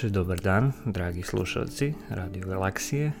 Večer, 0.00 0.10
dobar 0.10 0.40
dan, 0.40 0.72
dragi 0.84 1.22
slušalci 1.22 1.94
Radio 2.10 2.46
Galaksije. 2.46 3.06
E, 3.06 3.12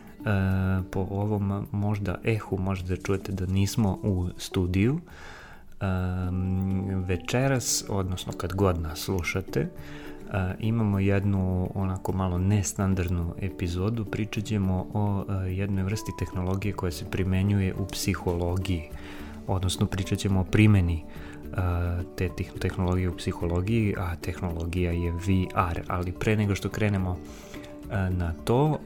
po 0.90 1.00
ovom 1.10 1.66
možda 1.72 2.18
ehu 2.24 2.58
možete 2.58 2.88
da 2.88 3.02
čujete 3.02 3.32
da 3.32 3.46
nismo 3.46 3.98
u 4.02 4.28
studiju. 4.36 5.00
E, 5.00 5.84
večeras, 7.06 7.84
odnosno 7.88 8.32
kad 8.32 8.54
god 8.54 8.80
nas 8.80 8.98
slušate, 8.98 9.60
e, 9.60 9.68
imamo 10.58 10.98
jednu 10.98 11.70
onako 11.74 12.12
malo 12.12 12.38
nestandardnu 12.38 13.34
epizodu. 13.40 14.04
Pričat 14.04 14.44
ćemo 14.44 14.86
o 14.94 15.24
e, 15.28 15.52
jednoj 15.52 15.84
vrsti 15.84 16.12
tehnologije 16.18 16.72
koja 16.72 16.92
se 16.92 17.10
primenjuje 17.10 17.74
u 17.74 17.86
psihologiji, 17.86 18.88
odnosno 19.46 19.86
pričat 19.86 20.18
ćemo 20.18 20.40
o 20.40 20.44
primeni 20.44 21.04
te 22.16 22.28
tehnologije 22.58 23.08
u 23.08 23.16
psihologiji, 23.16 23.94
a 23.98 24.16
tehnologija 24.16 24.92
je 24.92 25.12
VR, 25.12 25.80
ali 25.88 26.12
pre 26.12 26.36
nego 26.36 26.54
što 26.54 26.68
krenemo 26.68 27.18
na 28.10 28.32
to, 28.44 28.78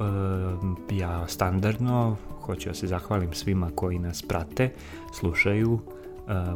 ja 0.91 1.27
standardno 1.29 2.17
hoću 2.41 2.69
da 2.69 2.75
se 2.75 2.87
zahvalim 2.87 3.33
svima 3.33 3.71
koji 3.75 3.99
nas 3.99 4.23
prate, 4.23 4.71
slušaju, 5.19 5.79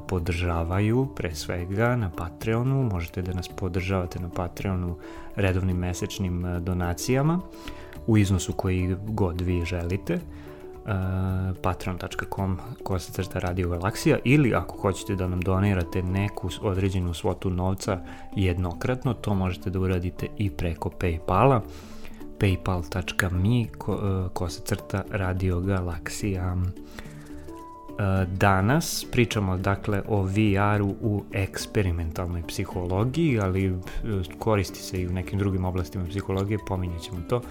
podržavaju 0.09 1.09
pre 1.17 1.35
svega 1.35 1.97
na 1.97 2.11
Patreonu, 2.11 2.83
možete 2.83 3.23
da 3.23 3.33
nas 3.33 3.49
podržavate 3.49 4.21
na 4.21 4.29
Patreonu 4.29 4.97
redovnim 5.37 5.77
mesečnim 5.77 6.45
donacijama 6.61 7.41
u 8.07 8.19
iznosu 8.19 8.53
koji 8.53 8.97
god 9.07 9.41
vi 9.41 9.65
želite. 9.65 10.15
uh, 10.15 10.48
patreon.com 11.62 12.59
crta 12.99 13.38
radio 13.38 13.69
galaksija 13.69 14.19
ili 14.25 14.54
ako 14.54 14.76
hoćete 14.76 15.15
da 15.15 15.28
nam 15.28 15.41
donirate 15.41 16.03
neku 16.03 16.49
određenu 16.62 17.15
svotu 17.15 17.50
novca 17.50 18.00
jednokratno, 18.37 19.15
to 19.15 19.34
možete 19.34 19.71
da 19.71 19.81
uradite 19.81 20.26
i 20.38 20.50
preko 20.50 20.91
Paypala 21.00 21.60
paypal.me 22.38 23.66
ko, 24.32 24.49
crta 24.49 25.04
radio 25.10 25.60
galaksija. 25.60 26.56
Danas 28.32 29.06
pričamo 29.12 29.56
dakle 29.56 30.03
o 30.09 30.22
VR-u 30.22 30.94
u 31.00 31.25
eksperimentalnoj 31.32 32.43
psihologiji, 32.49 33.41
ali 33.41 33.78
koristi 34.38 34.78
se 34.78 35.03
i 35.03 35.06
u 35.06 35.12
nekim 35.12 35.38
drugim 35.38 35.65
oblastima 35.65 36.05
psihologije, 36.05 36.59
pominjet 36.69 37.03
ćemo 37.03 37.20
to. 37.28 37.43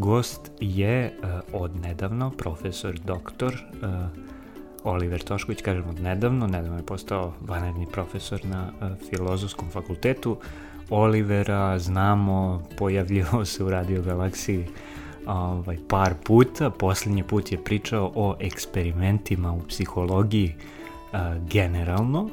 Gost 0.00 0.50
je 0.60 1.12
uh, 1.22 1.60
odnedavno 1.60 2.30
profesor 2.30 2.98
doktor 2.98 3.54
uh, 3.54 3.88
Oliver 4.84 5.22
Tošković, 5.22 5.62
kažem 5.62 5.88
od 5.88 6.00
nedavno, 6.00 6.46
nedavno 6.46 6.76
je 6.76 6.86
postao 6.86 7.32
vanredni 7.40 7.86
profesor 7.92 8.40
na 8.44 8.72
uh, 8.80 9.08
filozofskom 9.10 9.70
fakultetu. 9.70 10.36
Olivera 10.90 11.78
znamo, 11.78 12.62
pojavljivo 12.78 13.44
se 13.44 13.64
u 13.64 13.70
Radio 13.70 14.02
Galaksiji 14.02 14.66
ovaj, 15.26 15.76
par 15.88 16.14
puta. 16.24 16.70
Poslednji 16.70 17.22
put 17.22 17.52
je 17.52 17.64
pričao 17.64 18.12
o 18.14 18.36
eksperimentima 18.40 19.52
u 19.52 19.60
psihologiji 19.68 20.54
generalno 21.50 22.30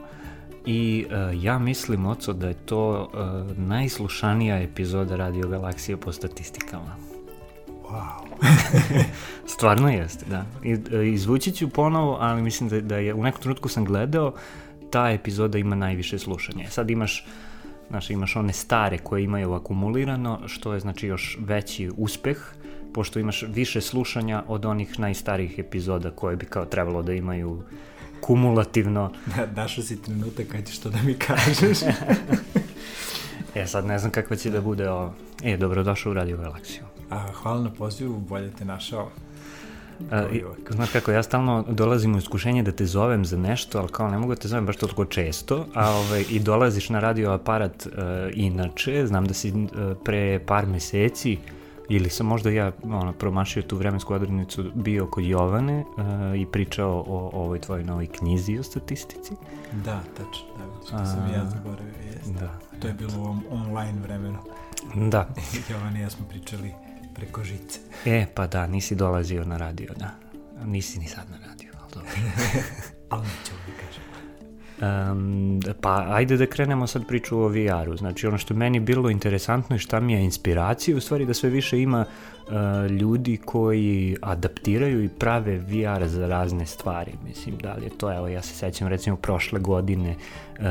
i 0.66 1.06
uh, 1.06 1.44
ja 1.44 1.60
mislim, 1.60 2.06
Oco, 2.06 2.34
da 2.34 2.48
je 2.48 2.54
to 2.54 3.10
uh, 3.14 3.58
najslušanija 3.58 4.60
epizoda 4.60 5.16
Radio 5.16 5.48
Galaksije 5.48 5.98
po 5.98 6.12
statistikama. 6.12 7.07
Wow. 7.90 8.28
Stvarno 9.54 9.90
jeste, 9.90 10.26
da. 10.30 10.46
I, 10.64 10.72
e, 10.72 11.08
izvući 11.08 11.52
ću 11.52 11.70
ponovo, 11.70 12.18
ali 12.22 12.42
mislim 12.42 12.70
da, 12.70 12.82
da 12.82 12.98
je, 12.98 13.14
u 13.14 13.24
nekom 13.24 13.42
trenutku 13.42 13.70
sam 13.70 13.86
gledao, 13.86 14.34
ta 14.90 15.10
epizoda 15.10 15.58
ima 15.58 15.76
najviše 15.76 16.20
slušanja. 16.20 16.70
Sad 16.70 16.90
imaš, 16.90 17.26
znaš, 17.90 18.10
imaš 18.10 18.36
one 18.36 18.54
stare 18.54 18.98
koje 18.98 19.24
imaju 19.24 19.54
akumulirano, 19.54 20.40
što 20.48 20.74
je 20.74 20.80
znači 20.80 21.08
još 21.08 21.38
veći 21.42 21.92
uspeh, 21.98 22.38
pošto 22.94 23.20
imaš 23.20 23.44
više 23.48 23.82
slušanja 23.82 24.44
od 24.48 24.66
onih 24.66 25.00
najstarijih 25.00 25.60
epizoda 25.60 26.12
koje 26.12 26.36
bi 26.36 26.46
kao 26.46 26.66
trebalo 26.66 27.04
da 27.04 27.14
imaju 27.14 27.64
kumulativno. 28.22 29.12
Da, 29.36 29.62
našao 29.62 29.84
si 29.84 30.02
trenutak 30.02 30.48
kad 30.48 30.66
ćeš 30.66 30.80
to 30.80 30.90
da 30.90 30.98
mi 31.02 31.14
kažeš. 31.14 31.78
e, 33.56 33.68
sad 33.68 33.86
ne 33.86 34.00
znam 34.00 34.12
kakva 34.12 34.36
će 34.36 34.50
da 34.50 34.62
bude 34.62 34.90
ovo. 34.90 35.14
E, 35.44 35.58
dobrodošao 35.58 36.12
u 36.12 36.14
Radio 36.14 36.38
Galaksiju. 36.38 36.97
A, 37.10 37.26
hvala 37.34 37.62
na 37.62 37.70
pozivu, 37.70 38.20
bolje 38.20 38.52
te 38.52 38.66
našao. 38.66 39.10
A, 40.12 40.26
i, 40.30 40.44
znaš 40.70 40.92
kako, 40.92 41.12
ja 41.12 41.24
stalno 41.24 41.66
dolazim 41.70 42.16
u 42.16 42.18
iskušenje 42.18 42.64
da 42.64 42.72
te 42.72 42.86
zovem 42.86 43.26
za 43.26 43.38
nešto, 43.38 43.80
ali 43.80 43.88
kao 43.88 44.10
ne 44.10 44.18
mogu 44.18 44.36
da 44.36 44.42
te 44.42 44.48
zovem 44.48 44.66
baš 44.66 44.78
toliko 44.78 45.06
često, 45.06 45.66
a 45.74 45.92
ovaj, 45.92 46.26
i 46.30 46.40
dolaziš 46.40 46.90
na 46.90 47.00
radio 47.00 47.32
aparat 47.32 47.86
uh, 47.86 47.94
inače, 48.34 49.08
znam 49.08 49.26
da 49.26 49.34
si 49.34 49.52
uh, 49.52 49.68
pre 50.04 50.40
par 50.46 50.66
meseci 50.66 51.38
ili 51.90 52.10
sam 52.10 52.26
možda 52.26 52.50
ja 52.50 52.72
ono, 52.84 53.14
promašio 53.14 53.64
tu 53.64 53.78
vremensku 53.78 54.14
odrednicu 54.14 54.72
bio 54.76 55.08
kod 55.08 55.26
Jovane 55.26 55.80
uh, 55.80 56.40
i 56.42 56.46
pričao 56.46 56.92
o, 56.92 57.30
o 57.34 57.44
ovoj 57.44 57.60
tvojoj 57.60 57.84
novoj 57.84 58.08
knjizi 58.08 58.60
o 58.60 58.64
statistici. 58.64 59.34
Da, 59.72 60.00
tačno, 60.18 60.48
da, 60.58 60.64
vidiš, 60.66 60.90
to 60.90 61.06
sam 61.06 61.34
ja 61.34 61.46
zaboravio, 61.46 61.94
jeste. 62.14 62.32
Da. 62.40 62.60
To 62.80 62.88
je 62.88 62.94
bilo 62.94 63.12
u 63.18 63.22
ovom 63.22 63.44
online 63.52 64.02
vremenu. 64.02 64.38
Da. 64.96 65.30
Jovane 65.70 66.00
i 66.00 66.02
ja 66.02 66.10
smo 66.10 66.26
pričali 66.30 66.87
preko 67.18 67.44
žice. 67.44 67.80
E, 68.06 68.26
pa 68.34 68.48
da, 68.48 68.68
nisi 68.68 68.96
dolazio 68.96 69.46
na 69.46 69.58
radio, 69.58 69.94
da. 69.98 70.16
Nisi 70.66 71.00
ni 71.00 71.08
sad 71.08 71.30
na 71.30 71.38
radio, 71.48 71.72
ali 71.82 71.92
dobro. 71.94 72.12
ali 73.10 73.28
kažem. 73.28 73.57
Um, 74.82 75.60
pa 75.82 76.06
ajde 76.08 76.38
da 76.38 76.46
krenemo 76.46 76.88
sad 76.88 77.08
priču 77.08 77.40
o 77.40 77.48
VR-u. 77.48 77.98
Znači 77.98 78.28
ono 78.28 78.38
što 78.38 78.54
meni 78.54 78.80
bilo 78.80 79.10
interesantno 79.10 79.76
i 79.76 79.80
šta 79.80 80.00
mi 80.00 80.14
je 80.14 80.24
inspiracija, 80.24 80.98
u 80.98 81.00
stvari 81.00 81.26
da 81.26 81.34
sve 81.34 81.50
više 81.50 81.82
ima 81.82 82.06
uh, 82.06 82.92
ljudi 82.92 83.38
koji 83.46 84.18
adaptiraju 84.22 85.04
i 85.04 85.10
prave 85.10 85.58
VR 85.58 86.08
za 86.08 86.28
razne 86.28 86.66
stvari. 86.66 87.12
Mislim, 87.28 87.58
da 87.58 87.74
li 87.74 87.84
je 87.84 87.90
to, 87.90 88.14
evo 88.14 88.28
ja 88.28 88.42
se 88.42 88.56
sećam 88.56 88.88
recimo 88.88 89.16
prošle 89.18 89.60
godine 89.60 90.16
uh, 90.60 90.66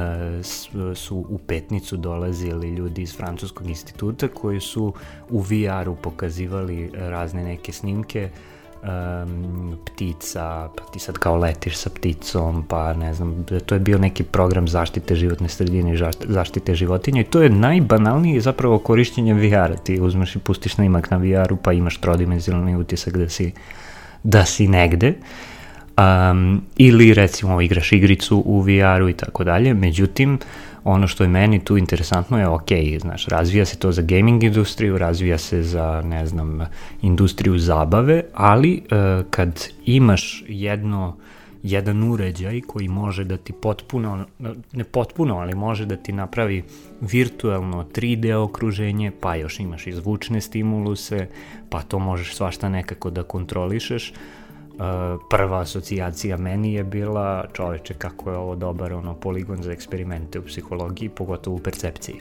su 0.94 1.16
u 1.28 1.38
Petnicu 1.38 1.96
dolazili 1.96 2.70
ljudi 2.70 3.02
iz 3.02 3.16
Francuskog 3.16 3.68
instituta 3.68 4.28
koji 4.28 4.60
su 4.60 4.94
u 5.30 5.40
VR-u 5.40 5.96
pokazivali 5.96 6.90
razne 6.94 7.44
neke 7.44 7.72
snimke 7.72 8.30
uh, 8.32 8.55
um, 8.82 9.78
ptica, 9.84 10.68
pa 10.76 10.84
ti 10.92 10.98
sad 10.98 11.18
kao 11.18 11.36
letiš 11.36 11.76
sa 11.76 11.90
pticom, 11.90 12.64
pa 12.68 12.94
ne 12.94 13.14
znam, 13.14 13.44
to 13.66 13.74
je 13.74 13.78
bio 13.78 13.98
neki 13.98 14.22
program 14.22 14.68
zaštite 14.68 15.14
životne 15.14 15.48
sredine 15.48 15.94
i 15.94 15.98
zaštite 16.24 16.74
životinja 16.74 17.20
i 17.20 17.24
to 17.24 17.42
je 17.42 17.50
najbanalnije 17.50 18.40
zapravo 18.40 18.78
korišćenje 18.78 19.34
VR-a. 19.34 19.76
Ti 19.76 20.00
uzmeš 20.00 20.36
i 20.36 20.38
pustiš 20.38 20.74
snimak 20.74 21.10
na 21.10 21.16
VR-u 21.16 21.56
pa 21.56 21.72
imaš 21.72 22.00
trodimenzionalni 22.00 22.76
utisak 22.76 23.16
da 23.16 23.28
si, 23.28 23.52
da 24.22 24.44
si 24.44 24.68
negde. 24.68 25.14
Um, 25.98 26.62
ili 26.76 27.14
recimo 27.14 27.60
igraš 27.60 27.92
igricu 27.92 28.42
u 28.46 28.60
VR-u 28.60 29.08
i 29.08 29.12
tako 29.12 29.44
dalje, 29.44 29.74
međutim, 29.74 30.34
uh, 30.34 30.40
ono 30.88 31.08
što 31.08 31.24
je 31.24 31.28
meni 31.28 31.64
tu 31.64 31.76
interesantno 31.76 32.38
je, 32.38 32.48
ok, 32.48 32.70
znaš, 33.00 33.26
razvija 33.26 33.64
se 33.64 33.78
to 33.78 33.92
za 33.92 34.02
gaming 34.02 34.42
industriju, 34.42 34.98
razvija 34.98 35.38
se 35.38 35.62
za, 35.62 36.02
ne 36.04 36.26
znam, 36.26 36.60
industriju 37.02 37.58
zabave, 37.58 38.22
ali 38.34 38.82
uh, 38.82 39.26
kad 39.30 39.68
imaš 39.84 40.44
jedno, 40.48 41.16
jedan 41.62 42.02
uređaj 42.12 42.60
koji 42.60 42.88
može 42.88 43.24
da 43.24 43.36
ti 43.36 43.52
potpuno, 43.52 44.26
ne 44.72 44.84
potpuno, 44.84 45.38
ali 45.38 45.54
može 45.54 45.86
da 45.86 45.96
ti 45.96 46.12
napravi 46.12 46.62
virtualno 47.00 47.84
3D 47.94 48.34
okruženje, 48.34 49.12
pa 49.20 49.34
još 49.34 49.60
imaš 49.60 49.86
i 49.86 49.92
zvučne 49.92 50.40
stimuluse, 50.40 51.28
pa 51.70 51.82
to 51.82 51.98
možeš 51.98 52.34
svašta 52.36 52.68
nekako 52.68 53.10
da 53.10 53.22
kontrolišeš, 53.22 54.12
prva 55.30 55.60
asocijacija 55.60 56.36
meni 56.36 56.74
je 56.74 56.84
bila 56.84 57.46
čoveče 57.52 57.94
kako 57.94 58.30
je 58.30 58.36
ovo 58.36 58.54
dobar 58.54 58.92
ono 58.92 59.14
poligon 59.14 59.62
za 59.62 59.72
eksperimente 59.72 60.38
u 60.38 60.44
psihologiji, 60.44 61.08
pogotovo 61.08 61.56
u 61.56 61.58
percepciji. 61.58 62.20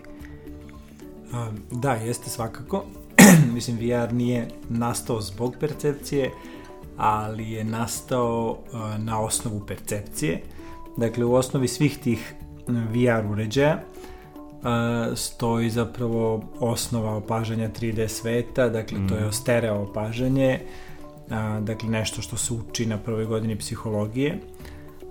Da, 1.71 1.93
jeste 1.93 2.29
svakako. 2.29 2.85
Mislim, 3.53 3.77
VR 3.77 4.13
nije 4.13 4.47
nastao 4.69 5.21
zbog 5.21 5.55
percepcije, 5.59 6.31
ali 6.97 7.51
je 7.51 7.63
nastao 7.63 8.57
na 8.97 9.21
osnovu 9.21 9.59
percepcije. 9.67 10.41
Dakle, 10.97 11.25
u 11.25 11.33
osnovi 11.33 11.67
svih 11.67 11.97
tih 11.97 12.35
VR 12.67 13.31
uređaja 13.31 13.79
stoji 15.15 15.69
zapravo 15.69 16.43
osnova 16.59 17.15
opažanja 17.15 17.69
3D 17.69 18.07
sveta, 18.07 18.69
dakle, 18.69 18.97
to 19.09 19.15
je 19.15 19.27
mm. 19.27 19.31
stereo 19.31 19.81
opažanje, 19.81 20.59
a, 21.29 21.59
dakle 21.59 21.89
nešto 21.89 22.21
što 22.21 22.37
se 22.37 22.53
uči 22.53 22.85
na 22.85 22.97
prvoj 22.97 23.25
godini 23.25 23.57
psihologije, 23.57 24.39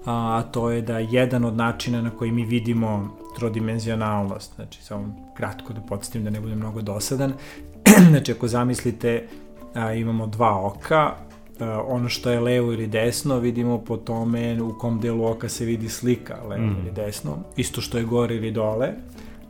a, 0.05 0.39
a 0.39 0.43
to 0.43 0.71
je 0.71 0.83
da 0.83 0.99
jedan 0.99 1.45
od 1.45 1.57
načina 1.57 2.03
na 2.03 2.11
koji 2.11 2.33
mi 2.33 2.45
vidimo 2.45 3.17
trodimenzionalnost, 3.37 4.55
znači 4.55 4.83
samo 4.83 5.17
kratko 5.37 5.73
da 5.73 5.81
podsjetim 5.81 6.25
da 6.25 6.31
ne 6.31 6.41
budem 6.41 6.59
mnogo 6.59 6.83
dosadan, 6.83 7.33
znači 8.11 8.33
ako 8.33 8.49
zamislite 8.49 9.29
a, 9.75 9.93
imamo 9.93 10.27
dva 10.27 10.67
oka, 10.67 11.15
a, 11.61 11.83
ono 11.87 12.09
što 12.09 12.31
je 12.31 12.41
levo 12.41 12.73
ili 12.73 12.87
desno 12.87 13.39
vidimo 13.39 13.79
po 13.79 13.97
tome 13.97 14.63
u 14.63 14.79
kom 14.79 15.01
delu 15.01 15.27
oka 15.27 15.49
se 15.49 15.65
vidi 15.65 15.89
slika 15.89 16.37
levo 16.49 16.67
mm. 16.67 16.77
ili 16.81 16.91
desno, 16.91 17.37
isto 17.57 17.81
što 17.81 17.99
je 17.99 18.05
gore 18.05 18.35
ili 18.35 18.51
dole, 18.51 18.93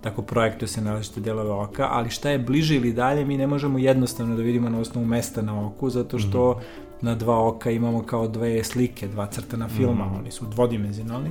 tako 0.05 0.23
projektuje 0.23 0.69
se 0.69 0.81
na 0.81 0.93
različite 0.93 1.21
delove 1.21 1.51
oka, 1.51 1.89
ali 1.91 2.11
šta 2.11 2.31
je 2.31 2.39
bliže 2.39 2.77
ili 2.77 2.93
dalje 2.93 3.25
mi 3.25 3.37
ne 3.37 3.47
možemo 3.47 3.79
jednostavno 3.79 4.37
da 4.37 4.43
vidimo 4.43 4.69
na 4.69 4.79
osnovu 4.79 5.07
mesta 5.07 5.43
na 5.43 5.67
oku, 5.67 5.91
zato 5.91 6.19
što 6.19 6.53
mm 6.53 6.55
-hmm. 6.55 7.05
na 7.05 7.15
dva 7.15 7.49
oka 7.49 7.71
imamo 7.71 8.03
kao 8.03 8.29
dve 8.29 8.65
slike, 8.65 9.09
dva 9.09 9.27
crtana 9.27 9.69
filma, 9.69 10.05
mm 10.05 10.09
-hmm. 10.09 10.19
oni 10.19 10.31
su 10.31 10.47
dvodimenzionalni. 10.47 11.31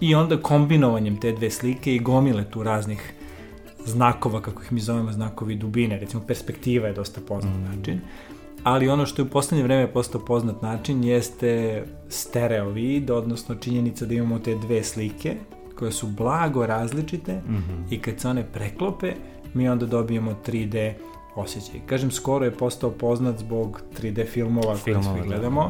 I 0.00 0.14
onda 0.14 0.36
kombinovanjem 0.36 1.20
te 1.20 1.32
dve 1.32 1.50
slike 1.50 1.94
i 1.94 1.98
gomile 1.98 2.44
tu 2.50 2.62
raznih 2.62 3.12
znakova, 3.86 4.40
kako 4.40 4.62
ih 4.62 4.72
mi 4.72 4.80
zovemo, 4.80 5.12
znakovi 5.12 5.56
dubine, 5.56 5.98
recimo 5.98 6.22
perspektiva 6.26 6.88
je 6.88 6.94
dosta 6.94 7.20
poznat 7.28 7.54
mm. 7.54 7.76
način, 7.76 8.00
ali 8.62 8.88
ono 8.88 9.06
što 9.06 9.22
je 9.22 9.26
u 9.26 9.30
poslednje 9.30 9.64
vreme 9.64 9.92
postao 9.92 10.24
poznat 10.24 10.62
način 10.62 11.04
jeste 11.04 11.84
stereo 12.08 12.70
vid, 12.70 13.10
odnosno 13.10 13.54
činjenica 13.54 14.06
da 14.06 14.14
imamo 14.14 14.38
te 14.38 14.54
dve 14.54 14.82
slike 14.84 15.36
koje 15.78 15.92
su 15.92 16.06
blago 16.06 16.66
različite 16.66 17.32
mm 17.32 17.54
-hmm. 17.54 17.94
i 17.94 17.98
kad 17.98 18.20
se 18.20 18.28
one 18.28 18.46
preklope, 18.52 19.12
mi 19.54 19.68
onda 19.68 19.86
dobijemo 19.86 20.34
3D 20.46 20.92
osjećaj. 21.34 21.80
Kažem, 21.86 22.10
skoro 22.10 22.44
je 22.44 22.50
postao 22.50 22.90
poznat 22.90 23.38
zbog 23.38 23.80
3D 24.00 24.26
filmova, 24.26 24.76
filmova 24.76 25.04
koje 25.04 25.22
svi 25.22 25.28
da. 25.28 25.34
gledamo. 25.34 25.62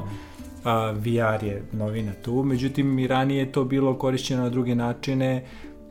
Da. 0.65 0.71
A, 0.71 0.91
VR 0.91 1.45
je 1.45 1.63
novina 1.73 2.13
tu, 2.23 2.43
međutim 2.43 2.99
i 2.99 3.07
ranije 3.07 3.39
je 3.39 3.53
to 3.53 3.65
bilo 3.65 3.99
korišćeno 3.99 4.43
na 4.43 4.51
druge 4.51 4.75
načine, 4.75 5.45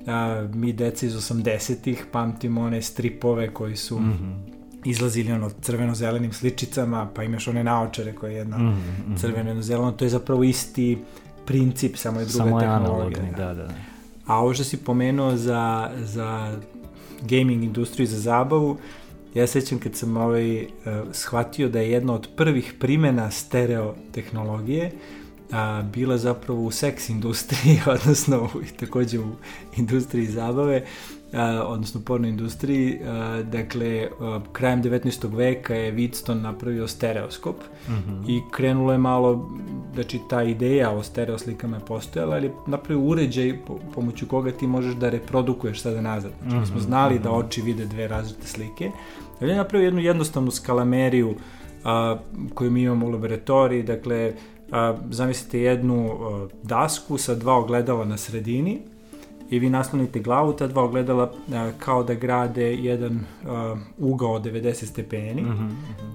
a, 0.07 0.47
mi 0.53 0.73
deca 0.73 1.05
iz 1.05 1.15
80-ih 1.15 2.05
pamtimo 2.11 2.61
one 2.61 2.81
stripove 2.81 3.53
koji 3.53 3.75
su 3.75 3.99
mm 3.99 4.03
-hmm. 4.03 4.35
izlazili 4.85 5.31
ono 5.31 5.49
crveno-zelenim 5.61 6.33
sličicama, 6.33 7.09
pa 7.15 7.23
imaš 7.23 7.47
one 7.47 7.63
naočare 7.63 8.13
koje 8.13 8.31
je 8.31 8.37
jedna 8.37 8.57
mm 8.57 8.83
-hmm. 9.07 9.17
crveno-zeleno, 9.19 9.91
to 9.91 10.05
je 10.05 10.09
zapravo 10.09 10.43
isti 10.43 10.97
princip, 11.45 11.95
samo 11.95 12.19
je 12.19 12.25
druga 12.25 12.43
samo 12.43 12.59
tehnologija. 12.59 13.17
Samo 13.17 13.27
je 13.27 13.33
analogni, 13.33 13.37
da, 13.37 13.53
da. 13.53 13.96
A 14.27 14.39
ovo 14.39 14.53
što 14.53 14.63
si 14.63 14.77
pomenuo 14.77 15.35
za, 15.35 15.91
za 16.03 16.59
gaming 17.21 17.63
industriju, 17.63 18.07
za 18.07 18.19
zabavu, 18.19 18.77
ja 19.33 19.47
sećam 19.47 19.79
kad 19.79 19.95
sam 19.95 20.17
ovaj, 20.17 20.61
uh, 20.61 20.67
shvatio 21.11 21.69
da 21.69 21.79
je 21.79 21.91
jedna 21.91 22.13
od 22.13 22.27
prvih 22.35 22.73
primena 22.79 23.31
stereo 23.31 23.95
tehnologije 24.11 24.91
a, 25.51 25.83
bila 25.93 26.17
zapravo 26.17 26.61
u 26.61 26.71
seks 26.71 27.09
industriji, 27.09 27.79
odnosno 27.95 28.43
u, 28.43 28.61
takođe 28.79 29.19
u 29.19 29.31
industriji 29.77 30.25
zabave, 30.25 30.85
odnosno 31.65 32.01
porno 32.01 32.27
industriji. 32.27 32.99
Dakle, 33.43 34.07
krajem 34.51 34.83
19. 34.83 35.35
veka 35.35 35.75
je 35.75 35.93
Wheatstone 35.93 36.41
napravio 36.41 36.87
stereoskop 36.87 37.55
mm 37.89 37.93
-hmm. 37.93 38.29
i 38.29 38.41
krenulo 38.51 38.91
je 38.91 38.97
malo, 38.97 39.49
znači 39.93 40.19
ta 40.29 40.43
ideja 40.43 40.91
o 40.91 41.03
stereo 41.03 41.37
slikama 41.37 41.77
je 41.77 41.85
postojala, 41.85 42.35
ali 42.35 42.45
je 42.45 42.53
napravio 42.67 43.03
uređaj 43.03 43.57
po, 43.67 43.79
pomoću 43.95 44.27
koga 44.27 44.51
ti 44.51 44.67
možeš 44.67 44.95
da 44.95 45.09
reprodukuješ 45.09 45.81
sada 45.81 46.01
nazad. 46.01 46.31
Znači, 46.41 46.55
mm 46.55 46.59
-hmm. 46.59 46.71
smo 46.71 46.79
znali 46.79 47.15
mm 47.15 47.17
-hmm. 47.17 47.23
da 47.23 47.29
mhm. 47.29 47.39
oči 47.39 47.61
vide 47.61 47.85
dve 47.85 48.07
različite 48.07 48.47
slike, 48.47 48.91
ali 49.41 49.51
je 49.51 49.57
napravio 49.57 49.85
jednu 49.85 50.01
jednostavnu 50.01 50.51
skalameriju 50.51 51.35
a, 51.83 52.17
koju 52.53 52.71
mi 52.71 52.81
imamo 52.81 53.05
u 53.05 53.09
laboratoriji, 53.09 53.83
dakle, 53.83 54.33
a, 54.71 54.95
zamislite 55.09 55.59
jednu 55.59 56.11
a, 56.11 56.47
dasku 56.63 57.17
sa 57.17 57.35
dva 57.35 57.57
ogledala 57.57 58.05
na 58.05 58.17
sredini 58.17 58.81
i 59.49 59.59
vi 59.59 59.69
naslonite 59.69 60.19
glavu, 60.19 60.53
ta 60.53 60.67
dva 60.67 60.83
ogledala 60.83 61.31
a, 61.53 61.71
kao 61.79 62.03
da 62.03 62.13
grade 62.13 62.73
jedan 62.73 63.19
a, 63.45 63.75
ugao 63.97 64.31
od 64.31 64.43
90 64.45 64.85
stepeni 64.85 65.41
mm 65.41 65.47
-hmm. 65.47 65.71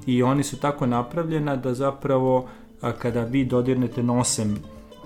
i 0.06 0.22
oni 0.22 0.42
su 0.42 0.60
tako 0.60 0.86
napravljena 0.86 1.56
da 1.56 1.74
zapravo 1.74 2.48
a, 2.80 2.92
kada 2.92 3.24
vi 3.24 3.44
dodirnete 3.44 4.02
nosem 4.02 4.58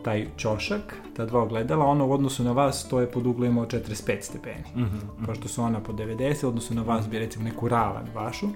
taj 0.07 0.27
čošak, 0.37 0.95
ta 1.17 1.25
dva 1.27 1.43
ogledala, 1.43 1.87
ono 1.87 2.07
u 2.07 2.13
odnosu 2.13 2.45
na 2.45 2.53
vas 2.53 2.89
to 2.89 3.01
je 3.01 3.11
pod 3.11 3.27
uglom 3.27 3.59
od 3.59 3.73
45 3.73 4.23
stepeni. 4.23 4.65
Mm 4.77 4.83
-hmm. 4.83 5.27
Pošto 5.27 5.49
su 5.49 5.63
ona 5.63 5.81
po 5.81 5.93
90, 5.93 6.47
odnosu 6.47 6.75
na 6.75 6.83
vas 6.83 7.09
bi 7.09 7.19
recimo 7.19 7.45
neku 7.45 7.69
ravan 7.69 8.07
vašu. 8.15 8.47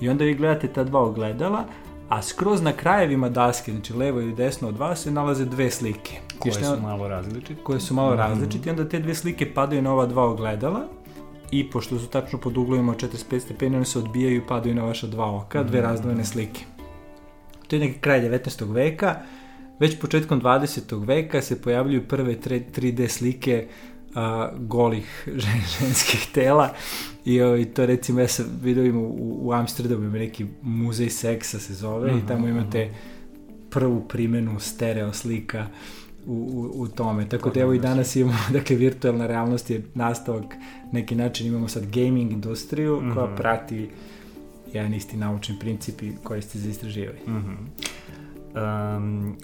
I 0.00 0.08
onda 0.08 0.24
vi 0.24 0.34
gledate 0.34 0.68
ta 0.68 0.84
dva 0.84 1.00
ogledala, 1.00 1.64
a 2.10 2.22
skroz 2.22 2.62
na 2.62 2.72
krajevima 2.72 3.28
daske, 3.28 3.72
znači 3.72 3.92
levo 3.92 4.20
ili 4.20 4.34
desno 4.34 4.68
od 4.68 4.78
vas, 4.78 5.02
se 5.02 5.10
nalaze 5.10 5.44
dve 5.44 5.70
slike. 5.70 6.18
Koje 6.38 6.52
su 6.52 6.80
malo 6.82 7.08
različite. 7.08 7.62
Koje 7.62 7.80
su 7.80 7.94
malo 7.94 8.10
mm 8.10 8.12
-hmm. 8.12 8.28
različite 8.28 8.68
i 8.68 8.70
onda 8.70 8.88
te 8.88 8.98
dve 8.98 9.14
slike 9.14 9.54
padaju 9.54 9.82
na 9.82 9.92
ova 9.92 10.06
dva 10.06 10.24
ogledala 10.24 10.80
i 11.50 11.70
pošto 11.70 11.98
su 11.98 12.06
tačno 12.06 12.38
pod 12.38 12.56
uglovima 12.56 12.92
od 12.92 13.02
45 13.02 13.40
stepeni, 13.40 13.76
one 13.76 13.84
se 13.84 13.98
odbijaju 13.98 14.36
i 14.36 14.46
padaju 14.46 14.74
na 14.74 14.84
vaša 14.84 15.06
dva 15.06 15.36
oka, 15.36 15.62
dve 15.62 15.78
-hmm. 15.78 15.82
razdvojene 15.82 16.24
slike. 16.24 16.64
To 17.68 17.76
je 17.76 17.80
neki 17.80 18.00
kraj 18.00 18.20
19. 18.20 18.72
veka, 18.72 19.16
već 19.78 20.00
početkom 20.00 20.40
20. 20.40 21.06
veka 21.06 21.42
se 21.42 21.62
pojavljuju 21.62 22.08
prve 22.08 22.36
3D 22.36 23.08
slike 23.08 23.68
a, 24.14 24.50
golih 24.58 25.28
ženskih 25.80 26.28
tela 26.34 26.74
i, 27.24 27.42
o, 27.42 27.64
to 27.64 27.86
recimo 27.86 28.20
ja 28.20 28.28
sam 28.28 28.46
vidio 28.62 28.84
im 28.84 28.96
u, 28.96 29.38
u 29.42 29.52
Amsterdamu 29.52 30.04
ima 30.04 30.18
neki 30.18 30.46
muzej 30.62 31.10
seksa 31.10 31.58
se 31.58 31.74
zove 31.74 32.10
-hmm, 32.10 32.24
i 32.24 32.26
tamo 32.26 32.48
imate 32.48 32.84
mhm. 32.84 32.94
prvu 33.70 34.00
primenu 34.08 34.60
stereo 34.60 35.12
slika 35.12 35.66
u, 36.26 36.32
u, 36.32 36.82
u 36.82 36.88
tome. 36.88 37.28
Tako 37.28 37.50
da 37.50 37.60
evo 37.60 37.72
i 37.72 37.78
danas 37.78 38.16
imamo, 38.16 38.38
dakle, 38.58 38.76
virtualna 38.76 39.26
realnost 39.26 39.70
je 39.70 39.82
nastavak, 39.94 40.54
neki 40.92 41.14
način 41.14 41.46
imamo 41.46 41.68
sad 41.68 41.86
gaming 41.86 42.32
industriju 42.32 43.00
mm 43.00 43.04
-hmm. 43.04 43.14
koja 43.14 43.26
mhm. 43.26 43.36
prati 43.36 43.90
jedan 44.72 44.94
isti 44.94 45.16
naučni 45.16 45.58
princip 45.60 46.02
i 46.02 46.12
koristi 46.22 46.58
za 46.58 46.70
istraživanje. 46.70 47.20
Mm 47.26 47.32
-hmm. 47.32 48.96
um, 48.96 49.36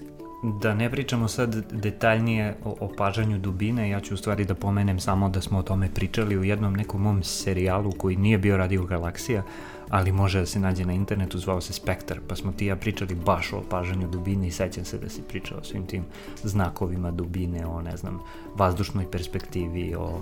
Da 0.46 0.74
ne 0.74 0.90
pričamo 0.90 1.28
sad 1.28 1.72
detaljnije 1.72 2.56
o 2.64 2.76
opažanju 2.80 3.38
dubine, 3.38 3.90
ja 3.90 4.00
ću 4.00 4.14
u 4.14 4.16
stvari 4.16 4.44
da 4.44 4.54
pomenem 4.54 5.00
samo 5.00 5.28
da 5.28 5.40
smo 5.40 5.58
o 5.58 5.62
tome 5.62 5.88
pričali 5.94 6.38
u 6.38 6.44
jednom 6.44 6.74
nekom 6.74 7.02
mom 7.02 7.22
serijalu 7.22 7.92
koji 7.92 8.16
nije 8.16 8.38
bio 8.38 8.56
Radio 8.56 8.84
Galaksija, 8.84 9.42
ali 9.88 10.12
može 10.12 10.40
da 10.40 10.46
se 10.46 10.60
nađe 10.60 10.84
na 10.84 10.92
internetu, 10.92 11.38
zvao 11.38 11.60
se 11.60 11.72
Spektar, 11.72 12.20
pa 12.28 12.36
smo 12.36 12.52
ti 12.52 12.66
ja 12.66 12.76
pričali 12.76 13.14
baš 13.14 13.52
o 13.52 13.58
opažanju 13.58 14.08
dubine 14.08 14.48
i 14.48 14.50
sećam 14.50 14.84
se 14.84 14.98
da 14.98 15.08
si 15.08 15.22
pričao 15.22 15.58
o 15.58 15.64
svim 15.64 15.86
tim 15.86 16.04
znakovima 16.42 17.10
dubine, 17.10 17.66
o 17.66 17.82
ne 17.82 17.96
znam, 17.96 18.20
vazdušnoj 18.54 19.10
perspektivi, 19.10 19.94
o 19.94 20.20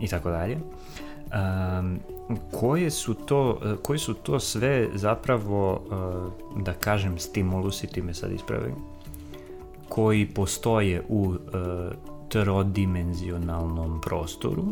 i 0.00 0.08
tako 0.08 0.30
dalje. 0.30 0.56
Um, 0.56 2.00
koje 2.50 2.90
su 2.90 3.14
to, 3.14 3.60
koji 3.82 3.98
su 3.98 4.14
to 4.14 4.40
sve 4.40 4.88
zapravo, 4.94 5.72
uh, 6.54 6.62
da 6.62 6.72
kažem, 6.72 7.18
stimulusi, 7.18 7.86
ti 7.86 8.02
me 8.02 8.14
sad 8.14 8.32
ispravim, 8.32 8.91
koji 9.94 10.26
postoje 10.26 11.02
u 11.08 11.34
e, 11.34 11.38
trodimenzionalnom 12.28 14.00
prostoru 14.00 14.64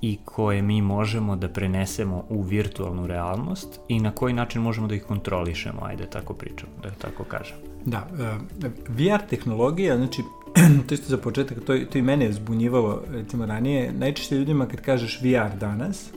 i 0.00 0.18
koje 0.24 0.62
mi 0.62 0.82
možemo 0.82 1.36
da 1.36 1.48
prenesemo 1.48 2.24
u 2.28 2.42
virtualnu 2.42 3.06
realnost 3.06 3.80
i 3.88 4.00
na 4.00 4.10
koji 4.10 4.34
način 4.34 4.62
možemo 4.62 4.86
da 4.86 4.94
ih 4.94 5.04
kontrolišemo, 5.04 5.80
ajde 5.84 6.06
tako 6.06 6.34
pričam, 6.34 6.68
da 6.82 6.90
tako 6.90 7.24
kažem. 7.24 7.56
Da, 7.84 8.08
uh, 8.12 8.70
VR 8.88 9.28
tehnologija, 9.30 9.96
znači, 9.96 10.22
to 10.88 10.94
isto 10.94 11.08
za 11.08 11.18
početak, 11.18 11.58
to, 11.66 11.78
to 11.92 11.98
i 11.98 12.02
mene 12.02 12.24
je 12.24 12.32
zbunjivalo, 12.32 13.02
recimo 13.10 13.46
ranije, 13.46 13.92
najčešće 13.92 14.34
ljudima 14.34 14.66
kad 14.66 14.80
kažeš 14.80 15.20
VR 15.22 15.58
danas, 15.58 16.10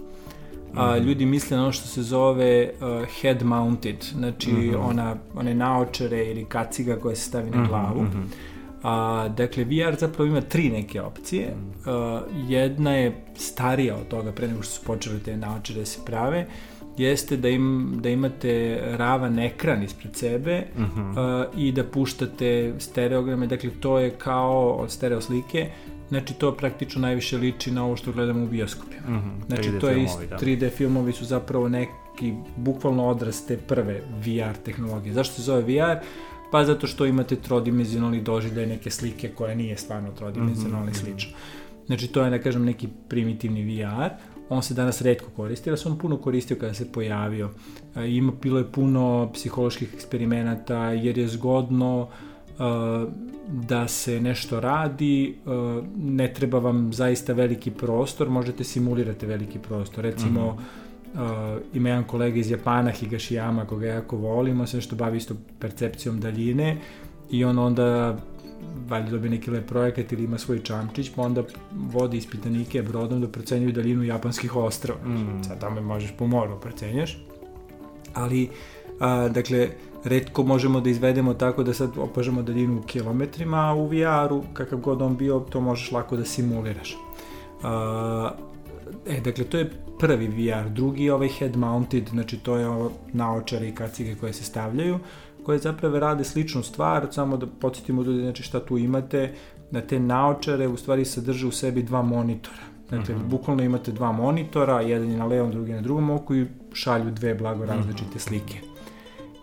a, 0.77 0.95
mhm. 0.95 1.07
ljudi 1.07 1.25
misle 1.25 1.57
na 1.57 1.63
ono 1.63 1.71
što 1.71 1.87
se 1.87 2.01
zove 2.01 2.69
uh, 2.81 3.05
head 3.21 3.43
mounted, 3.43 4.05
znači 4.13 4.51
mm 4.51 4.55
-hmm. 4.55 4.89
ona, 4.89 5.15
one 5.35 5.55
naočare 5.55 6.25
ili 6.25 6.45
kaciga 6.45 6.95
koja 6.95 7.15
se 7.15 7.21
stavi 7.21 7.49
na 7.49 7.57
mhm, 7.57 7.67
glavu. 7.67 8.01
Mm 8.01 8.11
-hmm. 8.13 8.25
A, 8.83 9.27
dakle, 9.27 9.63
VR 9.63 9.99
zapravo 9.99 10.29
ima 10.29 10.41
tri 10.41 10.69
neke 10.69 11.01
opcije. 11.01 11.53
A, 11.85 12.21
jedna 12.47 12.91
je 12.91 13.25
starija 13.35 13.95
od 13.95 14.07
toga, 14.07 14.31
pre 14.31 14.47
nego 14.47 14.61
što 14.61 14.71
su 14.71 14.85
počeli 14.85 15.19
te 15.19 15.37
naočare 15.37 15.79
da 15.79 15.85
se 15.85 15.99
prave, 16.05 16.47
jeste 16.97 17.37
da, 17.37 17.49
im, 17.49 17.97
da 18.01 18.09
imate 18.09 18.81
ravan 18.97 19.39
ekran 19.39 19.83
ispred 19.83 20.15
sebe 20.15 20.63
uh 20.77 20.83
-huh. 20.97 21.45
uh, 21.45 21.59
i 21.59 21.71
da 21.71 21.83
puštate 21.83 22.73
stereograme, 22.77 23.47
dakle 23.47 23.69
to 23.79 23.99
je 23.99 24.09
kao 24.09 24.71
od 24.71 24.91
stereo 24.91 25.21
slike, 25.21 25.69
Znači 26.09 26.33
to 26.33 26.51
praktično 26.55 27.01
najviše 27.01 27.37
liči 27.37 27.71
na 27.71 27.85
ovo 27.85 27.95
što 27.95 28.11
gledamo 28.11 28.43
u 28.43 28.47
bioskopima. 28.47 29.09
Mm 29.09 29.13
-hmm, 29.13 29.45
znači 29.47 29.79
to 29.81 29.89
je 29.89 30.03
ist, 30.03 30.19
da. 30.29 30.37
3D 30.37 30.69
filmovi 30.69 31.13
su 31.13 31.25
zapravo 31.25 31.69
neki 31.69 32.33
bukvalno 32.57 33.07
odraz 33.07 33.41
te 33.47 33.57
prve 33.57 34.01
VR 34.25 34.57
tehnologije. 34.65 35.13
Zašto 35.13 35.35
se 35.35 35.41
zove 35.41 35.61
VR? 35.61 36.05
Pa 36.51 36.65
zato 36.65 36.87
što 36.87 37.05
imate 37.05 37.35
trodimenzionalni 37.35 38.21
doživljaj 38.21 38.65
neke 38.65 38.91
slike 38.91 39.29
koja 39.29 39.55
nije 39.55 39.77
stvarno 39.77 40.11
trodimenzionalna 40.11 40.85
mm 40.85 40.93
-hmm. 40.93 40.99
slično. 40.99 41.31
Znači 41.85 42.07
to 42.07 42.23
je 42.23 42.29
da 42.29 42.39
kažem 42.39 42.65
neki 42.65 42.87
primitivni 43.07 43.63
VR. 43.63 44.09
On 44.49 44.63
se 44.63 44.73
danas 44.73 45.01
redko 45.01 45.29
koristi, 45.35 45.69
ali 45.69 45.77
se 45.77 45.89
on 45.89 45.97
puno 45.97 46.17
koristio 46.17 46.57
kada 46.59 46.73
se 46.73 46.91
pojavio. 46.91 47.49
E, 47.95 48.09
ima 48.09 48.31
bilo 48.41 48.57
je 48.57 48.71
puno 48.71 49.31
psiholoških 49.33 49.93
eksperimenata 49.93 50.77
jer 50.77 51.17
je 51.17 51.27
zgodno 51.27 52.01
uh, 52.01 52.09
da 53.47 53.87
se 53.87 54.21
nešto 54.21 54.59
radi, 54.59 55.35
ne 55.97 56.33
treba 56.33 56.59
vam 56.59 56.93
zaista 56.93 57.33
veliki 57.33 57.71
prostor, 57.71 58.29
možete 58.29 58.63
simulirati 58.63 59.25
veliki 59.25 59.59
prostor. 59.59 60.03
Recimo, 60.03 60.51
mm 60.51 60.57
-hmm. 61.17 61.57
uh, 61.57 61.61
ima 61.73 61.89
jedan 61.89 62.03
kolega 62.03 62.39
iz 62.39 62.51
Japana, 62.51 62.91
Higashiyama, 62.91 63.65
koga 63.65 63.87
jako 63.87 64.17
volim, 64.17 64.61
on 64.61 64.67
se 64.67 64.77
nešto 64.77 64.95
bavi 64.95 65.17
isto 65.17 65.35
percepcijom 65.59 66.19
daljine 66.19 66.77
i 67.31 67.45
on 67.45 67.59
onda 67.59 68.17
valjda 68.89 69.11
dobije 69.11 69.29
neki 69.29 69.51
lep 69.51 69.67
projekat 69.67 70.11
ili 70.11 70.23
ima 70.23 70.37
svoj 70.37 70.63
čamčić, 70.63 71.11
pa 71.15 71.21
onda 71.21 71.43
vodi 71.71 72.17
ispitanike 72.17 72.81
brodom 72.81 73.21
da 73.21 73.27
procenjuju 73.27 73.71
daljinu 73.71 74.03
japanskih 74.03 74.55
ostrava. 74.55 74.99
Mm. 75.05 75.43
Sad 75.43 75.59
tamo 75.59 75.81
možeš 75.81 76.13
po 76.17 76.27
moru 76.27 76.59
procenjaš. 76.59 77.17
Ali, 78.13 78.49
a, 78.99 79.29
dakle, 79.29 79.69
redko 80.07 80.43
možemo 80.43 80.81
da 80.81 80.89
izvedemo 80.89 81.33
tako 81.33 81.63
da 81.63 81.73
sad 81.73 81.97
opažemo 81.97 82.41
daljinu 82.41 82.79
u 82.79 82.83
kilometrima, 82.83 83.57
a 83.57 83.73
u 83.73 83.87
VR-u, 83.87 84.43
kakav 84.53 84.79
god 84.79 85.01
on 85.01 85.17
bio, 85.17 85.39
to 85.39 85.61
možeš 85.61 85.91
lako 85.91 86.17
da 86.17 86.25
simuliraš. 86.25 86.97
A, 87.63 88.31
e, 89.07 89.21
dakle, 89.21 89.43
to 89.43 89.57
je 89.57 89.71
prvi 89.99 90.27
VR, 90.27 90.69
drugi 90.69 91.03
je 91.03 91.13
ovaj 91.13 91.27
head 91.27 91.55
mounted, 91.55 92.09
znači 92.09 92.37
to 92.37 92.57
je 92.57 92.67
ovo 92.67 92.91
naočare 93.13 93.69
i 93.69 93.75
kacige 93.75 94.15
koje 94.15 94.33
se 94.33 94.43
stavljaju, 94.43 94.99
koje 95.43 95.59
zapravo 95.59 95.99
rade 95.99 96.23
sličnu 96.23 96.63
stvar, 96.63 97.07
samo 97.11 97.37
da 97.37 97.47
podsjetimo 97.47 98.01
ljudi 98.01 98.21
znači 98.21 98.43
šta 98.43 98.59
tu 98.59 98.77
imate, 98.77 99.33
na 99.71 99.81
te 99.81 99.99
naočare 99.99 100.67
u 100.67 100.77
stvari 100.77 101.05
sadrže 101.05 101.47
u 101.47 101.51
sebi 101.51 101.83
dva 101.83 102.01
monitora. 102.01 102.67
Dakle, 102.89 103.15
mm 103.15 103.19
-hmm. 103.19 103.29
bukvalno 103.29 103.63
imate 103.63 103.91
dva 103.91 104.11
monitora, 104.11 104.81
jedan 104.81 105.11
je 105.11 105.17
na 105.17 105.25
levom, 105.25 105.51
drugi 105.51 105.73
na 105.73 105.81
drugom 105.81 106.09
oku 106.09 106.35
i 106.35 106.45
šalju 106.73 107.11
dve 107.11 107.35
blago 107.35 107.65
različite 107.65 108.09
mm 108.09 108.17
-hmm. 108.17 108.27
slike. 108.27 108.66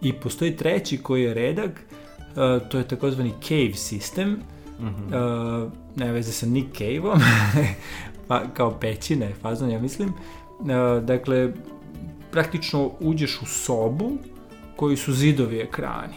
I 0.04 0.12
postoji 0.12 0.56
treći 0.56 0.98
koji 0.98 1.22
je 1.22 1.34
redak, 1.34 1.70
uh, 1.70 2.68
to 2.68 2.78
je 2.78 2.88
takozvani 2.88 3.32
cave 3.42 3.72
system, 3.72 4.36
mm 4.80 4.86
-hmm. 4.86 5.64
uh, 5.64 5.72
ne 5.96 6.12
veze 6.12 6.32
sa 6.32 6.46
Nick 6.46 6.76
Cave-om, 6.78 7.20
pa, 8.28 8.42
kao 8.54 8.78
pećine, 8.80 9.32
fazon 9.42 9.70
ja 9.70 9.80
mislim. 9.80 10.08
Uh, 10.08 11.04
dakle, 11.04 11.52
praktično 12.30 12.90
uđeš 13.00 13.42
u 13.42 13.46
sobu 13.46 14.12
koji 14.76 14.96
su 14.96 15.12
zidovi 15.12 15.58
ekrani. 15.58 16.16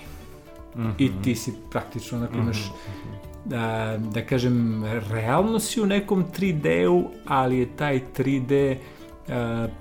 Mm 0.76 0.82
-hmm. 0.82 0.94
I 0.98 1.12
ti 1.24 1.36
si 1.36 1.54
praktično, 1.72 2.18
onako 2.18 2.38
imaš, 2.38 2.58
mm 2.58 2.70
-hmm. 2.70 3.50
da, 3.50 3.98
da 4.14 4.26
kažem, 4.26 4.84
realno 5.12 5.60
si 5.60 5.82
u 5.82 5.86
nekom 5.86 6.26
3D-u, 6.38 7.04
ali 7.26 7.58
je 7.58 7.76
taj 7.76 8.02
3D 8.18 8.76
uh, 8.76 9.34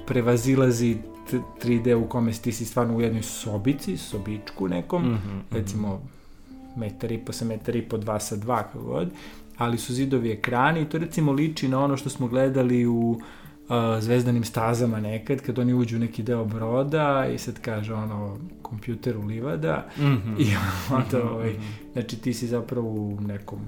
prevazilazi 0.06 0.96
3D 1.32 1.94
u 1.94 2.08
kome 2.08 2.32
ti 2.32 2.52
si 2.52 2.64
stvarno 2.64 2.96
u 2.96 3.00
jednoj 3.00 3.22
sobici, 3.22 3.96
sobičku 3.96 4.68
nekom, 4.68 5.02
mm 5.02 5.14
-hmm. 5.14 5.56
recimo 5.56 6.00
metar 6.76 7.12
i 7.12 7.18
po 7.18 7.32
sa 7.32 7.44
metar 7.44 7.76
i 7.76 7.82
po, 7.82 7.96
dva 7.96 8.20
sa 8.20 8.36
dva, 8.36 8.62
kako 8.62 8.84
god, 8.84 9.10
ali 9.56 9.78
su 9.78 9.94
zidovi 9.94 10.30
ekrani 10.30 10.82
i 10.82 10.84
to 10.84 10.98
recimo 10.98 11.32
liči 11.32 11.68
na 11.68 11.84
ono 11.84 11.96
što 11.96 12.10
smo 12.10 12.28
gledali 12.28 12.86
u 12.86 13.10
uh, 13.10 13.20
zvezdanim 14.00 14.44
stazama 14.44 15.00
nekad, 15.00 15.40
kad 15.40 15.58
oni 15.58 15.74
uđu 15.74 15.96
u 15.96 16.00
neki 16.00 16.22
deo 16.22 16.44
broda 16.44 17.26
i 17.34 17.38
sad 17.38 17.60
kaže 17.60 17.94
ono, 17.94 18.38
kompjuter 18.62 19.16
u 19.16 19.22
livada 19.22 19.86
mm 19.98 20.02
-hmm. 20.02 20.40
i 20.44 20.56
onda, 20.90 21.18
mhm, 21.18 21.28
ovaj, 21.28 21.54
znači 21.92 22.16
ti 22.16 22.34
si 22.34 22.46
zapravo 22.46 22.88
u 22.88 23.20
nekom 23.20 23.58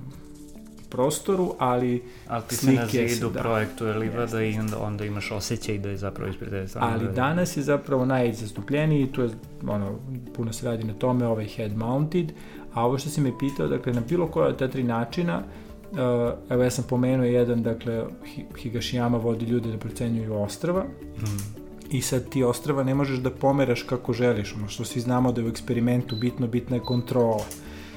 prostoru, 0.89 1.55
ali 1.59 2.03
ali 2.29 2.43
ti 2.49 2.57
slike 2.57 2.87
se 2.89 3.03
na 3.03 3.09
zidu 3.09 3.31
da, 3.31 3.41
projektuje 3.41 3.95
livada 3.95 4.43
i 4.43 4.59
onda, 4.59 4.79
onda 4.79 5.05
imaš 5.05 5.31
osjećaj 5.31 5.79
da 5.79 5.89
je 5.89 5.97
zapravo 5.97 6.31
ispred 6.31 6.51
tebe 6.51 6.67
Ali 6.75 7.05
da 7.05 7.13
danas 7.13 7.57
je 7.57 7.63
zapravo 7.63 8.05
najzastupljeniji, 8.05 9.07
tu 9.07 9.23
je 9.23 9.31
ono, 9.67 9.99
puno 10.35 10.53
se 10.53 10.67
radi 10.67 10.85
na 10.85 10.95
tome, 10.95 11.27
ovaj 11.27 11.47
head 11.47 11.77
mounted, 11.77 12.33
a 12.75 12.87
ovo 12.87 12.99
što 12.99 13.11
si 13.11 13.21
me 13.21 13.39
pitao, 13.39 13.69
dakle, 13.69 13.93
na 13.93 14.03
bilo 14.09 14.27
koja 14.27 14.49
od 14.49 14.59
ta 14.59 14.69
tri 14.69 14.83
načina, 14.83 15.43
Uh, 15.93 15.99
evo 16.51 16.63
ja 16.63 16.71
sam 16.71 16.85
pomenuo 16.89 17.27
jedan, 17.27 17.63
dakle, 17.63 18.05
Higashiyama 18.63 19.19
vodi 19.19 19.45
ljude 19.45 19.71
da 19.71 19.79
procenjuju 19.79 20.35
ostrava 20.35 20.85
mm. 20.85 21.65
i 21.91 22.03
sad 22.03 22.29
ti 22.29 22.43
ostrava 22.45 22.85
ne 22.85 22.95
možeš 22.95 23.19
da 23.19 23.31
pomeraš 23.31 23.83
kako 23.83 24.13
želiš, 24.13 24.55
ono 24.55 24.69
što 24.69 24.85
svi 24.85 25.01
znamo 25.01 25.33
da 25.33 25.41
je 25.41 25.47
u 25.47 25.51
eksperimentu 25.51 26.17
bitno, 26.17 26.47
bitna 26.47 26.77
je 26.77 26.83
kontrola. 26.83 27.45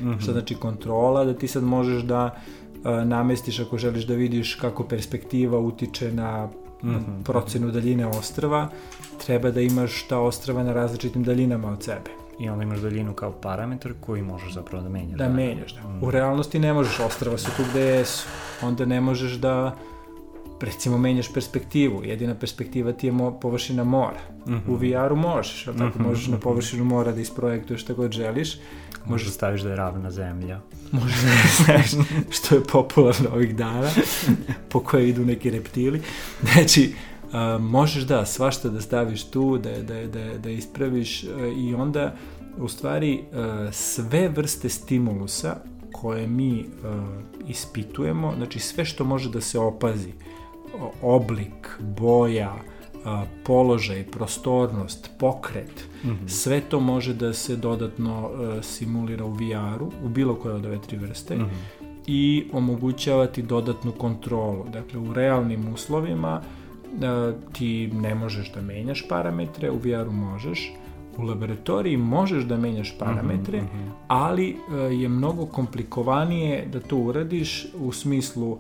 Mm 0.01 0.05
-hmm. 0.05 0.21
Šta 0.21 0.31
znači 0.31 0.55
kontrola? 0.55 1.25
Da 1.25 1.33
ti 1.33 1.47
sad 1.47 1.63
možeš 1.63 2.03
da 2.03 2.41
namestiš 2.83 3.59
ako 3.59 3.77
želiš 3.77 4.03
da 4.03 4.13
vidiš 4.13 4.55
kako 4.55 4.83
perspektiva 4.83 5.59
utiče 5.59 6.11
na 6.11 6.49
mm 6.83 6.89
-hmm. 6.89 7.23
procenu 7.23 7.71
daljine 7.71 8.07
ostrava, 8.07 8.67
treba 9.25 9.51
da 9.51 9.61
imaš 9.61 10.07
ta 10.07 10.19
ostrava 10.19 10.63
na 10.63 10.73
različitim 10.73 11.23
daljinama 11.23 11.71
od 11.71 11.83
sebe 11.83 12.11
i 12.39 12.49
onda 12.49 12.63
imaš 12.63 12.79
daljinu 12.79 13.13
kao 13.13 13.31
parametar 13.31 13.93
koji 13.99 14.21
možeš 14.21 14.53
zapravo 14.53 14.83
da 14.83 14.89
menjaš. 14.89 15.17
Da, 15.17 15.27
da 15.27 15.33
menjaš, 15.33 15.73
da. 15.73 15.89
Mm. 15.89 16.03
U 16.03 16.11
realnosti 16.11 16.59
ne 16.59 16.73
možeš, 16.73 16.99
ostrava 16.99 17.37
su 17.37 17.51
tu 17.57 17.63
gde 17.71 17.81
jesu. 17.81 18.27
Onda 18.61 18.85
ne 18.85 19.01
možeš 19.01 19.31
da 19.31 19.75
recimo 20.61 20.97
menjaš 20.97 21.33
perspektivu, 21.33 22.03
jedina 22.03 22.35
perspektiva 22.35 22.93
ti 22.93 23.07
je 23.07 23.11
mo, 23.11 23.39
površina 23.39 23.83
mora. 23.83 24.19
Mm 24.47 24.53
-hmm. 24.53 24.61
U 24.67 24.75
VR-u 24.75 25.15
možeš, 25.15 25.67
ali 25.67 25.77
tako 25.77 25.99
mm 25.99 26.01
-hmm. 26.01 26.07
možeš 26.07 26.27
na 26.27 26.37
površinu 26.37 26.85
mora 26.85 27.11
da 27.11 27.21
isprojektuješ 27.21 27.81
šta 27.81 27.93
god 27.93 28.11
želiš. 28.11 28.57
Možeš 29.05 29.27
da 29.27 29.33
staviš 29.33 29.61
da 29.61 29.69
je 29.69 29.75
ravna 29.75 30.11
zemlja. 30.11 30.59
Možeš 30.91 31.21
da 31.21 31.63
staviš 31.63 32.07
što 32.29 32.55
je 32.55 32.63
popularno 32.63 33.29
ovih 33.33 33.55
dana, 33.55 33.89
po 34.69 34.79
koje 34.79 35.09
idu 35.09 35.25
neki 35.25 35.49
reptili. 35.49 36.01
Znači, 36.53 36.93
možeš 37.59 38.03
da 38.03 38.25
svašta 38.25 38.69
da 38.69 38.81
staviš 38.81 39.23
tu, 39.23 39.57
da, 39.57 39.81
da, 39.81 40.07
da, 40.07 40.37
da 40.37 40.49
ispraviš 40.49 41.23
uh, 41.23 41.29
i 41.57 41.73
onda 41.73 42.15
u 42.57 42.67
stvari 42.67 43.23
uh, 43.31 43.73
sve 43.73 44.29
vrste 44.29 44.69
stimulusa 44.69 45.55
koje 45.91 46.27
mi 46.27 46.59
uh, 46.59 47.49
ispitujemo, 47.49 48.33
znači 48.37 48.59
sve 48.59 48.85
što 48.85 49.03
može 49.03 49.29
da 49.29 49.41
se 49.41 49.59
opazi, 49.59 50.13
oblik, 51.01 51.77
boja, 51.79 52.55
uh, 53.05 53.27
položaj, 53.43 54.03
prostornost, 54.03 55.09
pokret, 55.19 55.87
mm 56.03 56.09
-hmm. 56.09 56.27
sve 56.27 56.61
to 56.61 56.79
može 56.79 57.13
da 57.13 57.33
se 57.33 57.55
dodatno 57.55 58.29
uh, 58.29 58.63
simulira 58.63 59.25
u 59.25 59.31
VR-u, 59.31 59.91
u 60.05 60.09
bilo 60.09 60.35
koje 60.35 60.55
od 60.55 60.65
ove 60.65 60.81
tri 60.87 60.97
vrste, 60.97 61.35
mm 61.35 61.39
-hmm. 61.39 61.85
i 62.07 62.45
omogućavati 62.53 63.41
dodatnu 63.41 63.91
kontrolu. 63.91 64.65
Dakle, 64.73 64.99
u 64.99 65.13
realnim 65.13 65.73
uslovima 65.73 66.41
uh, 66.41 67.53
ti 67.53 67.87
ne 67.93 68.15
možeš 68.15 68.53
da 68.53 68.61
menjaš 68.61 69.07
parametre, 69.09 69.71
u 69.71 69.77
VR-u 69.77 70.11
možeš, 70.11 70.73
u 71.17 71.21
laboratoriji 71.21 71.97
možeš 71.97 72.43
da 72.43 72.57
menjaš 72.57 72.97
parametre, 72.99 73.61
mm 73.61 73.65
-hmm. 73.65 73.89
ali 74.07 74.57
je 74.91 75.09
mnogo 75.09 75.45
komplikovanije 75.45 76.65
da 76.73 76.79
to 76.79 76.97
uradiš 76.97 77.67
u 77.79 77.91
smislu 77.91 78.57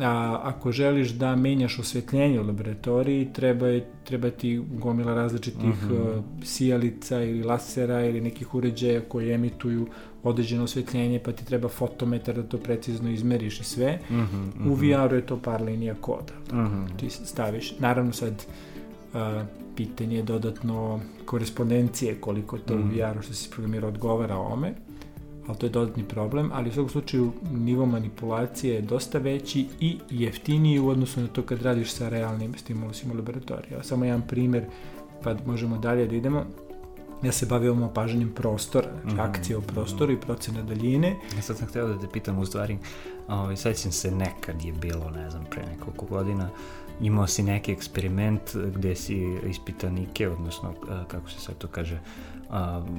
a, 0.00 0.40
ako 0.42 0.72
želiš 0.72 1.10
da 1.10 1.36
menjaš 1.36 1.78
osvetljenje 1.78 2.40
u 2.40 2.46
laboratoriji, 2.46 3.32
treba, 3.32 3.66
je, 3.66 3.86
treba 4.04 4.30
ti 4.30 4.62
gomila 4.72 5.14
različitih 5.14 5.64
mm 5.64 5.88
-hmm. 5.90 6.22
sijalica 6.44 7.22
ili 7.22 7.42
lasera 7.42 8.04
ili 8.04 8.20
nekih 8.20 8.54
uređaja 8.54 9.00
koji 9.00 9.32
emituju 9.32 9.86
određeno 10.22 10.64
osvetljenje, 10.64 11.20
pa 11.24 11.32
ti 11.32 11.44
treba 11.44 11.68
fotometar 11.68 12.34
da 12.34 12.42
to 12.42 12.58
precizno 12.58 13.10
izmeriš 13.10 13.60
i 13.60 13.64
sve. 13.64 13.98
Mm 14.10 14.14
-hmm, 14.14 14.20
mm 14.20 14.52
-hmm. 14.58 14.70
U 14.70 14.74
VR-u 14.74 15.16
je 15.16 15.26
to 15.26 15.36
par 15.36 15.62
linija 15.62 15.94
koda. 16.00 16.32
Mm 16.52 16.56
-hmm. 16.56 16.96
Ti 16.96 17.10
staviš, 17.10 17.78
naravno 17.78 18.12
sad 18.12 18.46
uh, 19.14 19.18
pitanje 19.76 20.16
je 20.16 20.22
dodatno 20.22 21.00
korespondencije 21.24 22.14
koliko 22.14 22.58
to 22.58 22.74
mm 22.74 22.78
-hmm. 22.78 22.82
u 22.82 22.86
mhm. 22.86 23.12
VR-u 23.12 23.22
što 23.22 23.34
si 23.34 23.50
programirao 23.50 23.88
odgovara 23.88 24.36
ome, 24.36 24.74
ali 25.50 25.58
to 25.58 25.66
je 25.66 25.70
dodatni 25.70 26.04
problem, 26.04 26.50
ali 26.54 26.68
u 26.68 26.72
svakom 26.72 26.88
slučaju 26.88 27.32
nivo 27.52 27.86
manipulacije 27.86 28.74
je 28.74 28.82
dosta 28.82 29.18
veći 29.18 29.66
i 29.80 29.98
jeftiniji 30.10 30.78
u 30.78 30.88
odnosu 30.88 31.20
na 31.20 31.26
to 31.26 31.42
kad 31.42 31.62
radiš 31.62 31.92
sa 31.92 32.08
realnim 32.08 32.54
stimulusima 32.54 33.14
u 33.14 33.16
laboratoriju. 33.16 33.78
Samo 33.82 34.04
jedan 34.04 34.22
primer, 34.22 34.64
pa 35.22 35.36
možemo 35.46 35.78
dalje 35.78 36.06
da 36.06 36.16
idemo 36.16 36.44
ja 37.22 37.32
se 37.32 37.46
bavio 37.46 37.72
ovom 37.72 37.82
opažanjem 37.82 38.32
prostora, 38.34 38.88
znači 39.02 39.14
mm 39.14 39.18
-hmm. 39.18 39.28
akcije 39.28 39.56
u 39.56 39.62
prostoru 39.62 40.12
i 40.12 40.20
procena 40.20 40.62
daljine. 40.62 41.16
Ja 41.36 41.42
sad 41.42 41.56
sam 41.56 41.68
htio 41.68 41.88
da 41.88 41.98
te 41.98 42.06
pitam 42.12 42.38
u 42.38 42.46
stvari, 42.46 42.78
ovaj, 43.28 43.56
sećam 43.56 43.92
se 43.92 44.10
nekad 44.10 44.64
je 44.64 44.72
bilo, 44.72 45.10
ne 45.10 45.30
znam, 45.30 45.44
pre 45.50 45.62
nekoliko 45.66 46.06
godina, 46.06 46.50
imao 47.00 47.26
si 47.26 47.42
neki 47.42 47.72
eksperiment 47.72 48.56
gde 48.76 48.94
si 48.94 49.38
ispitanike, 49.46 50.28
odnosno, 50.28 50.74
kako 51.08 51.30
se 51.30 51.40
sad 51.40 51.58
to 51.58 51.68
kaže, 51.68 52.00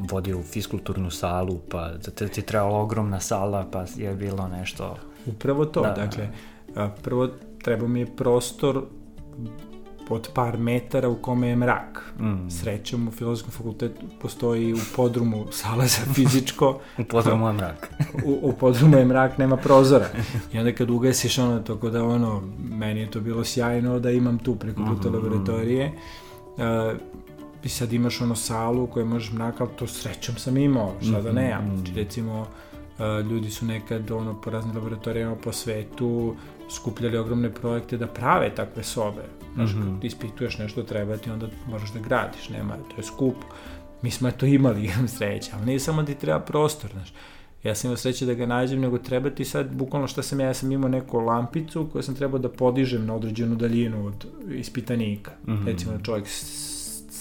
vodio 0.09 0.39
u 0.39 0.43
fiskulturnu 0.43 1.11
salu, 1.11 1.59
pa 1.69 1.91
te 2.15 2.27
ti 2.27 2.41
trebala 2.41 2.79
ogromna 2.79 3.19
sala, 3.19 3.65
pa 3.71 3.85
je 3.95 4.15
bilo 4.15 4.47
nešto... 4.47 4.97
Upravo 5.25 5.65
to, 5.65 5.81
da, 5.81 5.93
dakle, 5.93 6.29
prvo 7.01 7.29
treba 7.63 7.87
mi 7.87 7.99
je 7.99 8.15
prostor 8.15 8.83
od 10.09 10.29
par 10.33 10.57
metara 10.57 11.09
u 11.09 11.15
kome 11.15 11.47
je 11.47 11.55
mrak. 11.55 12.13
Mm. 12.19 12.49
Srećom 12.49 13.07
u 13.07 13.11
filozofskom 13.11 13.51
fakultetu 13.51 14.05
postoji 14.21 14.73
u 14.73 14.77
podrumu 14.95 15.45
sala 15.51 15.85
za 15.85 16.13
fizičko. 16.13 16.79
u 16.99 17.03
podrumu 17.03 17.47
je 17.47 17.53
mrak. 17.53 17.89
u, 18.25 18.39
u 18.41 18.53
podrumu 18.53 18.97
je 18.97 19.05
mrak, 19.05 19.37
nema 19.37 19.57
prozora. 19.57 20.05
I 20.53 20.59
onda 20.59 20.71
kad 20.71 20.89
ugasiš 20.89 21.37
ono, 21.37 21.59
tako 21.59 21.89
da 21.89 22.03
ono, 22.03 22.41
meni 22.59 22.99
je 22.99 23.11
to 23.11 23.19
bilo 23.19 23.43
sjajno 23.43 23.99
da 23.99 24.11
imam 24.11 24.37
tu 24.37 24.55
preko 24.55 24.81
puta 24.85 25.09
mm 25.09 25.13
-hmm. 25.13 25.15
laboratorije. 25.15 25.91
Uh, 26.57 26.97
i 27.63 27.69
sad 27.69 27.93
imaš 27.93 28.21
ono 28.21 28.35
salu 28.35 28.83
u 28.83 28.87
kojoj 28.87 29.05
možeš 29.05 29.31
mrak, 29.31 29.61
ali 29.61 29.69
to 29.75 29.87
srećom 29.87 30.35
sam 30.35 30.57
imao, 30.57 30.93
šta 31.01 31.21
da. 31.21 31.31
Mm 31.31 31.35
-hmm. 31.35 31.75
Znači, 31.75 31.93
recimo, 31.95 32.41
uh, 32.41 33.31
ljudi 33.31 33.49
su 33.49 33.65
nekad 33.65 34.11
ono, 34.11 34.41
po 34.41 34.49
raznim 34.49 34.75
laboratorijama 34.75 35.35
po 35.35 35.51
svetu 35.51 36.35
skupljali 36.69 37.17
ogromne 37.17 37.53
projekte 37.53 37.97
da 37.97 38.07
prave 38.07 38.55
takve 38.55 38.83
sobe. 38.83 39.21
Znaš, 39.53 39.73
mm 39.73 39.77
-hmm. 39.77 39.95
kad 39.95 40.03
ispituješ 40.03 40.57
nešto 40.57 40.83
treba 40.83 41.17
ti, 41.17 41.29
onda 41.29 41.47
možeš 41.69 41.89
da 41.89 41.99
gradiš, 41.99 42.49
nema, 42.49 42.75
to 42.77 42.97
je 42.97 43.03
skupo. 43.03 43.47
Mi 44.01 44.11
smo 44.11 44.31
to 44.31 44.45
imali, 44.45 44.85
imam 44.95 45.07
sreća, 45.07 45.51
ali 45.55 45.65
nije 45.65 45.79
samo 45.79 46.01
da 46.01 46.05
ti 46.05 46.15
treba 46.15 46.39
prostor, 46.39 46.91
znaš. 46.91 47.13
Ja 47.63 47.75
sam 47.75 47.87
imao 47.87 47.97
sreće 47.97 48.25
da 48.25 48.33
ga 48.33 48.45
nađem, 48.45 48.79
nego 48.79 48.97
treba 48.97 49.29
ti 49.29 49.45
sad, 49.45 49.75
bukvalno 49.75 50.07
šta 50.07 50.23
sam 50.23 50.39
ja, 50.39 50.47
ja 50.47 50.53
sam 50.53 50.71
imao 50.71 50.89
neku 50.89 51.19
lampicu 51.19 51.89
koju 51.91 52.03
sam 52.03 52.15
trebao 52.15 52.39
da 52.39 52.49
podižem 52.49 53.05
na 53.05 53.15
određenu 53.15 53.55
daljinu 53.55 54.05
od 54.07 54.25
ispitanika. 54.53 55.31
Mm 55.47 55.51
-hmm. 55.51 55.65
Recimo 55.65 55.91
da 55.91 56.03
čovjek 56.03 56.27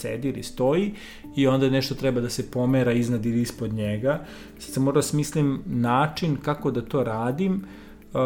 sedi 0.01 0.29
ili 0.29 0.43
stoji 0.43 0.93
i 1.35 1.47
onda 1.47 1.69
nešto 1.69 1.95
treba 1.95 2.21
da 2.21 2.29
se 2.29 2.51
pomera 2.51 2.91
iznad 2.91 3.25
ili 3.25 3.41
ispod 3.41 3.73
njega. 3.73 4.25
Sad 4.59 4.73
sam 4.73 4.83
morao 4.83 5.01
da 5.01 5.07
smislim 5.07 5.61
način 5.65 6.37
kako 6.41 6.71
da 6.71 6.81
to 6.81 7.03
radim, 7.03 7.53
uh, 7.53 8.21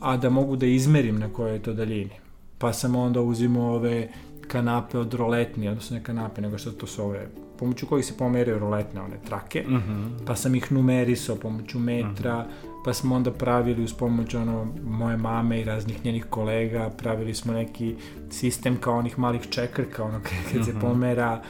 a 0.00 0.16
da 0.16 0.30
mogu 0.30 0.56
da 0.56 0.66
izmerim 0.66 1.18
na 1.18 1.28
kojoj 1.32 1.52
je 1.52 1.62
to 1.62 1.72
daljini. 1.72 2.16
Pa 2.58 2.72
sam 2.72 2.96
onda 2.96 3.20
uzimao 3.20 3.74
ove 3.74 4.08
kanape 4.48 4.98
od 4.98 5.14
roletni, 5.14 5.68
odnosno 5.68 5.96
ne 5.96 6.02
kanape, 6.04 6.40
nego 6.40 6.58
što 6.58 6.70
to 6.70 6.86
su 6.86 7.02
ove, 7.02 7.28
pomoću 7.58 7.86
kojih 7.86 8.06
se 8.06 8.16
pomeraju 8.18 8.58
roletne 8.58 9.00
one 9.00 9.16
trake, 9.26 9.64
mm 9.68 9.74
-hmm. 9.74 10.26
pa 10.26 10.36
sam 10.36 10.54
ih 10.54 10.72
numerisao 10.72 11.36
pomoću 11.36 11.78
metra, 11.78 12.38
mm 12.38 12.46
-hmm. 12.46 12.67
Pa 12.88 12.94
smo 12.94 13.16
onda 13.16 13.30
pravili 13.30 13.84
uz 13.84 13.92
pomoć 13.92 14.34
ono, 14.34 14.66
moje 14.84 15.16
mame 15.16 15.60
i 15.60 15.64
raznih 15.64 16.04
njenih 16.04 16.24
kolega, 16.30 16.90
pravili 16.98 17.34
smo 17.34 17.52
neki 17.52 17.96
sistem 18.30 18.76
kao 18.80 18.98
onih 18.98 19.18
malih 19.18 19.40
čekrka, 19.50 20.04
ono 20.04 20.18
kad, 20.22 20.32
kad 20.52 20.60
-hmm. 20.60 20.64
se 20.64 20.70
mhm. 20.70 20.80
pomera, 20.80 21.42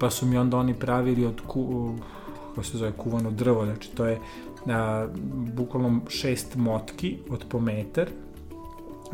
pa 0.00 0.10
su 0.10 0.26
mi 0.26 0.38
onda 0.38 0.56
oni 0.56 0.74
pravili 0.74 1.26
od 1.26 1.40
ku, 1.46 1.94
kako 2.48 2.62
se 2.62 2.78
zove, 2.78 2.92
kuvano 2.92 3.30
drvo, 3.30 3.64
znači 3.64 3.90
to 3.90 4.06
je 4.06 4.18
a, 4.66 5.08
bukvalno 5.56 6.00
šest 6.08 6.56
motki 6.56 7.18
od 7.30 7.44
po 7.48 7.60
metar, 7.60 8.08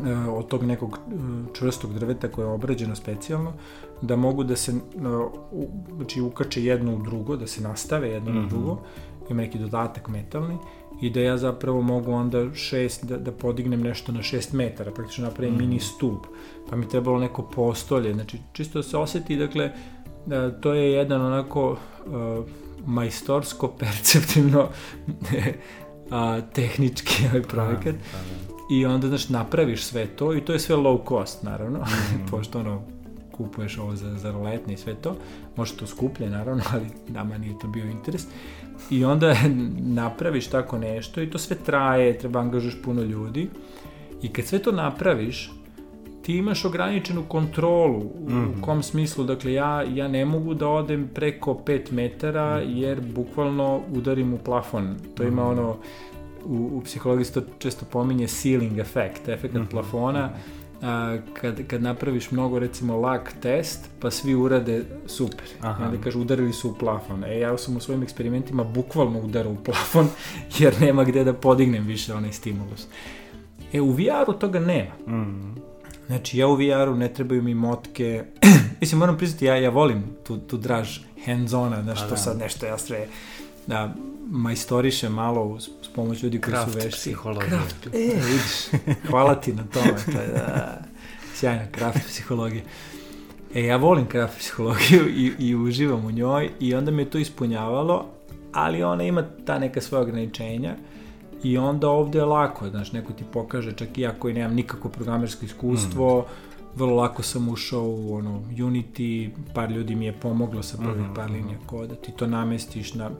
E, 0.05 0.15
od 0.29 0.47
tog 0.47 0.63
nekog 0.63 0.99
e, 1.07 1.13
čvrstog 1.53 1.93
drveta 1.93 2.27
koje 2.27 2.45
je 2.45 2.49
obrađeno 2.49 2.95
specijalno, 2.95 3.53
da 4.01 4.15
mogu 4.15 4.43
da 4.43 4.55
se 4.55 4.73
znači, 5.97 6.21
ukače 6.21 6.63
jedno 6.63 6.95
u 6.95 7.01
drugo, 7.03 7.35
da 7.35 7.47
se 7.47 7.61
nastave 7.61 8.09
jedno 8.09 8.31
mm 8.31 8.33
-hmm. 8.33 8.41
na 8.41 8.47
drugo, 8.49 8.77
ima 9.29 9.41
neki 9.41 9.59
dodatak 9.59 10.07
metalni, 10.07 10.57
i 11.01 11.09
da 11.09 11.19
ja 11.19 11.37
zapravo 11.37 11.81
mogu 11.81 12.11
onda 12.11 12.53
šest, 12.53 13.05
da, 13.05 13.17
da 13.17 13.31
podignem 13.31 13.81
nešto 13.81 14.11
na 14.11 14.21
šest 14.21 14.53
metara, 14.53 14.91
praktično 14.91 15.25
napravim 15.25 15.53
mm. 15.53 15.57
mini 15.57 15.79
stup, 15.79 16.27
pa 16.69 16.75
mi 16.75 16.89
trebalo 16.89 17.19
neko 17.19 17.41
postolje, 17.41 18.13
znači 18.13 18.37
čisto 18.53 18.79
da 18.79 18.83
se 18.83 18.97
oseti, 18.97 19.37
dakle, 19.37 19.71
da, 20.25 20.51
to 20.61 20.73
je 20.73 20.91
jedan 20.91 21.21
onako 21.21 21.71
uh, 21.71 21.77
majstorsko, 22.85 23.67
perceptivno 23.79 24.69
a, 26.11 26.41
tehnički 26.53 27.23
ovaj 27.27 27.41
projekat. 27.41 27.95
Da, 27.95 28.17
da, 28.17 28.49
da 28.49 28.55
i 28.69 28.85
onda, 28.85 29.07
znaš, 29.07 29.29
napraviš 29.29 29.83
sve 29.83 30.07
to 30.07 30.33
i 30.33 30.41
to 30.41 30.53
je 30.53 30.59
sve 30.59 30.75
low 30.75 31.09
cost, 31.09 31.43
naravno, 31.43 31.79
mm. 31.85 32.25
pošto 32.31 32.59
ono, 32.59 32.81
kupuješ 33.31 33.77
ovo 33.77 33.95
za, 33.95 34.17
za 34.17 34.31
roletne 34.31 34.73
i 34.73 34.77
sve 34.77 34.95
to, 34.95 35.15
može 35.55 35.77
to 35.77 35.87
skuplje, 35.87 36.29
naravno, 36.29 36.63
ali 36.73 36.85
nama 37.07 37.37
nije 37.37 37.59
to 37.59 37.67
bio 37.67 37.85
interes. 37.85 38.27
I 38.89 39.05
onda 39.05 39.35
napraviš 40.01 40.47
tako 40.47 40.77
nešto 40.77 41.21
i 41.21 41.29
to 41.29 41.37
sve 41.37 41.57
traje, 41.65 42.17
treba 42.17 42.39
angažuješ 42.39 42.81
puno 42.83 43.01
ljudi 43.01 43.49
i 44.21 44.33
kad 44.33 44.45
sve 44.45 44.59
to 44.59 44.71
napraviš, 44.71 45.51
ti 46.21 46.37
imaš 46.37 46.65
ograničenu 46.65 47.23
kontrolu 47.23 47.99
mm 47.99 48.27
-hmm. 48.27 48.47
u 48.47 48.51
mhm. 48.51 48.61
kom 48.61 48.83
smislu, 48.83 49.23
dakle 49.23 49.53
ja, 49.53 49.83
ja 49.83 50.07
ne 50.07 50.25
mogu 50.25 50.53
da 50.53 50.67
odem 50.67 51.09
preko 51.13 51.53
5 51.65 51.91
metara 51.91 52.61
mhm. 52.61 52.77
jer 52.77 53.01
bukvalno 53.01 53.81
udarim 53.93 54.33
u 54.33 54.37
plafon. 54.37 54.95
To 55.15 55.23
ima 55.23 55.41
mhm. 55.41 55.51
ono 55.51 55.77
u, 56.45 56.69
u 56.73 56.81
psihologiji 56.81 57.25
se 57.25 57.33
to 57.33 57.41
često 57.59 57.85
pominje 57.91 58.27
ceiling 58.27 58.79
efekt, 58.79 59.29
efekt 59.29 59.53
mm 59.53 59.57
-hmm. 59.57 59.69
plafona, 59.69 60.29
a, 60.81 61.17
kad, 61.33 61.67
kad 61.67 61.81
napraviš 61.81 62.31
mnogo 62.31 62.59
recimo 62.59 62.97
lak 62.97 63.33
test, 63.41 63.89
pa 63.99 64.11
svi 64.11 64.35
urade 64.35 64.85
super. 65.07 65.45
Aha. 65.61 65.85
Onda 65.85 66.01
kažu 66.01 66.21
udarili 66.21 66.53
su 66.53 66.69
u 66.69 66.73
plafon. 66.73 67.23
E, 67.23 67.39
ja 67.39 67.57
sam 67.57 67.77
u 67.77 67.79
svojim 67.79 68.03
eksperimentima 68.03 68.63
bukvalno 68.63 69.19
udarao 69.19 69.51
u 69.51 69.63
plafon, 69.63 70.07
jer 70.59 70.81
nema 70.81 71.03
gde 71.03 71.23
da 71.23 71.33
podignem 71.33 71.85
više 71.85 72.13
onaj 72.13 72.31
stimulus. 72.31 72.87
E, 73.73 73.81
u 73.81 73.91
VR-u 73.91 74.33
toga 74.33 74.59
nema. 74.59 75.17
Mm. 75.17 75.55
Znači, 76.07 76.37
ja 76.37 76.47
u 76.47 76.55
VR-u 76.55 76.95
ne 76.95 77.13
trebaju 77.13 77.43
mi 77.43 77.53
motke. 77.53 78.23
Mislim, 78.81 78.99
moram 78.99 79.17
priznati, 79.17 79.45
ja, 79.45 79.55
ja 79.55 79.69
volim 79.69 80.03
tu, 80.23 80.37
tu 80.37 80.57
draž 80.57 80.99
hands-ona, 81.25 81.83
znaš, 81.83 82.01
to 82.01 82.09
da. 82.09 82.17
sad 82.17 82.37
nešto 82.37 82.65
ja 82.65 82.77
sve 82.77 83.07
da 83.67 83.95
majstoriše 84.29 85.09
malo 85.09 85.43
uz, 85.43 85.69
uz 85.81 85.87
pomoć 85.95 86.23
ljudi 86.23 86.41
koji 86.41 86.53
Kraft 86.53 86.71
su 86.71 86.77
vešti. 86.77 86.91
psihologija. 86.91 87.49
Kraft, 87.49 87.87
e, 87.93 87.97
vidiš, 87.97 88.81
hvala 89.09 89.35
ti 89.35 89.53
na 89.53 89.63
tome. 89.73 89.95
To 90.05 90.21
je, 90.21 90.27
da, 90.27 90.81
sjajna 91.35 91.65
kraft 91.71 91.99
psihologija. 92.07 92.63
E, 93.55 93.63
ja 93.63 93.77
volim 93.77 94.05
kraft 94.05 94.37
psihologiju 94.37 95.09
i, 95.09 95.31
i 95.39 95.55
uživam 95.55 96.05
u 96.05 96.11
njoj 96.11 96.49
i 96.59 96.75
onda 96.75 96.91
me 96.91 97.05
to 97.05 97.17
ispunjavalo, 97.17 98.05
ali 98.53 98.83
ona 98.83 99.03
ima 99.03 99.23
ta 99.45 99.59
neka 99.59 99.81
svoja 99.81 100.01
ograničenja 100.01 100.75
i 101.43 101.57
onda 101.57 101.89
ovde 101.89 102.19
je 102.19 102.25
lako, 102.25 102.69
znaš, 102.69 102.91
neko 102.91 103.13
ti 103.13 103.23
pokaže, 103.33 103.71
čak 103.71 103.97
i 103.97 104.01
ja 104.01 104.13
koji 104.19 104.33
nemam 104.33 104.53
nikako 104.53 104.89
programersko 104.89 105.45
iskustvo, 105.45 106.19
mm. 106.19 106.54
Vrlo 106.75 106.95
lako 106.95 107.23
sam 107.23 107.49
ušao 107.49 107.83
u 107.83 108.15
ono, 108.15 108.41
Unity, 108.51 109.29
par 109.53 109.71
ljudi 109.71 109.95
mi 109.95 110.05
je 110.05 110.13
pomoglo 110.13 110.63
sa 110.63 110.77
prvih 110.77 110.95
mm 110.95 111.09
-hmm. 111.09 111.15
par 111.15 111.31
linija 111.31 111.57
koda, 111.65 111.95
ti 111.95 112.11
to 112.11 112.27
namestiš 112.27 112.93
na 112.93 113.11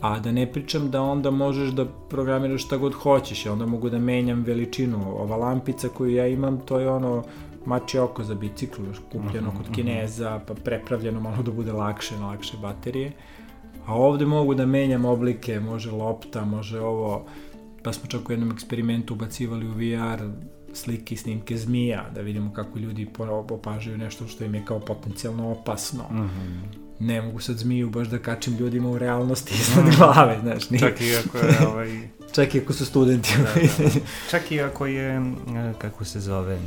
A 0.00 0.18
da 0.20 0.32
ne 0.32 0.52
pričam 0.52 0.90
da 0.90 1.02
onda 1.02 1.30
možeš 1.30 1.70
da 1.70 1.84
programiraš 1.84 2.64
šta 2.64 2.76
god 2.76 2.94
hoćeš, 2.94 3.46
ja 3.46 3.52
onda 3.52 3.66
mogu 3.66 3.90
da 3.90 3.98
menjam 3.98 4.42
veličinu. 4.42 5.20
Ova 5.20 5.36
lampica 5.36 5.88
koju 5.88 6.14
ja 6.14 6.26
imam, 6.26 6.60
to 6.60 6.78
je 6.78 6.90
ono 6.90 7.24
mači 7.66 7.98
oko 7.98 8.24
za 8.24 8.34
bicikl, 8.34 8.82
kupljeno 9.12 9.48
uh 9.48 9.54
-huh, 9.54 9.56
kod 9.56 9.66
mhm. 9.66 9.74
Kineza, 9.74 10.40
pa 10.46 10.54
prepravljeno 10.54 11.20
malo 11.20 11.42
da 11.42 11.50
bude 11.50 11.72
lakše, 11.72 12.18
na 12.18 12.26
lakše 12.26 12.56
baterije. 12.62 13.12
A 13.86 13.94
ovde 13.94 14.26
mogu 14.26 14.54
da 14.54 14.66
menjam 14.66 15.04
oblike, 15.04 15.60
može 15.60 15.90
lopta, 15.90 16.44
može 16.44 16.80
ovo, 16.80 17.24
pa 17.82 17.92
smo 17.92 18.08
čak 18.08 18.28
u 18.28 18.32
jednom 18.32 18.50
eksperimentu 18.52 19.14
ubacivali 19.14 19.66
u 19.66 19.72
VR 19.72 20.22
slike 20.72 21.14
i 21.14 21.18
snimke 21.18 21.56
zmija, 21.56 22.10
da 22.14 22.20
vidimo 22.20 22.52
kako 22.52 22.78
ljudi 22.78 23.08
opažaju 23.50 23.98
nešto 23.98 24.26
što 24.26 24.44
im 24.44 24.54
je 24.54 24.64
kao 24.64 24.80
potencijalno 24.80 25.50
opasno. 25.50 26.04
Mhm. 26.10 26.22
-huh 26.22 26.90
ne 27.00 27.22
mogu 27.22 27.40
sad 27.40 27.56
zmiju 27.56 27.90
baš 27.90 28.08
da 28.08 28.18
kačim 28.18 28.56
ljudima 28.56 28.90
u 28.90 28.98
realnosti 28.98 29.54
iznad 29.60 29.86
mm. 29.86 29.90
glave, 29.96 30.38
znaš. 30.40 30.70
Nije. 30.70 30.80
Čak 30.80 31.00
i 31.00 31.16
ako 31.16 31.38
je 31.38 31.58
ovaj... 31.72 32.08
Čak 32.32 32.54
i 32.54 32.60
ako 32.60 32.72
su 32.72 32.86
studenti. 32.86 33.34
Da, 33.36 33.42
da, 33.44 33.84
da. 33.84 33.90
Čak 34.30 34.52
i 34.52 34.60
ako 34.60 34.86
je, 34.86 35.22
kako 35.78 36.04
se 36.04 36.20
zove, 36.20 36.58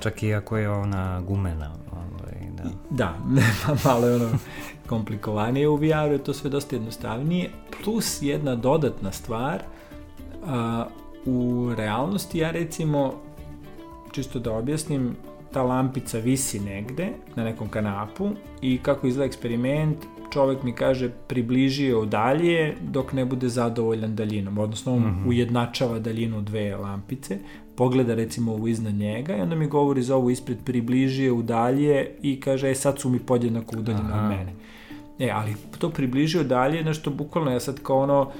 čak 0.00 0.22
i 0.22 0.34
ako 0.34 0.56
je 0.56 0.70
ona 0.70 1.20
gumena. 1.20 1.74
Ovaj, 1.92 2.34
da, 2.50 2.64
da 2.90 3.18
malo 3.90 4.06
je 4.06 4.16
ono 4.16 4.30
komplikovanije 4.86 5.68
u 5.68 5.76
VR-u, 5.76 6.12
je 6.12 6.24
to 6.24 6.34
sve 6.34 6.50
dosta 6.50 6.76
jednostavnije. 6.76 7.50
Plus 7.84 8.22
jedna 8.22 8.56
dodatna 8.56 9.12
stvar, 9.12 9.62
a, 10.46 10.86
u 11.26 11.70
realnosti 11.76 12.38
ja 12.38 12.50
recimo, 12.50 13.14
čisto 14.12 14.38
da 14.38 14.52
objasnim, 14.52 15.16
ta 15.52 15.62
lampica 15.62 16.18
visi 16.18 16.60
negde 16.60 17.08
na 17.36 17.44
nekom 17.44 17.68
kanapu 17.68 18.30
i 18.60 18.78
kako 18.82 19.06
izgleda 19.06 19.26
eksperiment, 19.26 19.96
čovek 20.32 20.62
mi 20.62 20.72
kaže 20.72 21.10
približio 21.28 22.04
dalje 22.04 22.76
dok 22.80 23.12
ne 23.12 23.24
bude 23.24 23.48
zadovoljan 23.48 24.16
daljinom, 24.16 24.58
odnosno 24.58 24.92
on 24.92 24.98
mm 24.98 25.04
-hmm. 25.04 25.28
ujednačava 25.28 25.98
daljinu 25.98 26.42
dve 26.42 26.76
lampice, 26.76 27.38
pogleda 27.76 28.14
recimo 28.14 28.52
ovu 28.52 28.68
iznad 28.68 28.94
njega 28.94 29.36
i 29.36 29.40
onda 29.40 29.56
mi 29.56 29.66
govori 29.66 30.02
za 30.02 30.16
ovu 30.16 30.30
ispred 30.30 30.58
približio 30.64 31.34
u 31.34 31.42
dalje 31.42 32.10
i 32.22 32.40
kaže 32.40 32.70
e 32.70 32.74
sad 32.74 32.98
su 32.98 33.08
mi 33.08 33.18
podjednako 33.18 33.76
udaljene 33.78 34.14
od 34.14 34.28
mene. 34.28 34.52
E, 35.18 35.30
ali 35.30 35.54
to 35.78 35.90
približio 35.90 36.44
dalje, 36.44 36.84
nešto 36.84 37.10
bukvalno 37.10 37.50
ja 37.50 37.60
sad 37.60 37.82
kao 37.82 37.98
ono, 37.98 38.30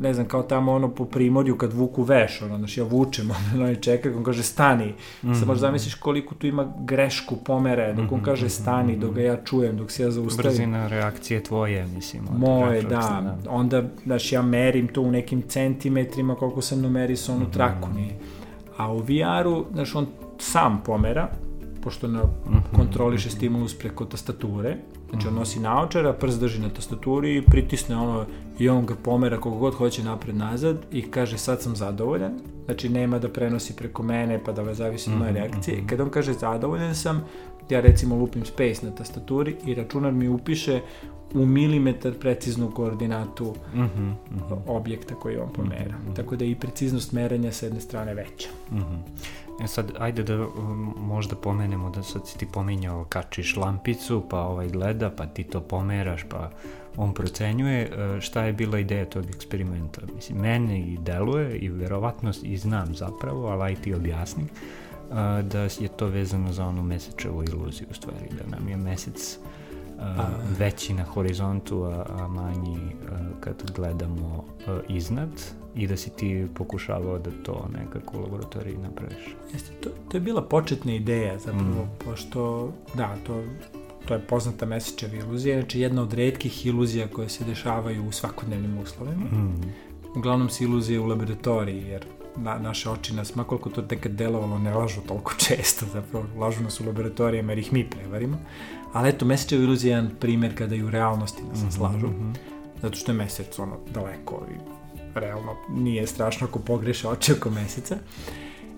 ne 0.00 0.14
znam, 0.14 0.28
kao 0.28 0.42
tamo 0.42 0.72
ono 0.72 0.88
po 0.88 1.04
primorju 1.04 1.58
kad 1.58 1.72
vuku 1.72 2.02
veš, 2.02 2.42
ono, 2.42 2.58
znaš, 2.58 2.76
ja 2.76 2.84
vučem, 2.84 3.30
ono, 3.54 3.64
ono 3.64 3.74
čeka, 3.74 4.10
on 4.16 4.24
kaže 4.24 4.42
stani. 4.42 4.86
Mm 5.22 5.28
-hmm. 5.28 5.38
Sad 5.38 5.48
možda 5.48 5.66
zamisliš 5.66 5.94
koliko 5.94 6.34
tu 6.34 6.46
ima 6.46 6.72
grešku 6.80 7.36
pomere, 7.36 7.92
dok 7.92 8.12
on 8.12 8.22
kaže 8.22 8.48
stani, 8.48 8.96
dok 8.96 9.14
ga 9.14 9.22
ja 9.22 9.36
čujem, 9.44 9.76
dok 9.76 9.90
se 9.90 10.02
ja 10.02 10.10
zaustavim. 10.10 10.50
Brzina 10.50 10.88
reakcije 10.88 11.42
tvoje, 11.42 11.86
mislim. 11.86 12.22
Moje, 12.38 12.82
da. 12.82 12.88
da. 12.88 13.50
Onda, 13.50 13.82
znaš, 14.04 14.32
ja 14.32 14.42
merim 14.42 14.88
to 14.88 15.02
u 15.02 15.10
nekim 15.10 15.42
centimetrima 15.42 16.34
koliko 16.34 16.62
sam 16.62 16.80
numerisao 16.80 17.34
onu 17.34 17.44
mm 17.44 17.48
-hmm. 17.48 17.52
traku. 17.52 17.88
Nije. 17.94 18.18
A 18.76 18.92
u 18.92 18.98
VR-u, 18.98 19.64
znaš, 19.72 19.94
on 19.94 20.06
sam 20.38 20.82
pomera, 20.84 21.28
pošto 21.82 22.08
na, 22.08 22.22
mm 22.22 22.28
-hmm. 22.46 22.76
kontroliše 22.76 23.30
stimulus 23.30 23.78
preko 23.78 24.04
tastature, 24.04 24.76
Znači 25.10 25.28
on 25.28 25.34
nosi 25.34 25.60
naočara, 25.60 26.12
prst 26.12 26.40
drži 26.40 26.60
na 26.60 26.68
tastaturi 26.68 27.42
pritisne 27.46 27.96
ono 27.96 28.24
i 28.58 28.68
on 28.68 28.86
ga 28.86 28.94
pomera 28.94 29.40
koliko 29.40 29.60
god 29.60 29.74
hoće 29.74 30.04
napred 30.04 30.36
nazad 30.36 30.76
i 30.92 31.10
kaže 31.10 31.38
sad 31.38 31.62
sam 31.62 31.76
zadovoljan. 31.76 32.32
Znači 32.64 32.88
nema 32.88 33.18
da 33.18 33.28
prenosi 33.28 33.76
preko 33.76 34.02
mene 34.02 34.40
pa 34.44 34.52
da 34.52 34.62
ga 34.62 34.74
zavisi 34.74 35.10
od 35.10 35.18
moje 35.18 35.32
mhm, 35.32 35.40
reakcije. 35.40 35.74
I 35.74 35.78
mhm. 35.78 35.86
kad 35.86 36.00
on 36.00 36.10
kaže 36.10 36.32
zadovoljan 36.32 36.94
sam, 36.94 37.24
ja 37.70 37.80
recimo 37.80 38.16
lupim 38.16 38.44
space 38.44 38.86
na 38.86 38.90
tastaturi 38.90 39.56
i 39.66 39.74
računar 39.74 40.12
mi 40.12 40.28
upiše 40.28 40.80
u 41.34 41.46
milimetar 41.46 42.14
preciznu 42.14 42.70
koordinatu 42.70 43.54
mm 43.74 43.80
-hmm, 43.80 43.86
mm 43.86 44.40
-hmm. 44.50 44.58
objekta 44.66 45.14
koji 45.14 45.36
on 45.36 45.52
pomera. 45.52 45.98
Mm 45.98 46.10
-hmm. 46.10 46.16
Tako 46.16 46.36
da 46.36 46.44
je 46.44 46.50
i 46.50 46.54
preciznost 46.54 47.12
merenja 47.12 47.52
sa 47.52 47.66
jedne 47.66 47.80
strane 47.80 48.14
veća. 48.14 48.48
Mm 48.72 48.76
-hmm. 48.76 48.98
E 49.64 49.66
sad, 49.66 49.92
ajde 49.98 50.22
da 50.22 50.46
um, 50.46 50.94
možda 50.98 51.36
pomenemo 51.36 51.90
da 51.90 52.02
sad 52.02 52.28
si 52.28 52.38
ti 52.38 52.46
pominjao 52.52 53.04
kačiš 53.04 53.56
lampicu, 53.56 54.22
pa 54.30 54.40
ovaj 54.40 54.68
gleda, 54.68 55.10
pa 55.10 55.26
ti 55.26 55.44
to 55.44 55.60
pomeraš, 55.60 56.24
pa 56.28 56.50
on 56.96 57.14
procenjuje 57.14 57.82
e, 57.82 58.20
šta 58.20 58.44
je 58.44 58.52
bila 58.52 58.78
ideja 58.78 59.04
tog 59.04 59.26
eksperimenta. 59.26 60.00
Mislim, 60.14 60.38
mene 60.38 60.80
i 60.80 60.98
deluje 60.98 61.58
i 61.58 61.68
verovatno 61.68 62.32
i 62.42 62.56
znam 62.56 62.94
zapravo, 62.94 63.46
ali 63.46 63.62
aj 63.62 63.74
ti 63.74 63.94
objasni, 63.94 64.44
e, 65.10 65.42
da 65.42 65.60
je 65.60 65.88
to 65.96 66.06
vezano 66.06 66.52
za 66.52 66.66
onu 66.66 66.82
mesečevu 66.82 67.44
iluziju 67.44 67.86
u 67.90 67.94
stvari, 67.94 68.28
da 68.38 68.56
nam 68.56 68.68
je 68.68 68.76
mesec 68.76 69.38
a, 70.00 70.28
veći 70.58 70.94
na 70.94 71.04
horizontu, 71.04 71.82
a, 71.82 72.06
a 72.08 72.28
manji 72.28 72.78
a, 72.78 73.18
kad 73.40 73.70
gledamo 73.76 74.44
a, 74.66 74.80
iznad 74.88 75.30
i 75.74 75.86
da 75.86 75.96
si 75.96 76.10
ti 76.10 76.46
pokušavao 76.54 77.18
da 77.18 77.30
to 77.42 77.68
nekako 77.78 78.18
u 78.18 78.20
laboratoriji 78.20 78.76
napraviš. 78.76 79.36
Jeste, 79.52 79.72
to, 79.80 79.90
to 80.08 80.16
je 80.16 80.20
bila 80.20 80.42
početna 80.42 80.92
ideja 80.92 81.38
zapravo, 81.38 81.84
mm. 81.84 82.04
pošto, 82.04 82.72
da, 82.94 83.16
to, 83.26 83.42
to 84.08 84.14
je 84.14 84.20
poznata 84.20 84.66
mesečeva 84.66 85.14
iluzija, 85.14 85.60
znači 85.60 85.80
jedna 85.80 86.02
od 86.02 86.12
redkih 86.12 86.66
iluzija 86.66 87.08
koje 87.08 87.28
se 87.28 87.44
dešavaju 87.44 88.08
u 88.08 88.12
svakodnevnim 88.12 88.78
uslovima. 88.78 89.24
Mm. 89.24 89.60
Uglavnom 90.16 90.48
se 90.48 90.64
iluzije 90.64 91.00
u 91.00 91.06
laboratoriji, 91.06 91.82
jer 91.82 92.06
na, 92.42 92.58
naše 92.58 92.90
oči 92.90 93.14
nas, 93.14 93.34
makoliko 93.34 93.70
to 93.70 93.82
nekad 93.90 94.12
delovalo, 94.12 94.58
ne 94.58 94.74
lažu 94.74 95.00
toliko 95.00 95.32
često, 95.46 95.86
zapravo 95.92 96.26
lažu 96.36 96.62
nas 96.62 96.80
u 96.80 96.86
laboratorijama 96.86 97.52
jer 97.52 97.58
ih 97.58 97.72
mi 97.72 97.90
prevarimo. 97.90 98.38
Ali 98.92 99.08
eto, 99.08 99.26
mesečeva 99.26 99.62
iluzija 99.62 99.96
je 99.96 100.02
jedan 100.02 100.16
primjer 100.20 100.58
kada 100.58 100.74
i 100.74 100.82
u 100.82 100.90
realnosti 100.90 101.42
nas 101.42 101.62
mm 101.62 101.66
-hmm, 101.66 101.76
slažu, 101.76 102.06
mm 102.06 102.10
-hmm. 102.10 102.34
zato 102.82 102.96
što 102.96 103.12
je 103.12 103.16
mesec 103.18 103.58
ono 103.58 103.76
daleko 103.94 104.46
i 104.50 104.78
realno 105.14 105.56
nije 105.70 106.06
strašno 106.06 106.46
ako 106.46 106.58
pogreše 106.58 107.08
oči 107.08 107.32
oko 107.32 107.50
meseca. 107.50 107.96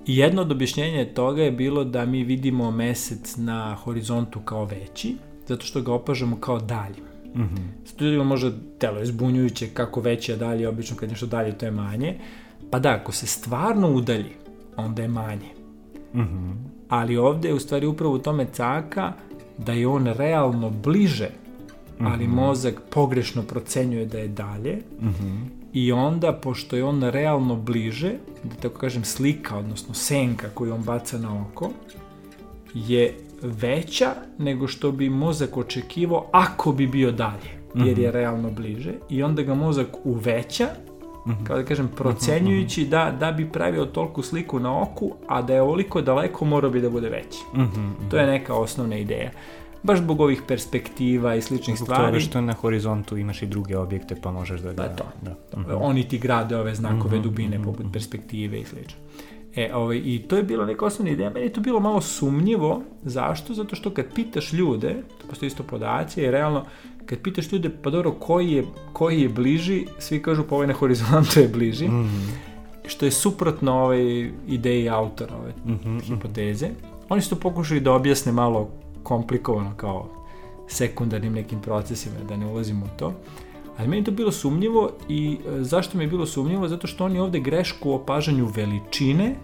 I 0.07 0.16
jedno 0.16 0.42
od 0.42 0.53
objašnjenja 0.53 1.14
toga 1.14 1.42
je 1.42 1.53
bilo 1.53 1.85
da 1.85 2.07
mi 2.07 2.25
vidimo 2.25 2.70
mesec 2.70 3.37
na 3.37 3.75
horizontu 3.75 4.40
kao 4.40 4.64
veći, 4.64 5.16
zato 5.46 5.66
što 5.66 5.83
ga 5.83 5.92
opažamo 5.92 6.37
kao 6.40 6.59
dalje. 6.59 7.03
Mm 7.35 7.42
-hmm. 7.42 8.03
ljudima 8.03 8.25
može 8.25 8.53
telo 8.79 8.99
je 8.99 9.07
zbunjujuće 9.07 9.68
kako 9.75 10.01
veće 10.01 10.33
je 10.33 10.37
dalje, 10.37 10.68
obično 10.68 10.96
kad 10.96 11.09
nešto 11.11 11.27
dalje 11.27 11.59
to 11.59 11.66
je 11.66 11.70
manje. 11.70 12.18
Pa 12.70 12.78
da, 12.78 12.90
ako 12.90 13.12
se 13.12 13.26
stvarno 13.26 13.90
udalji, 13.90 14.33
onda 14.76 15.02
je 15.02 15.09
manje. 15.09 15.50
Mm 16.14 16.20
-hmm. 16.20 16.54
Ali 16.88 17.16
ovde 17.16 17.48
je 17.48 17.54
u 17.54 17.61
stvari 17.61 17.87
upravo 17.87 18.14
u 18.14 18.18
tome 18.18 18.46
caka 18.52 19.12
da 19.59 19.72
je 19.72 19.88
on 19.88 20.06
realno 20.06 20.70
bliže, 20.70 21.30
ali 22.00 22.26
mm 22.26 22.30
-hmm. 22.30 22.35
mozak 22.35 22.83
pogrešno 22.90 23.42
procenjuje 23.42 24.06
da 24.06 24.18
je 24.18 24.28
dalje 24.28 24.83
mm 25.00 25.09
-hmm. 25.09 25.38
i 25.72 25.92
onda, 25.92 26.33
pošto 26.33 26.76
je 26.76 26.85
on 26.85 27.02
realno 27.02 27.56
bliže, 27.56 28.12
da 28.44 28.54
tako 28.54 28.78
kažem 28.78 29.04
slika, 29.04 29.56
odnosno 29.56 29.94
senka 29.94 30.48
koju 30.54 30.74
on 30.74 30.83
baca 30.83 31.18
na 31.18 31.46
oko, 31.46 31.70
je 32.74 33.14
veća 33.42 34.14
nego 34.38 34.66
što 34.66 34.92
bi 34.92 35.11
mozak 35.11 35.56
očekivao 35.56 36.26
ako 36.33 36.72
bi 36.72 36.87
bio 36.87 37.12
dalje, 37.12 37.61
jer 37.74 37.98
je 37.98 38.09
mhm. 38.09 38.16
realno 38.16 38.50
bliže 38.50 38.92
i 39.09 39.22
onda 39.22 39.42
ga 39.42 39.54
mozak 39.54 39.88
uveća. 40.04 40.66
Kao 41.44 41.56
da 41.56 41.64
kažem, 41.64 41.88
procenjujući 41.96 42.84
da, 42.84 43.16
da 43.20 43.32
bi 43.32 43.48
pravio 43.52 43.86
tolku 43.86 44.22
sliku 44.22 44.58
na 44.58 44.82
oku, 44.82 45.12
a 45.28 45.42
da 45.42 45.54
je 45.54 45.62
ovoliko 45.62 46.00
daleko 46.00 46.44
morao 46.44 46.70
bi 46.70 46.80
da 46.80 46.90
bude 46.90 47.08
veći. 47.08 47.38
To 48.10 48.16
je 48.16 48.26
neka 48.26 48.54
osnovna 48.54 48.96
ideja. 48.96 49.30
Baš 49.82 49.98
zbog 49.98 50.20
ovih 50.20 50.42
perspektiva 50.48 51.34
i 51.34 51.42
sličnih 51.42 51.76
zbog 51.76 51.86
stvari. 51.86 52.20
Zbog 52.20 52.30
što 52.30 52.40
na 52.40 52.52
horizontu 52.52 53.16
imaš 53.16 53.42
i 53.42 53.46
druge 53.46 53.78
objekte 53.78 54.16
pa 54.22 54.32
možeš 54.32 54.60
da 54.60 54.72
ga... 54.72 54.82
Pa 54.82 54.88
to. 54.88 55.04
Da. 55.22 55.30
Mm 55.30 55.64
-hmm. 55.64 55.78
Oni 55.80 56.08
ti 56.08 56.18
grade 56.18 56.56
ove 56.56 56.74
znakove 56.74 57.16
mm 57.16 57.20
-hmm. 57.20 57.24
dubine 57.24 57.62
poput 57.62 57.86
perspektive 57.92 58.60
i 58.60 58.64
slično. 58.64 59.00
E, 59.56 59.70
ovaj, 59.74 60.00
I 60.04 60.22
to 60.28 60.36
je 60.36 60.42
bilo 60.42 60.66
neka 60.66 60.84
osnovna 60.84 61.12
ideja. 61.12 61.30
Meni 61.30 61.46
je 61.46 61.52
to 61.52 61.60
bilo 61.60 61.80
malo 61.80 62.00
sumnjivo. 62.00 62.82
Zašto? 63.02 63.54
Zato 63.54 63.76
što 63.76 63.90
kad 63.90 64.14
pitaš 64.14 64.52
ljude, 64.52 64.94
to 65.20 65.26
postoji 65.28 65.46
isto 65.46 65.62
podacije, 65.62 66.26
i 66.26 66.30
realno 66.30 66.64
kad 67.06 67.18
pitaš 67.18 67.52
ljude, 67.52 67.70
pa 67.82 67.90
dobro, 67.90 68.12
koji 68.12 68.52
je, 68.52 68.64
koji 68.92 69.20
je 69.20 69.28
bliži, 69.28 69.86
svi 69.98 70.22
kažu 70.22 70.44
pa 70.48 70.54
ovaj 70.54 70.66
na 70.66 70.74
horizontu 70.74 71.40
je 71.40 71.48
bliži, 71.48 71.88
mm 71.88 72.04
-hmm. 72.04 72.30
što 72.86 73.04
je 73.04 73.10
suprotno 73.10 73.72
ovaj 73.72 74.30
ideji 74.48 74.88
autora 74.88 75.36
ove 75.36 75.52
mm 75.64 75.78
-hmm. 75.84 76.02
hipoteze. 76.02 76.68
Oni 77.08 77.22
su 77.22 77.30
to 77.30 77.36
pokušali 77.36 77.80
da 77.80 77.92
objasne 77.92 78.32
malo 78.32 78.70
komplikovano 79.02 79.72
kao 79.76 80.08
sekundarnim 80.68 81.32
nekim 81.32 81.60
procesima, 81.60 82.16
da 82.28 82.36
ne 82.36 82.46
ulazimo 82.46 82.86
u 82.86 82.98
to. 82.98 83.14
Ali 83.78 83.88
meni 83.88 84.04
to 84.04 84.10
bilo 84.10 84.32
sumnjivo 84.32 84.90
i 85.08 85.38
e, 85.46 85.62
zašto 85.62 85.98
mi 85.98 86.04
je 86.04 86.08
bilo 86.08 86.26
sumnjivo? 86.26 86.68
Zato 86.68 86.86
što 86.86 87.04
oni 87.04 87.18
ovde 87.18 87.40
grešku 87.40 87.90
u 87.90 87.94
opažanju 87.94 88.46
veličine 88.46 89.34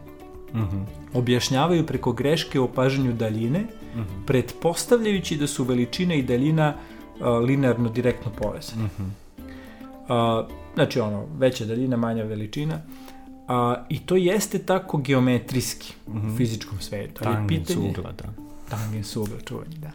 mm 0.55 0.59
-hmm. 0.59 0.85
objašnjavaju 1.15 1.87
preko 1.87 2.13
greške 2.13 2.61
u 2.61 2.65
opažanju 2.65 3.13
daljine, 3.13 3.61
mm 3.61 3.99
-hmm. 3.99 4.27
pretpostavljajući 4.27 5.37
da 5.37 5.47
su 5.47 5.65
veličina 5.65 6.15
i 6.15 6.23
daljina 6.23 6.75
linearno 7.21 7.89
direktno 7.89 8.33
povezani. 8.33 8.83
Mm 8.83 8.91
-hmm. 8.99 9.11
a, 10.09 10.47
znači 10.75 11.01
ono, 11.01 11.27
veća 11.39 11.65
daljina, 11.65 11.97
manja 11.97 12.25
veličina. 12.25 12.81
A, 13.49 13.85
I 13.89 13.99
to 13.99 14.17
jeste 14.17 14.59
tako 14.59 14.99
geometrijski 14.99 15.95
mm 16.07 16.13
-hmm. 16.13 16.17
u 16.17 16.27
mhm. 16.27 16.37
fizičkom 16.37 16.81
svetu. 16.81 17.25
Tangens 17.25 17.69
pitanje, 17.69 17.89
ugla, 17.89 18.13
da. 18.13 18.25
Tangens 18.69 19.17
ugla, 19.17 19.41
čuvanje, 19.45 19.77
da. 19.77 19.91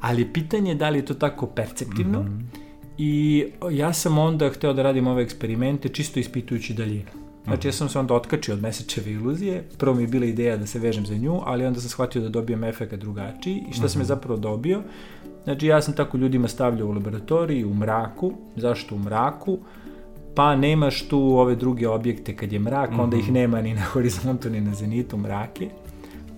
Ali 0.00 0.32
pitanje 0.32 0.70
je 0.70 0.74
da 0.74 0.88
li 0.88 0.98
je 0.98 1.04
to 1.04 1.14
tako 1.14 1.46
perceptivno 1.46 2.22
mm 2.22 2.26
-hmm. 2.26 2.58
i 2.98 3.44
ja 3.70 3.92
sam 3.92 4.18
onda 4.18 4.50
hteo 4.50 4.72
da 4.72 4.82
radim 4.82 5.06
ove 5.06 5.22
eksperimente 5.22 5.88
čisto 5.88 6.20
ispitujući 6.20 6.74
daljinu. 6.74 7.10
Znači 7.44 7.68
ja 7.68 7.72
sam 7.72 7.88
se 7.88 7.98
onda 7.98 8.14
otkačio 8.14 8.54
od 8.54 8.62
mesečeve 8.62 9.12
iluzije, 9.12 9.64
prvo 9.78 9.94
mi 9.94 10.02
je 10.02 10.06
bila 10.06 10.26
ideja 10.26 10.56
da 10.56 10.66
se 10.66 10.78
vežem 10.78 11.06
za 11.06 11.16
nju, 11.16 11.40
ali 11.44 11.66
onda 11.66 11.80
sam 11.80 11.90
shvatio 11.90 12.22
da 12.22 12.28
dobijem 12.28 12.64
efekt 12.64 12.94
drugačiji 12.94 13.64
i 13.70 13.72
šta 13.72 13.82
mm 13.82 13.84
-hmm. 13.84 13.88
sam 13.88 14.00
je 14.00 14.04
mhm. 14.04 14.08
zapravo 14.08 14.40
dobio? 14.40 14.82
Znači 15.50 15.66
ja 15.66 15.82
sam 15.82 15.94
tako 15.94 16.16
ljudima 16.16 16.48
stavljao 16.48 16.88
u 16.88 16.92
laboratoriji, 16.92 17.64
u 17.64 17.74
mraku. 17.74 18.32
Zašto 18.56 18.94
u 18.94 18.98
mraku? 18.98 19.58
Pa 20.34 20.56
nemaš 20.56 21.08
tu 21.08 21.18
ove 21.18 21.56
druge 21.56 21.88
objekte 21.88 22.36
kad 22.36 22.52
je 22.52 22.58
mrak, 22.58 22.90
mm 22.90 22.94
-hmm. 22.94 23.02
onda 23.02 23.16
ih 23.16 23.24
mhm. 23.24 23.32
nema 23.32 23.62
ni 23.62 23.74
na 23.74 23.84
horizontu 23.92 24.50
ni 24.50 24.60
na 24.60 24.74
zenitu 24.74 25.16
mrake. 25.16 25.68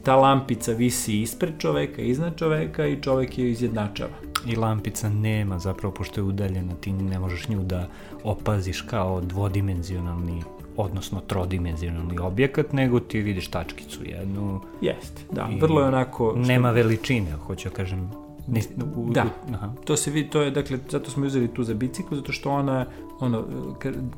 Ta 0.03 0.17
lampica 0.17 0.73
visi 0.73 1.21
ispred 1.21 1.53
čoveka, 1.59 2.03
iznad 2.03 2.37
čoveka 2.37 2.87
i 2.87 3.03
čovek 3.03 3.39
je 3.39 3.51
izjednačava. 3.51 4.13
I 4.47 4.57
lampica 4.57 5.09
nema, 5.09 5.59
zapravo, 5.59 5.95
pošto 5.95 6.21
je 6.21 6.25
udaljena, 6.25 6.75
ti 6.81 6.93
ne 6.93 7.19
možeš 7.19 7.49
nju 7.49 7.63
da 7.63 7.89
opaziš 8.25 8.81
kao 8.81 9.21
dvodimenzionalni 9.21 10.43
odnosno 10.77 11.21
trodimenzionalni 11.21 12.19
objekat, 12.19 12.73
nego 12.73 13.01
ti 13.01 13.21
vidiš 13.21 13.49
tačkicu 13.49 14.01
jednu. 14.05 14.61
Jeste, 14.81 15.23
da, 15.33 15.49
vrlo 15.61 15.81
je 15.81 15.87
onako... 15.87 16.31
Što... 16.31 16.47
Nema 16.49 16.71
veličine, 16.71 17.33
hoću 17.33 17.69
da 17.69 17.75
kažem, 17.75 18.11
Ne, 18.49 18.61
u, 18.97 19.11
da, 19.11 19.25
aha. 19.55 19.73
to 19.85 19.97
se 19.97 20.11
vidi, 20.11 20.31
to 20.31 20.43
je, 20.43 20.51
dakle, 20.51 20.79
zato 20.91 21.11
smo 21.11 21.27
uzeli 21.27 21.49
tu 21.49 21.65
za 21.65 21.75
biciklu, 21.75 22.17
zato 22.17 22.33
što 22.33 22.51
ona, 22.51 22.87
ono, 23.21 23.45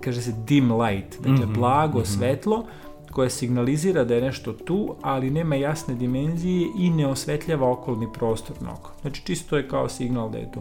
kaže 0.01 0.23
se 0.23 0.35
dim 0.47 0.73
light, 0.73 1.17
dakle, 1.17 1.47
mm 1.47 1.51
-hmm, 1.51 1.55
blago 1.55 1.99
mm 1.99 2.03
-hmm. 2.03 2.17
svetlo, 2.19 2.65
koje 3.13 3.31
signalizira 3.31 4.05
da 4.05 4.15
je 4.15 4.23
nešto 4.23 4.53
tu, 4.53 4.95
ali 5.03 5.31
nema 5.31 5.55
jasne 5.55 5.95
dimenzije 5.95 6.69
i 6.79 6.91
ne 6.91 7.07
osvetljava 7.07 7.71
okolni 7.71 8.07
prostor 8.13 8.57
mnogo. 8.61 8.91
Znači, 9.01 9.25
čisto 9.25 9.57
je 9.57 9.69
kao 9.69 9.89
signal 9.89 10.31
da 10.31 10.39
je 10.39 10.53
tu. 10.53 10.61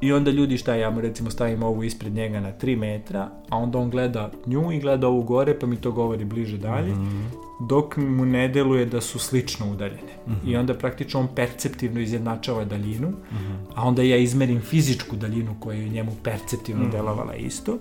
I 0.00 0.12
onda 0.12 0.30
ljudi 0.30 0.56
šta 0.56 0.74
ja 0.74 0.90
mu 0.90 1.00
recimo 1.00 1.30
stavim 1.30 1.62
ovu 1.62 1.84
ispred 1.84 2.14
njega 2.14 2.40
na 2.40 2.52
3 2.52 2.76
metra, 2.76 3.28
a 3.48 3.56
onda 3.56 3.78
on 3.78 3.90
gleda 3.90 4.30
nju 4.46 4.72
i 4.72 4.80
gleda 4.80 5.08
ovu 5.08 5.22
gore 5.22 5.58
pa 5.58 5.66
mi 5.66 5.76
to 5.76 5.92
govori 5.92 6.24
bliže 6.24 6.58
dalje, 6.58 6.94
mm 6.94 6.98
-hmm. 6.98 7.47
Dok 7.60 7.96
mu 7.96 8.26
ne 8.26 8.48
deluje 8.48 8.86
da 8.86 9.00
su 9.00 9.18
slično 9.18 9.72
udaljene. 9.72 10.12
Mm 10.26 10.32
-hmm. 10.32 10.50
I 10.50 10.56
onda 10.56 10.74
praktično 10.74 11.20
on 11.20 11.28
perceptivno 11.34 12.00
izjednačava 12.00 12.64
daljinu, 12.64 13.08
mm 13.08 13.36
-hmm. 13.36 13.56
a 13.74 13.84
onda 13.84 14.02
ja 14.02 14.16
izmerim 14.16 14.60
fizičku 14.60 15.16
daljinu 15.16 15.56
koja 15.60 15.78
je 15.78 15.88
njemu 15.88 16.12
perceptivno 16.22 16.84
mm 16.84 16.88
-hmm. 16.88 16.92
delovala 16.92 17.34
isto. 17.34 17.78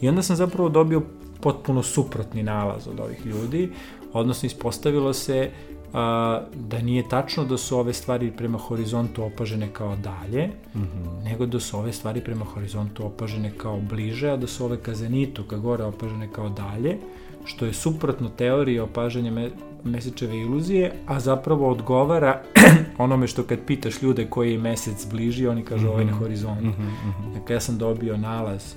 I 0.00 0.08
onda 0.08 0.22
sam 0.22 0.36
zapravo 0.36 0.68
dobio 0.68 1.02
potpuno 1.40 1.82
suprotni 1.82 2.42
nalaz 2.42 2.88
od 2.88 3.00
ovih 3.00 3.26
ljudi, 3.26 3.70
odnosno 4.12 4.46
ispostavilo 4.46 5.12
se 5.12 5.50
a, 5.92 6.40
da 6.54 6.78
nije 6.78 7.08
tačno 7.08 7.44
da 7.44 7.56
su 7.56 7.78
ove 7.78 7.92
stvari 7.92 8.32
prema 8.36 8.58
horizontu 8.58 9.24
opažene 9.24 9.68
kao 9.72 9.96
dalje, 9.96 10.46
mm 10.46 10.80
-hmm. 10.80 11.24
nego 11.24 11.46
da 11.46 11.60
su 11.60 11.78
ove 11.78 11.92
stvari 11.92 12.20
prema 12.20 12.44
horizontu 12.44 13.06
opažene 13.06 13.52
kao 13.58 13.80
bliže, 13.80 14.30
a 14.30 14.36
da 14.36 14.46
su 14.46 14.64
ove 14.64 14.76
ka 14.76 14.94
zenitu, 14.94 15.44
ka 15.44 15.56
gore 15.56 15.84
opažene 15.84 16.28
kao 16.32 16.48
dalje, 16.48 16.98
što 17.44 17.66
je 17.66 17.72
suprotno 17.72 18.28
teoriji 18.28 18.78
opažanja 18.78 19.30
me, 19.30 19.50
mesečeve 19.84 20.38
iluzije, 20.38 20.92
a 21.06 21.20
zapravo 21.20 21.70
odgovara 21.70 22.42
onome 22.98 23.26
što 23.26 23.42
kad 23.42 23.58
pitaš 23.66 24.02
ljude 24.02 24.26
koji 24.26 24.52
je 24.52 24.58
mesec 24.58 25.06
bliži, 25.10 25.46
oni 25.46 25.62
kažu 25.62 25.82
mm 25.82 25.88
-hmm. 25.88 25.92
ovaj 25.92 26.04
na 26.04 26.12
horizontu. 26.12 26.64
Mm 26.64 26.74
-hmm. 26.74 27.34
Dakle, 27.34 27.54
ja 27.54 27.60
sam 27.60 27.78
dobio 27.78 28.16
nalaz 28.16 28.74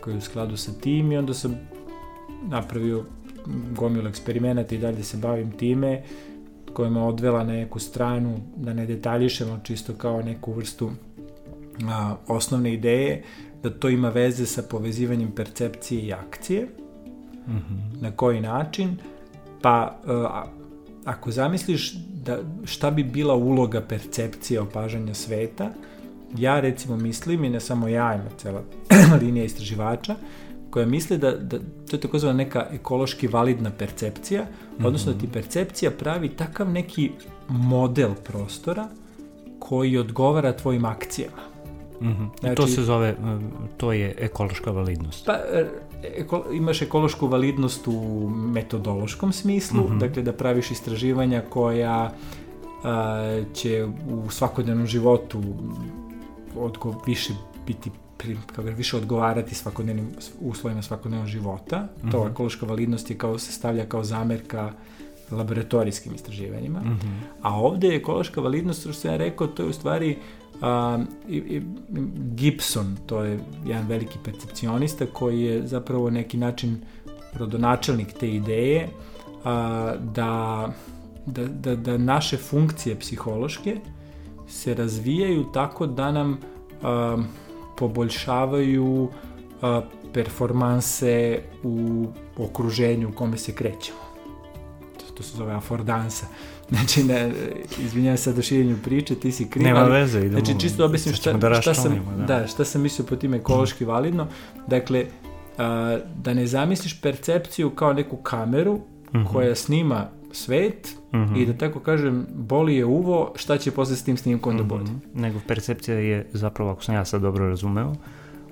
koji 0.00 0.14
je 0.14 0.18
u 0.18 0.20
skladu 0.20 0.56
sa 0.56 0.72
tim 0.72 1.12
i 1.12 1.16
onda 1.16 1.34
sam 1.34 1.56
napravio 2.48 3.04
gomilu 3.76 4.08
eksperimenata 4.08 4.74
i 4.74 4.78
dalje 4.78 5.02
se 5.02 5.16
bavim 5.16 5.50
time 5.50 6.02
koja 6.72 6.90
me 6.90 7.00
odvela 7.00 7.44
na 7.44 7.52
neku 7.52 7.78
stranu, 7.78 8.40
da 8.56 8.74
ne 8.74 8.86
detaljišemo 8.86 9.60
čisto 9.62 9.92
kao 9.92 10.22
neku 10.22 10.52
vrstu 10.52 10.90
a, 11.88 12.16
osnovne 12.26 12.74
ideje, 12.74 13.22
da 13.62 13.70
to 13.70 13.88
ima 13.88 14.08
veze 14.08 14.46
sa 14.46 14.62
povezivanjem 14.62 15.30
percepcije 15.30 16.02
i 16.02 16.12
akcije. 16.12 16.68
Mm 17.46 17.52
-hmm. 17.52 18.02
Na 18.02 18.10
koji 18.10 18.40
način? 18.40 18.96
Pa, 19.62 19.96
a, 20.06 20.44
ako 21.04 21.30
zamisliš 21.30 21.94
da 22.24 22.38
šta 22.64 22.90
bi 22.90 23.04
bila 23.04 23.34
uloga 23.34 23.80
percepcije 23.80 24.60
opažanja 24.60 25.14
sveta, 25.14 25.70
ja 26.38 26.60
recimo 26.60 26.96
mislim, 26.96 27.44
i 27.44 27.50
ne 27.50 27.60
samo 27.60 27.88
ja, 27.88 28.14
ima 28.14 28.30
cela 28.36 28.62
linija 29.22 29.44
istraživača, 29.44 30.14
koja 30.70 30.86
misli 30.86 31.18
da, 31.18 31.30
da 31.32 31.58
to 31.58 31.96
je 31.96 32.00
takozvana 32.00 32.36
neka 32.36 32.66
ekološki 32.72 33.28
validna 33.28 33.70
percepcija, 33.70 34.46
odnosno 34.84 35.12
da 35.12 35.18
ti 35.18 35.28
percepcija 35.32 35.90
pravi 35.90 36.28
takav 36.28 36.70
neki 36.70 37.10
model 37.48 38.14
prostora 38.24 38.88
koji 39.58 39.98
odgovara 39.98 40.52
tvojim 40.52 40.84
akcijama. 40.84 41.42
Mm 42.00 42.06
-hmm. 42.06 42.54
to 42.54 42.66
se 42.66 42.82
zove, 42.82 43.16
to 43.76 43.92
je 43.92 44.14
ekološka 44.18 44.70
validnost. 44.70 45.26
Pa, 45.26 45.38
eko, 46.16 46.44
imaš 46.52 46.82
ekološku 46.82 47.26
validnost 47.26 47.88
u 47.88 48.28
metodološkom 48.28 49.32
smislu, 49.32 49.80
mm 49.80 49.86
-hmm. 49.86 49.98
dakle 49.98 50.22
da 50.22 50.32
praviš 50.32 50.70
istraživanja 50.70 51.42
koja 51.50 52.12
a, 52.84 53.42
će 53.54 53.86
u 54.10 54.30
svakodnevnom 54.30 54.86
životu 54.86 55.42
odgo, 56.56 57.02
više 57.06 57.32
biti 57.66 57.90
kako 58.46 58.62
više 58.62 58.96
odgovarati 58.96 59.54
svakodnevnim 59.54 60.08
uslovima 60.40 60.82
svakodnevnog 60.82 61.28
života. 61.28 61.78
Mm 61.78 62.06
-hmm. 62.06 62.10
To 62.10 62.20
mhm. 62.20 62.30
ekološka 62.30 62.66
validnost 62.66 63.10
je 63.10 63.18
kao 63.18 63.38
se 63.38 63.52
stavlja 63.52 63.84
kao 63.84 64.04
zamerka 64.04 64.72
laboratorijskim 65.30 66.14
istraživanjima. 66.14 66.80
Mm 66.80 66.98
-hmm. 67.02 67.20
A 67.42 67.60
ovde 67.60 67.88
je 67.88 67.96
ekološka 67.96 68.40
validnost, 68.40 68.80
što 68.80 68.92
sam 68.92 69.10
ja 69.10 69.16
rekao, 69.16 69.46
to 69.46 69.62
je 69.62 69.68
u 69.68 69.72
stvari 69.72 70.16
a, 70.62 70.98
i, 71.28 71.36
i, 71.36 71.62
Gibson, 72.34 72.96
to 73.06 73.22
je 73.22 73.40
jedan 73.66 73.86
veliki 73.86 74.18
percepcionista 74.24 75.06
koji 75.06 75.42
je 75.42 75.66
zapravo 75.66 76.10
neki 76.10 76.36
način 76.36 76.80
rodonačelnik 77.34 78.12
te 78.12 78.30
ideje 78.30 78.88
a, 79.44 79.94
da, 80.14 80.68
da, 81.26 81.44
da, 81.44 81.76
da 81.76 81.98
naše 81.98 82.36
funkcije 82.36 82.98
psihološke 82.98 83.76
se 84.48 84.74
razvijaju 84.74 85.44
tako 85.54 85.86
da 85.86 86.12
nam 86.12 86.38
a, 86.82 87.16
poboljšavaju 87.76 89.08
a, 89.62 89.82
performanse 90.12 91.42
u 91.62 92.06
okruženju 92.36 93.08
u 93.08 93.12
kome 93.12 93.38
se 93.38 93.54
krećemo. 93.54 93.98
To, 94.98 95.14
to 95.14 95.22
se 95.22 95.36
zove 95.36 95.54
afordansa. 95.54 96.26
Znači, 96.70 97.04
ne, 97.04 97.32
izvinjam 97.78 98.16
se 98.16 98.32
do 98.32 98.42
širenju 98.42 98.76
priče, 98.84 99.14
ti 99.14 99.32
si 99.32 99.48
kriv. 99.50 99.64
Nema 99.64 99.82
veze, 99.82 100.18
idemo. 100.18 100.44
Znači, 100.44 100.60
čisto 100.60 100.84
objasnim 100.84 101.14
šta, 101.14 101.32
da 101.32 101.60
šta, 101.62 101.74
sam, 101.74 101.92
da. 102.18 102.24
da. 102.24 102.46
šta 102.46 102.64
sam 102.64 102.82
mislio 102.82 103.06
po 103.06 103.16
tim 103.16 103.34
ekološki 103.34 103.84
validno. 103.84 104.26
Dakle, 104.66 105.04
a, 105.58 105.98
da 106.22 106.34
ne 106.34 106.46
zamisliš 106.46 107.00
percepciju 107.00 107.70
kao 107.70 107.92
neku 107.92 108.16
kameru 108.16 108.72
uh 108.72 108.80
mhm. 109.14 109.18
-huh. 109.18 109.32
koja 109.32 109.54
snima 109.54 110.08
svet 110.32 110.96
uh 111.12 111.18
mhm. 111.18 111.34
-huh. 111.34 111.42
i 111.42 111.46
da 111.46 111.52
tako 111.52 111.80
kažem, 111.80 112.26
boli 112.34 112.76
je 112.76 112.84
uvo, 112.84 113.32
šta 113.36 113.58
će 113.58 113.70
posle 113.70 113.96
s 113.96 114.04
tim 114.04 114.16
snimkom 114.16 114.54
uh 114.54 114.60
-huh. 114.60 114.68
da 114.68 114.74
mhm. 114.74 114.84
bude. 114.84 114.90
Nego 115.14 115.38
percepcija 115.46 115.98
je 115.98 116.26
zapravo, 116.32 116.70
ako 116.70 116.84
sam 116.84 116.94
ja 116.94 117.04
sad 117.04 117.22
dobro 117.22 117.48
razumeo, 117.48 117.94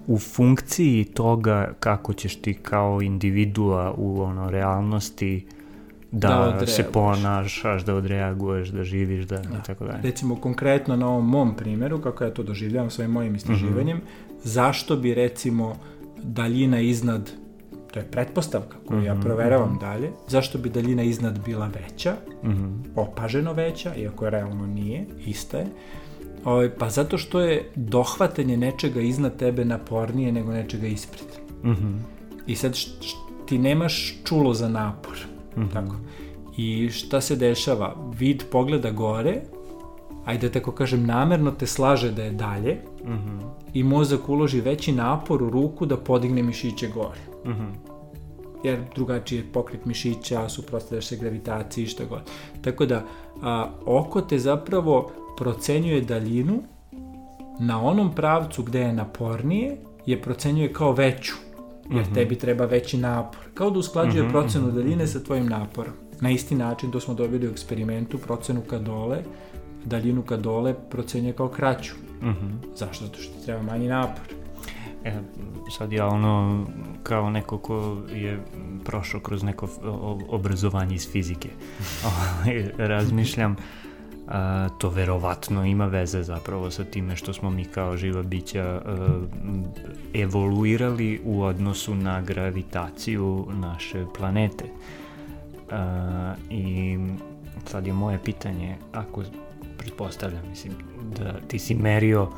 u 0.07 0.19
funkciji 0.19 1.05
toga 1.05 1.73
kako 1.81 2.13
ćeš 2.13 2.37
ti 2.37 2.55
kao 2.55 3.03
individua 3.03 3.95
u 3.97 4.23
ono 4.23 4.51
realnosti 4.51 5.47
da, 6.19 6.57
da 6.61 6.67
se 6.67 6.83
ponašaš, 6.93 7.85
da 7.85 7.95
odreaguješ, 7.95 8.69
da 8.69 8.85
živiš, 8.85 9.25
da, 9.25 9.37
da. 9.37 9.43
i 9.43 9.67
tako 9.67 9.85
dalje. 9.85 10.03
Recimo 10.03 10.37
konkretno 10.37 10.97
na 10.97 11.09
ovom 11.09 11.29
mom 11.29 11.57
primjeru, 11.57 12.01
kako 12.01 12.25
ja 12.25 12.31
to 12.31 12.43
doživljavam 12.43 12.91
svojim 12.91 13.11
mojim 13.11 13.35
istraživanjem, 13.35 13.97
mm 13.97 14.01
-hmm. 14.01 14.39
zašto 14.43 14.97
bi 14.97 15.15
recimo 15.15 15.77
daljina 16.23 16.81
iznad 16.81 17.31
to 17.95 18.01
je 18.01 18.07
pretpostavka 18.11 18.77
koju 18.87 18.99
mm 18.99 19.03
-hmm, 19.03 19.07
ja 19.07 19.15
mhm, 19.15 19.23
proveravam 19.23 19.71
mm 19.71 19.77
-hmm. 19.77 19.81
dalje, 19.81 20.11
zašto 20.29 20.59
bi 20.59 20.71
daljina 20.71 21.03
iznad 21.03 21.45
bila 21.45 21.67
veća, 21.67 22.15
mm 22.43 22.51
-hmm. 22.51 22.79
opaženo 22.97 23.53
veća, 23.53 23.95
iako 23.95 24.25
je 24.25 24.31
realno 24.31 24.67
nije, 24.67 25.07
ista 25.27 25.59
je, 25.59 25.67
ovaj, 26.45 26.71
pa 26.71 26.91
zato 26.91 27.19
što 27.19 27.41
je 27.41 27.71
dohvatanje 27.75 28.57
nečega 28.57 29.01
iznad 29.01 29.37
tebe 29.37 29.65
napornije 29.65 30.33
nego 30.33 30.53
nečega 30.53 30.87
ispred. 30.87 31.27
Mm 31.65 31.71
-hmm. 31.71 31.99
I 32.47 32.57
sad 32.57 32.77
ti 33.47 33.59
nemaš 33.59 34.15
čulo 34.25 34.55
za 34.55 34.69
napor. 34.69 35.34
Mm 35.57 35.61
-hmm. 35.63 35.73
Tako. 35.73 35.97
I 36.57 36.91
šta 36.91 37.21
se 37.21 37.37
dešava? 37.37 37.95
Vid 38.19 38.43
pogleda 38.53 38.91
gore, 38.91 39.43
ajde 40.25 40.53
tako 40.53 40.73
kažem, 40.73 41.07
namerno 41.07 41.51
te 41.51 41.67
slaže 41.67 42.13
da 42.13 42.23
je 42.23 42.31
dalje 42.31 42.79
mm 43.05 43.13
-hmm. 43.13 43.41
i 43.75 43.83
mozak 43.83 44.29
uloži 44.29 44.61
veći 44.61 44.93
napor 44.93 45.43
u 45.43 45.51
ruku 45.51 45.87
da 45.87 45.97
podigne 45.97 46.43
mišiće 46.43 46.89
gore. 46.89 47.21
Mm 47.45 47.51
-hmm. 47.51 47.73
Jer 48.65 48.81
drugačiji 48.95 49.39
je 49.39 49.53
pokret 49.53 49.85
mišića, 49.85 50.49
suprotstavljaš 50.49 51.07
se 51.07 51.17
gravitaciji, 51.17 51.87
što 51.87 52.07
god. 52.07 52.21
Tako 52.63 52.87
da, 52.87 53.05
a, 53.43 53.71
oko 53.87 54.21
te 54.21 54.39
zapravo 54.39 55.11
procenjuje 55.37 56.01
daljinu 56.01 56.63
na 57.61 57.83
onom 57.83 58.15
pravcu 58.15 58.63
gde 58.63 58.81
je 58.81 58.93
napornije, 58.93 59.77
je 60.07 60.23
procenjuje 60.23 60.73
kao 60.73 60.93
veću 60.93 61.35
jer 61.91 62.05
-hmm. 62.05 62.15
tebi 62.15 62.39
treba 62.39 62.65
veći 62.65 62.99
napor. 62.99 63.41
Kao 63.55 63.71
da 63.71 63.79
usklađuje 63.79 64.23
mm 64.23 64.27
-hmm, 64.27 64.31
procenu 64.31 64.67
mhm, 64.67 64.77
daljine 64.77 65.07
sa 65.07 65.21
tvojim 65.21 65.47
naporom. 65.47 65.93
Na 66.21 66.31
isti 66.31 66.55
način 66.55 66.91
to 66.91 67.01
smo 67.01 67.15
dobili 67.15 67.49
u 67.49 67.51
eksperimentu, 67.51 68.19
procenu 68.19 68.61
ka 68.61 68.79
dole, 68.79 69.19
daljinu 69.85 70.23
ka 70.23 70.37
dole 70.37 70.75
procenjuje 70.91 71.33
kao 71.33 71.49
kraću. 71.49 71.95
Zašto? 72.77 73.05
Zato 73.05 73.19
što 73.19 73.39
ti 73.39 73.45
treba 73.45 73.63
manji 73.63 73.89
napor. 73.89 74.25
E, 75.05 75.21
sad 75.79 75.93
ja 75.93 76.07
ono, 76.07 76.67
kao 77.03 77.31
neko 77.31 77.59
ko 77.59 77.97
je 78.15 78.41
prošao 78.85 79.21
kroz 79.21 79.43
neko 79.43 79.69
obrazovanje 80.29 80.95
iz 80.95 81.11
fizike, 81.13 81.49
ovaj, 82.09 82.71
razmišljam 82.79 83.57
a, 84.29 84.69
to 84.79 84.89
verovatno 84.89 85.65
ima 85.65 85.87
veze 85.87 86.23
zapravo 86.23 86.71
sa 86.71 86.85
time 86.85 87.17
što 87.17 87.33
smo 87.33 87.51
mi 87.51 87.65
kao 87.65 87.97
živa 87.97 88.23
bića 88.23 88.63
a, 88.63 89.21
evoluirali 90.15 91.21
u 91.25 91.43
odnosu 91.43 91.95
na 91.95 92.23
gravitaciju 92.23 93.47
naše 93.53 94.05
planete. 94.19 94.65
A, 95.71 96.35
I 96.51 96.99
sad 97.67 97.87
je 97.87 97.93
moje 97.93 98.19
pitanje, 98.25 98.77
ako 98.93 99.23
pretpostavljam, 99.79 100.43
mislim, 100.49 100.73
da 101.17 101.35
ti 101.49 101.59
si 101.59 101.75
merio 101.75 102.29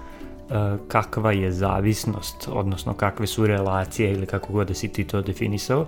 kakva 0.88 1.32
je 1.32 1.52
zavisnost, 1.52 2.48
odnosno 2.52 2.94
kakve 2.94 3.26
su 3.26 3.46
relacije 3.46 4.12
ili 4.12 4.26
kako 4.26 4.52
god 4.52 4.68
da 4.68 4.74
si 4.74 4.88
ti 4.88 5.04
to 5.04 5.22
definisao, 5.22 5.86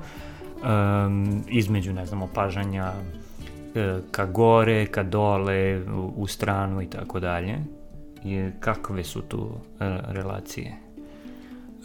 um, 0.63 1.43
između, 1.49 1.93
ne 1.93 2.07
znam, 2.07 2.23
opažanja 2.23 2.93
E, 2.93 3.28
ka 4.11 4.27
gore, 4.27 4.87
ka 4.87 5.03
dole, 5.03 5.81
u, 5.81 6.13
u 6.17 6.27
stranu 6.27 6.83
i 6.83 6.87
tako 6.87 7.21
dalje. 7.21 7.59
Je, 8.25 8.53
kakve 8.61 9.05
su 9.05 9.23
tu 9.23 9.51
e, 9.81 9.99
relacije? 10.07 10.77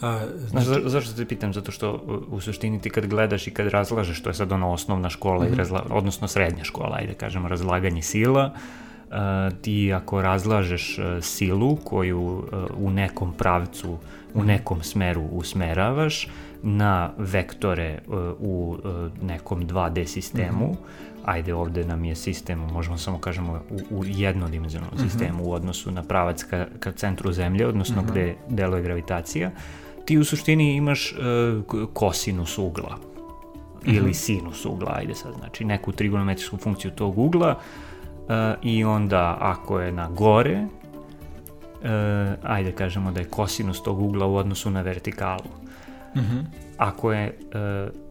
A, 0.02 0.20
znači... 0.48 0.66
Znaš, 0.66 0.82
zašto 0.86 1.16
te 1.16 1.26
pitam? 1.26 1.54
Zato 1.54 1.72
što 1.72 1.92
u 2.30 2.42
suštini 2.42 2.82
ti 2.82 2.90
kad 2.90 3.06
gledaš 3.08 3.48
i 3.48 3.52
kad 3.52 3.68
razlažeš, 3.68 4.22
to 4.22 4.30
je 4.30 4.34
sad 4.34 4.52
ono 4.52 4.72
osnovna 4.72 5.10
škola, 5.10 5.40
mm 5.40 5.42
-hmm. 5.42 5.48
i 5.48 5.52
mhm. 5.52 5.58
razla, 5.58 5.86
odnosno 5.90 6.28
srednja 6.28 6.64
škola, 6.64 6.96
ajde 6.96 7.14
kažemo, 7.14 7.48
razlaganje 7.48 8.02
sila, 8.02 8.52
uh, 8.54 9.16
ti 9.62 9.94
ako 9.94 10.22
razlažeš 10.22 11.00
uh, 11.00 11.06
silu 11.22 11.76
koju 11.76 12.22
uh, 12.22 12.44
u 12.78 12.92
nekom 12.92 13.34
pravcu, 13.34 13.98
u 14.34 14.38
mhm. 14.38 14.48
nekom 14.48 14.84
smeru 14.84 15.24
usmeravaš 15.32 16.28
na 16.64 17.12
vektore 17.18 18.00
uh, 18.08 18.16
u 18.40 18.78
uh, 18.84 19.24
nekom 19.24 19.68
2D 19.68 20.06
sistemu, 20.06 20.68
mm 20.68 20.72
-hmm 20.72 21.13
ajde 21.26 21.54
ovde 21.54 21.86
nam 21.86 22.06
je 22.06 22.16
sistem, 22.16 22.60
možemo 22.60 22.98
samo 22.98 23.18
kažemo 23.18 23.62
u, 23.70 23.98
u 23.98 24.06
jednodimenzionalnom 24.06 25.00
mm 25.00 25.02
-hmm. 25.02 25.10
sistemu 25.10 25.44
u 25.44 25.52
odnosu 25.52 25.92
na 25.92 26.04
pravac 26.04 26.44
ka, 26.44 26.68
ka 26.80 26.92
centru 26.92 27.32
zemlje, 27.32 27.68
odnosno 27.68 28.02
mm 28.02 28.06
-hmm. 28.06 28.12
gde 28.12 28.36
deluje 28.50 28.84
gravitacija, 28.84 29.52
ti 30.06 30.18
u 30.18 30.24
suštini 30.24 30.76
imaš 30.76 31.14
uh, 31.14 31.88
kosinus 31.94 32.58
ugla 32.58 32.96
mm 32.96 33.90
-hmm. 33.90 33.98
ili 33.98 34.14
sinus 34.14 34.66
ugla, 34.66 34.92
ajde 34.96 35.16
sad, 35.16 35.34
znači 35.40 35.66
neku 35.66 35.92
trigonometrijsku 35.92 36.58
funkciju 36.58 36.92
tog 36.92 37.18
ugla 37.18 37.56
uh, 37.58 38.34
i 38.62 38.84
onda 38.84 39.38
ako 39.40 39.80
je 39.80 39.92
na 39.92 40.10
gore, 40.10 40.62
uh, 40.64 41.90
ajde 42.44 42.72
kažemo 42.72 43.12
da 43.12 43.20
je 43.20 43.30
kosinus 43.30 43.84
tog 43.84 44.02
ugla 44.02 44.26
u 44.26 44.36
odnosu 44.36 44.70
na 44.70 44.82
vertikalu. 44.82 45.50
Mm 46.16 46.20
-hmm. 46.20 46.44
Ako 46.78 47.14
je 47.14 47.38
uh, 47.42 48.04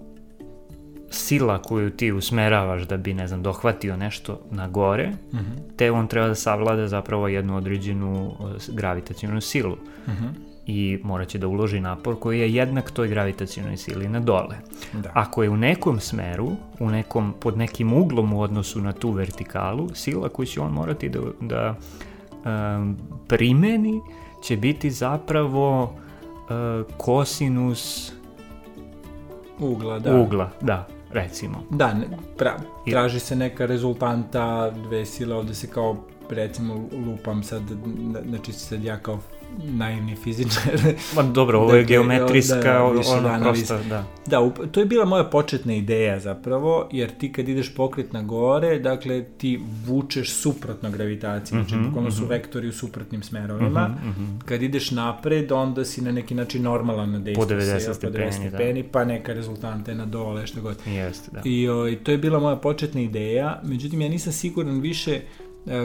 sila 1.13 1.63
koju 1.63 1.91
ti 1.91 2.13
usmeravaš 2.13 2.83
da 2.83 2.97
bi, 2.97 3.15
ne 3.15 3.29
znam, 3.29 3.43
dohvatio 3.43 3.97
nešto 3.97 4.41
na 4.51 4.69
gore, 4.69 5.09
mm 5.09 5.37
-hmm. 5.37 5.77
te 5.77 5.91
on 5.91 6.07
treba 6.07 6.29
da 6.29 6.35
savlada 6.35 6.89
zapravo 6.89 7.29
jednu 7.29 7.57
određenu 7.57 8.33
gravitacijonu 8.69 9.41
silu. 9.41 9.77
Mm 10.07 10.11
-hmm. 10.11 10.31
I 10.67 10.99
moraće 11.03 11.39
da 11.39 11.49
uloži 11.49 11.81
napor 11.81 12.19
koji 12.21 12.41
je 12.41 12.55
jednak 12.55 12.91
toj 12.91 13.09
gravitacijonoj 13.09 13.77
sili 13.77 14.09
na 14.09 14.21
dole. 14.21 14.57
Da. 14.93 15.11
Ako 15.15 15.43
je 15.43 15.51
u 15.51 15.57
nekom 15.57 16.01
smeru, 16.01 16.51
u 16.79 16.91
nekom, 16.91 17.35
pod 17.41 17.59
nekim 17.59 17.93
uglom 17.93 18.33
u 18.33 18.41
odnosu 18.41 18.81
na 18.81 18.93
tu 18.93 19.11
vertikalu, 19.11 19.89
sila 19.95 20.29
koju 20.29 20.47
će 20.47 20.61
on 20.61 20.73
morati 20.73 21.09
da, 21.09 21.21
da 21.41 21.75
um, 22.77 22.97
primeni 23.29 24.01
će 24.43 24.57
biti 24.57 24.91
zapravo 24.91 25.83
uh, 25.83 26.97
kosinus 26.97 28.13
ugla, 29.59 29.99
da. 29.99 30.21
Ugla, 30.21 30.51
da 30.61 30.89
recimo. 31.13 31.63
Da, 31.71 31.95
ne, 31.95 32.07
pra, 32.39 32.57
traži 32.91 33.21
se 33.21 33.37
neka 33.37 33.67
rezultanta, 33.67 34.71
dve 34.71 35.07
sile, 35.07 35.35
ovde 35.35 35.55
se 35.55 35.67
kao, 35.67 35.97
recimo, 36.31 36.89
lupam 37.07 37.43
sad, 37.43 37.63
znači 38.29 38.53
sad 38.53 38.85
ja 38.85 38.99
kao 38.99 39.19
naivni 39.59 40.17
fizičar. 40.17 40.73
Ma 41.17 41.23
dobro, 41.23 41.59
ovo 41.59 41.75
je 41.75 41.81
Dakle, 41.83 41.95
geometrijska, 41.97 42.57
da, 42.63 42.89
više 42.89 43.11
ono 43.11 43.29
da, 43.29 43.39
prosta, 43.43 43.79
da. 43.89 44.05
Da, 44.27 44.41
up- 44.41 44.71
to 44.71 44.81
je 44.81 44.87
bila 44.87 45.05
moja 45.05 45.25
početna 45.25 45.75
ideja 45.75 46.21
zapravo, 46.21 46.89
jer 46.93 47.11
ti 47.11 47.33
kad 47.33 47.49
ideš 47.49 47.75
pokret 47.75 48.13
na 48.13 48.23
gore, 48.23 48.79
dakle 48.79 49.25
ti 49.25 49.61
vučeš 49.87 50.33
suprotno 50.33 50.91
gravitaciji, 50.91 51.59
znači 51.59 51.75
Mhm, 51.75 51.87
bukvalno 51.87 52.11
su 52.11 52.23
mhm. 52.23 52.31
vektori 52.31 52.69
u 52.69 52.73
suprotnim 52.73 53.23
smerovima. 53.23 53.89
Mhm, 53.89 54.09
mhm. 54.09 54.39
Kad 54.45 54.63
ideš 54.63 54.91
napred, 54.91 55.53
onda 55.53 55.85
si 55.85 56.03
na 56.03 56.13
neki 56.13 56.35
način 56.35 56.63
normalan 56.63 57.11
na 57.13 57.19
dejstvu. 57.19 57.43
Po 57.43 57.55
90 57.55 57.81
si, 57.81 57.87
po 57.89 57.95
stepeni, 57.95 58.25
90 58.25 58.43
da. 58.43 58.49
stepeni, 58.49 58.83
pa 58.83 59.05
neka 59.05 59.33
rezultante 59.33 59.95
na 59.95 60.07
dole, 60.07 60.47
što 60.47 60.61
god. 60.61 60.77
Jeste, 60.87 61.31
da. 61.33 61.41
I 61.45 61.69
o, 61.69 61.95
to 62.03 62.11
je 62.11 62.19
bila 62.19 62.41
moja 62.41 62.57
početna 62.57 63.01
ideja, 63.01 63.61
međutim 63.65 64.01
ja 64.01 64.09
nisam 64.09 64.33
siguran 64.33 64.81
više 64.81 65.21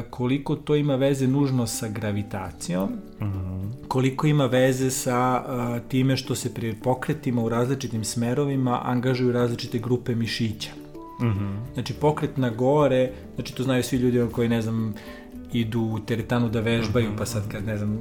koliko 0.09 0.55
to 0.55 0.75
ima 0.75 0.95
veze 0.95 1.27
nužno 1.27 1.67
sa 1.67 1.87
gravitacijom, 1.87 2.89
Mhm. 3.21 3.67
koliko 3.87 4.27
ima 4.27 4.45
veze 4.45 4.91
sa 4.91 5.15
a, 5.17 5.79
time 5.87 6.17
što 6.17 6.35
se 6.35 6.53
pri 6.53 6.75
pokretima 6.83 7.41
u 7.41 7.49
različitim 7.49 8.03
smerovima 8.03 8.81
angažuju 8.83 9.31
različite 9.31 9.79
grupe 9.79 10.15
mišića. 10.15 10.69
Mhm. 11.21 11.55
Znači 11.73 11.93
pokret 11.93 12.37
na 12.37 12.49
gore, 12.49 13.11
znači 13.35 13.55
to 13.55 13.63
znaju 13.63 13.83
svi 13.83 13.97
ljudi 13.97 14.31
koji 14.31 14.49
ne 14.49 14.61
znam 14.61 14.93
idu 15.53 15.81
u 15.81 15.99
teretanu 15.99 16.49
da 16.49 16.59
vežbaju, 16.59 17.09
pa 17.17 17.25
sad 17.25 17.47
kad 17.51 17.65
ne 17.65 17.77
znam 17.77 17.99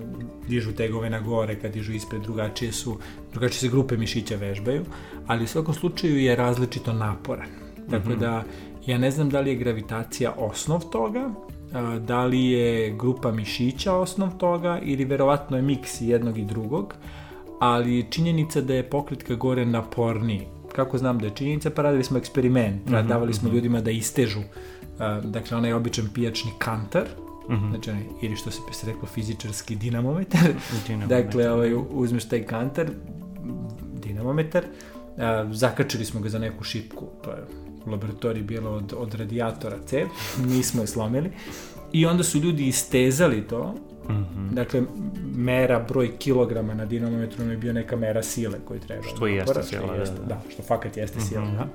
dižu 0.49 0.73
tegove 0.73 1.11
na 1.11 1.21
gore, 1.21 1.55
kad 1.61 1.73
dižu 1.73 1.93
ispred 1.93 2.23
drugačije 2.23 2.73
su, 2.73 2.99
drugačije 3.33 3.59
se 3.61 3.69
grupe 3.69 3.97
mišića 3.97 4.37
vežbaju, 4.37 4.85
ali 5.27 5.45
u 5.45 5.47
svakom 5.47 5.75
slučaju 5.75 6.19
je 6.19 6.37
različito 6.37 6.93
naporan. 6.93 7.49
Tako 7.91 8.15
da 8.15 8.45
ja 8.87 8.99
ne 8.99 9.11
znam 9.11 9.31
da 9.31 9.41
li 9.41 9.51
je 9.51 9.57
gravitacija 9.57 10.35
osnov 10.39 10.85
toga, 10.91 11.31
da 12.01 12.25
li 12.25 12.45
je 12.45 12.91
grupa 12.91 13.33
mišića 13.33 13.95
osnov 13.95 14.37
toga 14.37 14.79
ili 14.83 15.05
verovatno 15.05 15.57
je 15.57 15.63
miks 15.63 16.01
jednog 16.01 16.39
i 16.39 16.45
drugog, 16.45 16.95
ali 17.61 18.07
činjenica 18.11 18.61
da 18.61 18.75
je 18.75 18.83
pokret 18.83 19.23
ka 19.23 19.35
gore 19.35 19.67
naporniji. 19.67 20.43
Kako 20.73 20.99
znam 20.99 21.19
da 21.19 21.27
je 21.27 21.35
činjenica? 21.35 21.71
Pa 21.71 21.83
radili 21.83 22.05
smo 22.05 22.19
eksperiment, 22.19 22.87
Mhm, 22.87 23.09
davali 23.09 23.35
smo 23.35 23.49
mhm. 23.49 23.57
ljudima 23.57 23.81
da 23.81 23.91
istežu 23.91 24.41
dakle 25.25 25.57
onaj 25.57 25.73
običan 25.73 26.09
pijačni 26.15 26.51
kantar, 26.59 27.05
Mhm. 27.49 27.69
znači 27.71 27.91
onaj, 27.91 28.03
ili 28.23 28.37
što 28.37 28.51
se 28.51 28.61
se 28.73 28.87
reklo 28.87 29.09
fizičarski 29.09 29.77
dinamometar, 29.77 30.41
Dinamometar. 30.87 31.25
dakle 31.25 31.51
ovaj, 31.51 31.75
uzmeš 31.91 32.25
taj 32.25 32.43
kantar, 32.43 32.87
dinamometar, 33.95 34.65
a, 35.19 35.47
zakačili 35.53 36.05
smo 36.05 36.21
ga 36.21 36.29
za 36.29 36.39
neku 36.39 36.65
šipku, 36.65 37.07
to 37.25 37.31
je 37.31 37.37
u 37.87 37.91
laboratoriji 37.91 38.43
bilo 38.43 38.71
od, 38.71 38.95
od 38.97 39.15
radijatora 39.15 39.77
cev, 39.87 40.07
nismo 40.39 40.81
je 40.81 40.87
slomili, 40.87 41.31
i 41.93 42.07
onda 42.07 42.23
su 42.23 42.39
ljudi 42.39 42.67
istezali 42.67 43.43
to, 43.43 43.75
Mhm. 44.09 44.55
dakle, 44.55 44.83
mera 45.27 45.79
broj 45.81 46.17
kilograma 46.19 46.75
na 46.75 46.85
dinamometru 46.85 47.39
nam 47.39 47.51
je 47.51 47.57
bio 47.57 47.73
neka 47.73 47.97
mera 47.97 48.23
sile 48.23 48.59
koju 48.65 48.81
treba. 48.81 49.03
Što 49.05 49.29
i 49.29 49.33
jeste 49.33 49.41
napora, 49.45 49.63
što 49.63 49.71
sila, 49.71 49.87
da, 49.87 50.01
jeste, 50.01 50.17
da. 50.19 50.25
da, 50.25 50.41
što 50.51 50.63
fakat 50.63 50.97
jeste 50.97 51.21
sila, 51.21 51.45
Mhm. 51.45 51.57
da. 51.57 51.67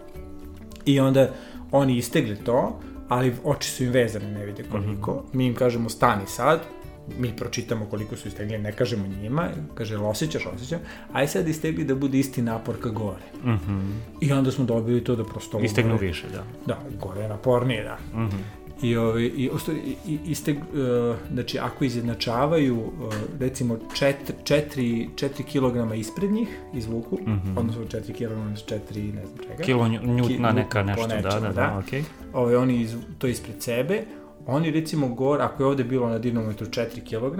I 0.86 1.00
onda 1.00 1.30
oni 1.72 1.98
istegli 1.98 2.36
to, 2.36 2.80
ali 3.10 3.34
oči 3.44 3.70
su 3.70 3.84
im 3.84 3.92
vezane, 3.92 4.32
ne 4.32 4.46
vide 4.46 4.64
koliko. 4.64 5.14
Mhm. 5.28 5.38
Mi 5.38 5.46
im 5.46 5.56
kažemo 5.56 5.90
stani 5.90 6.28
sad, 6.28 6.60
mi 7.10 7.32
pročitamo 7.32 7.86
koliko 7.86 8.16
su 8.16 8.28
istegli, 8.28 8.58
ne 8.58 8.72
kažemo 8.72 9.08
njima, 9.10 9.44
kaže, 9.74 9.94
jel 9.94 10.06
osjećaš, 10.06 10.46
osjećam, 10.48 10.80
aj 11.14 11.28
sad 11.28 11.48
istegli 11.48 11.84
da 11.84 11.96
bude 11.96 12.20
isti 12.20 12.42
napor 12.42 12.76
ka 12.80 12.90
gore. 12.90 13.24
Mhm. 13.46 13.92
I 14.22 14.32
onda 14.34 14.52
smo 14.52 14.66
dobili 14.66 15.04
to 15.04 15.16
da 15.16 15.24
prosto... 15.24 15.60
Istegnu 15.60 15.92
gore- 15.92 16.02
više, 16.02 16.28
da. 16.30 16.44
Da, 16.66 16.80
gore 16.98 17.22
je 17.22 17.30
napornije, 17.30 17.84
da. 17.84 17.98
I, 18.82 18.96
ove, 18.98 19.26
i, 19.26 19.50
osto- 19.50 19.72
i, 19.74 19.96
i 20.08 20.20
isteg, 20.26 20.58
uh, 20.58 20.64
znači, 21.32 21.60
ako 21.60 21.84
izjednačavaju, 21.86 22.78
uh, 22.78 22.92
recimo, 23.40 23.78
4, 23.92 24.14
4, 24.44 25.08
4 25.12 25.44
kg 25.90 25.96
ispred 25.96 26.32
njih, 26.32 26.48
izvuku, 26.74 27.18
Mhm. 27.22 27.58
odnosno 27.58 27.82
4 27.84 28.14
kg, 28.14 28.32
4, 28.66 28.80
ne 29.06 29.26
znam 29.26 29.38
čega, 29.40 29.64
Kilo 29.64 29.88
nju- 29.88 30.06
njutna 30.06 30.52
neka 30.52 30.84
nešto, 30.84 31.08
da, 31.08 31.16
nečemu, 31.16 31.32
da, 31.34 31.40
da, 31.40 31.54
da. 31.54 31.78
okej. 31.80 32.04
ove, 32.34 32.58
oni 32.58 32.82
iz, 32.82 32.96
to 33.18 33.28
ispred 33.28 33.64
sebe, 33.64 34.02
oni 34.48 34.72
recimo 34.72 35.08
gore, 35.08 35.44
ako 35.44 35.64
je 35.64 35.68
ovde 35.68 35.84
bilo 35.84 36.10
na 36.10 36.20
dinamometru 36.20 36.68
4 36.68 36.86
kg, 37.02 37.40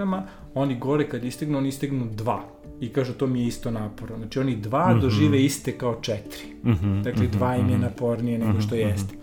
oni 0.54 0.78
gore 0.78 1.08
kad 1.08 1.24
istegnu, 1.24 1.58
oni 1.58 1.68
istegnu 1.68 2.06
2. 2.06 2.38
I 2.80 2.88
kažu 2.88 3.12
to 3.12 3.26
mi 3.26 3.40
je 3.40 3.46
isto 3.46 3.70
naporno. 3.70 4.16
Znači 4.16 4.40
oni 4.40 4.56
2 4.58 4.90
Mhm. 4.90 5.00
dožive 5.00 5.42
iste 5.42 5.72
kao 5.72 5.94
4. 5.96 6.18
Mhm, 6.64 7.02
Dakle, 7.02 7.22
mhm, 7.22 7.32
dva 7.32 7.56
im 7.56 7.68
je 7.68 7.72
mhm. 7.72 7.82
napornije 7.82 8.38
nego 8.38 8.60
što 8.60 8.74
Mhm, 8.74 8.80
mhm. 8.80 8.90
jeste. 8.90 9.14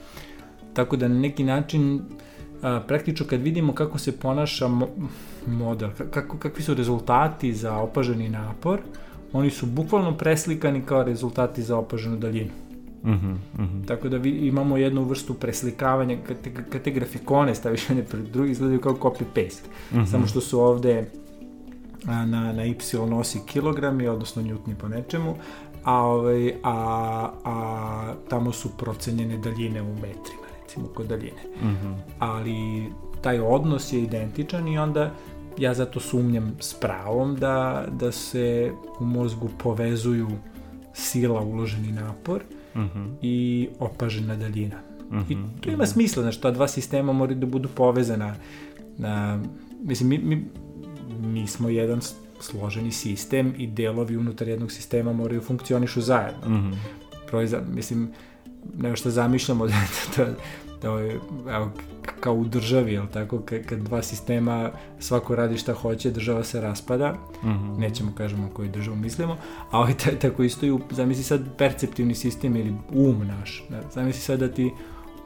Tako 0.74 0.98
da 0.98 1.08
na 1.08 1.15
neki 1.15 1.44
način 1.44 2.02
a, 2.62 2.82
praktično 2.82 3.26
kad 3.26 3.42
vidimo 3.42 3.74
kako 3.74 3.98
se 3.98 4.12
ponaša 4.13 4.68
mo 4.68 4.88
model, 5.48 5.89
ka- 5.89 6.10
kako, 6.12 6.38
kakvi 6.38 6.63
su 6.63 6.74
rezultati 6.74 7.54
za 7.54 7.76
opaženi 7.76 8.30
napor, 8.30 8.80
oni 9.34 9.50
su 9.50 9.65
bukvalno 9.65 10.18
preslikani 10.18 10.82
kao 10.82 11.04
rezultati 11.04 11.63
za 11.63 11.78
opaženu 11.78 12.18
daljinu. 12.18 12.52
Mhm, 13.04 13.32
mhm. 13.60 13.84
Tako 13.88 14.10
da 14.10 14.18
vi, 14.18 14.30
imamo 14.30 14.78
jednu 14.78 15.04
vrstu 15.04 15.34
preslikavanja, 15.34 16.18
kad 16.28 16.41
te, 16.41 16.54
kad 16.54 16.82
te 16.82 16.91
grafikone 16.91 17.56
staviš 17.56 17.89
jedne 17.89 18.04
pred 18.04 18.24
drugi, 18.24 18.52
izgledaju 18.52 18.82
kao 18.82 18.93
copy-paste. 18.93 19.68
Mhm. 19.91 20.06
Samo 20.06 20.28
što 20.28 20.41
su 20.41 20.60
ovde 20.60 21.10
a, 22.08 22.26
na, 22.26 22.54
na 22.54 22.66
y 22.66 22.76
nosi 23.10 23.39
kilogrami, 23.45 24.08
odnosno 24.08 24.41
njutni 24.41 24.76
po 24.76 24.88
nečemu, 24.88 25.36
a, 25.84 25.93
ovaj, 25.95 26.54
a, 26.64 27.30
a 27.43 28.14
tamo 28.30 28.52
su 28.52 28.70
procenjene 28.78 29.38
daljine 29.38 29.82
u 29.82 29.93
metrima, 29.93 30.47
recimo 30.62 30.88
kod 30.88 31.08
daljine. 31.08 31.43
Mhm. 31.64 31.93
Ali 32.20 32.89
taj 33.22 33.39
odnos 33.39 33.93
je 33.93 34.02
identičan 34.02 34.68
i 34.68 34.78
onda 34.78 35.12
ja 35.58 35.74
zato 35.74 36.00
sumnjam 36.00 36.56
s 36.60 36.74
pravom 36.74 37.36
da, 37.36 37.86
da 37.91 38.12
se 38.12 38.72
u 39.00 39.06
mozgu 39.06 39.50
povezuju 39.64 40.28
sila 40.93 41.41
uloženi 41.41 41.91
napor 41.91 42.41
Mhm, 42.76 43.05
i 43.22 43.67
opažena 43.80 44.36
daljina. 44.36 44.76
I 45.30 45.36
mhm, 45.36 45.43
to 45.61 45.70
ima 45.70 45.84
mhm. 45.84 45.91
smisla, 45.91 46.24
znači 46.24 46.41
ta 46.41 46.51
dva 46.51 46.67
sistema 46.67 47.13
moraju 47.13 47.39
da 47.39 47.45
budu 47.45 47.70
povezana. 47.70 48.36
Na, 48.97 49.43
mislim, 49.84 50.09
mi, 50.09 50.17
mi, 50.17 50.45
mi 51.20 51.47
smo 51.47 51.70
jedan 51.70 52.01
složeni 52.39 52.91
sistem 52.91 53.53
i 53.57 53.67
delovi 53.67 54.17
unutar 54.17 54.47
jednog 54.47 54.72
sistema 54.72 55.13
moraju 55.13 55.41
funkcionišu 55.41 56.01
zajedno. 56.01 56.49
Mhm. 56.49 56.74
Proiza, 57.28 57.61
mislim, 57.74 58.11
nego 58.78 58.95
što 58.95 59.09
zamišljamo 59.09 59.67
da, 59.67 59.74
da, 60.17 60.34
da, 60.82 60.99
je, 60.99 61.20
evo, 61.49 61.72
kao 62.20 62.34
u 62.34 62.45
državi, 62.45 62.93
jel 62.93 63.07
tako, 63.07 63.39
kad, 63.39 63.80
dva 63.80 64.01
sistema 64.03 64.70
svako 64.99 65.36
radi 65.36 65.57
šta 65.57 65.74
hoće, 65.74 66.11
država 66.11 66.43
se 66.43 66.61
raspada, 66.61 67.15
Mhm. 67.43 67.74
nećemo 67.74 68.11
kažemo 68.13 68.49
koju 68.49 68.70
državu 68.70 68.97
mislimo, 68.97 69.38
a 69.72 69.80
ovaj 69.80 69.93
ta- 69.95 70.15
tako 70.17 70.43
isto 70.43 70.65
i, 70.65 70.80
zamisli 70.91 71.24
sad 71.24 71.57
perceptivni 71.57 72.15
sistem 72.15 72.55
ili 72.55 72.74
um 72.91 73.28
naš, 73.30 73.63
zamisli 73.91 74.22
sad 74.22 74.39
da 74.39 74.47
ti 74.47 74.72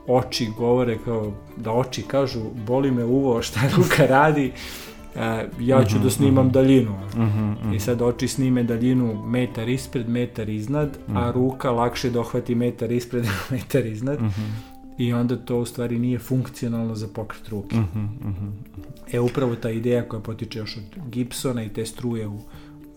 oči 0.07 0.49
govore 0.49 0.97
kao, 0.97 1.31
da 1.57 1.71
oči 1.71 2.01
kažu 2.03 2.39
boli 2.57 2.91
me 2.91 3.03
uvo 3.05 3.41
šta 3.41 3.59
ruka 3.77 4.05
radi, 4.05 4.51
ja 5.59 5.83
ću 5.83 5.95
Mhm, 5.95 6.03
da 6.03 6.09
snimam 6.09 6.45
mhm. 6.45 6.53
daljinu. 6.53 6.95
Mhm, 7.15 7.23
mhm. 7.51 7.73
I 7.73 7.79
sad 7.79 8.01
oči 8.01 8.27
snime 8.27 8.63
daljinu 8.63 9.23
metar 9.25 9.69
ispred, 9.69 10.09
metar 10.09 10.49
iznad, 10.49 10.97
a 11.07 11.21
Mhm. 11.21 11.29
ruka 11.31 11.71
lakše 11.71 12.09
dohvati 12.09 12.55
metar 12.55 12.91
ispred, 12.91 13.25
metar 13.51 13.85
iznad 13.85 14.21
Mhm, 14.21 14.41
i 14.97 15.13
onda 15.13 15.37
to 15.37 15.57
u 15.57 15.65
stvari 15.65 15.99
nije 15.99 16.19
funkcionalno 16.19 16.95
za 16.95 17.07
pokret 17.07 17.49
ruke. 17.49 17.75
mhm, 17.75 17.99
mhm. 17.99 18.47
E, 19.13 19.19
upravo 19.19 19.55
ta 19.55 19.69
ideja 19.69 20.07
koja 20.07 20.19
potiče 20.19 20.59
još 20.59 20.77
od 20.77 20.83
Gibsona 21.09 21.63
i 21.63 21.69
te 21.69 21.85
struje 21.85 22.27
u, 22.27 22.35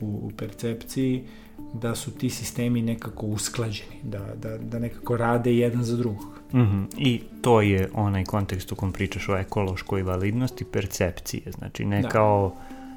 u, 0.01 0.07
u 0.07 0.31
percepciji, 0.37 1.25
da 1.75 1.95
su 1.95 2.11
ti 2.11 2.31
sistemi 2.31 2.83
nekako 2.83 3.27
usklađeni, 3.27 3.97
da, 4.03 4.35
da, 4.43 4.59
da 4.59 4.79
nekako 4.79 5.17
rade 5.17 5.57
jedan 5.57 5.85
za 5.85 5.97
drugog. 5.97 6.41
Mhm. 6.55 6.83
I 6.99 7.21
to 7.43 7.61
je 7.61 7.89
onaj 7.95 8.25
kontekst 8.25 8.73
u 8.73 8.77
kom 8.77 8.93
pričaš 8.93 9.29
o 9.29 9.37
ekološkoj 9.37 10.03
validnosti 10.03 10.65
percepcije, 10.65 11.43
znači 11.59 11.85
ne 11.85 12.03
Da. 12.03 12.09
kao 12.09 12.53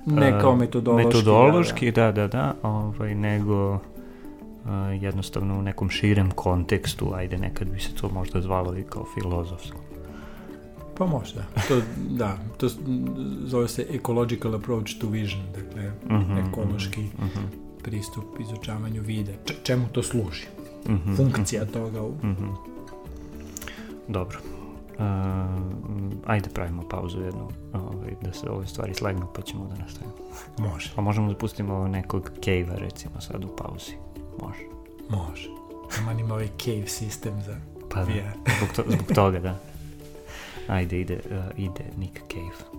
Ne 0.05 0.39
kao 0.41 0.55
metodološki. 0.55 1.07
metodološki, 1.07 1.91
da, 1.91 2.11
da, 2.11 2.27
da, 2.27 2.55
ovaj, 2.63 3.15
nego 3.15 3.79
jednostavno 5.01 5.59
u 5.59 5.61
nekom 5.61 5.89
širem 5.89 6.31
kontekstu, 6.31 7.13
ajde 7.13 7.37
nekad 7.37 7.69
bi 7.69 7.79
se 7.79 7.95
to 7.95 8.09
možda 8.09 8.41
zvalo 8.41 8.77
i 8.77 8.83
kao 8.83 9.05
filozofsko. 9.13 9.77
Pa 10.97 11.05
možda. 11.05 11.43
To, 11.67 11.81
da, 12.09 12.37
to 12.57 12.67
zove 13.45 13.67
se 13.67 13.85
ecological 13.89 14.55
approach 14.55 14.99
to 15.01 15.07
vision, 15.07 15.41
dakle, 15.55 15.91
Mhm, 16.09 16.37
ekološki 16.37 17.01
mhm, 17.01 17.45
pristup 17.83 18.23
izučavanju 18.39 19.01
vida. 19.01 19.31
Č 19.45 19.53
čemu 19.63 19.87
to 19.91 20.03
služi? 20.03 20.47
mhm, 20.89 21.15
Funkcija 21.15 21.65
toga 21.65 22.01
u... 22.03 22.11
mhm. 22.23 22.47
Dobro. 24.07 24.39
Uh, 24.99 25.05
ajde 26.25 26.49
pravimo 26.49 26.87
pauzu 26.89 27.21
jednu, 27.21 27.47
ovaj, 27.73 28.15
da 28.21 28.33
se 28.33 28.49
ove 28.49 28.67
stvari 28.67 28.93
slegnu 28.93 29.27
pa 29.35 29.41
ćemo 29.41 29.67
da 29.67 29.75
nastavimo. 29.83 30.13
Može, 30.57 30.91
Pa 30.95 31.01
možemo 31.01 31.29
da 31.29 31.37
pustimo 31.37 31.87
nekog 31.87 32.31
cave-a 32.45 32.75
recimo 32.75 33.21
sad 33.21 33.45
u 33.45 33.47
pauzi. 33.47 33.91
Može. 34.41 34.63
može. 35.09 35.49
Ima 36.01 36.11
ima 36.11 36.33
ovaj 36.33 36.47
cave 36.57 36.87
sistem 36.87 37.41
za 37.45 37.55
Pa 37.89 37.99
da, 37.99 38.05
VR. 38.05 38.51
zbog, 38.57 38.69
to, 38.75 38.83
zbog 38.87 39.15
toga 39.15 39.39
da. 39.39 39.59
Ajde, 40.75 40.99
ide, 40.99 41.15
uh, 41.15 41.59
ide 41.59 41.83
Nick 41.97 42.19
Cave. 42.31 42.78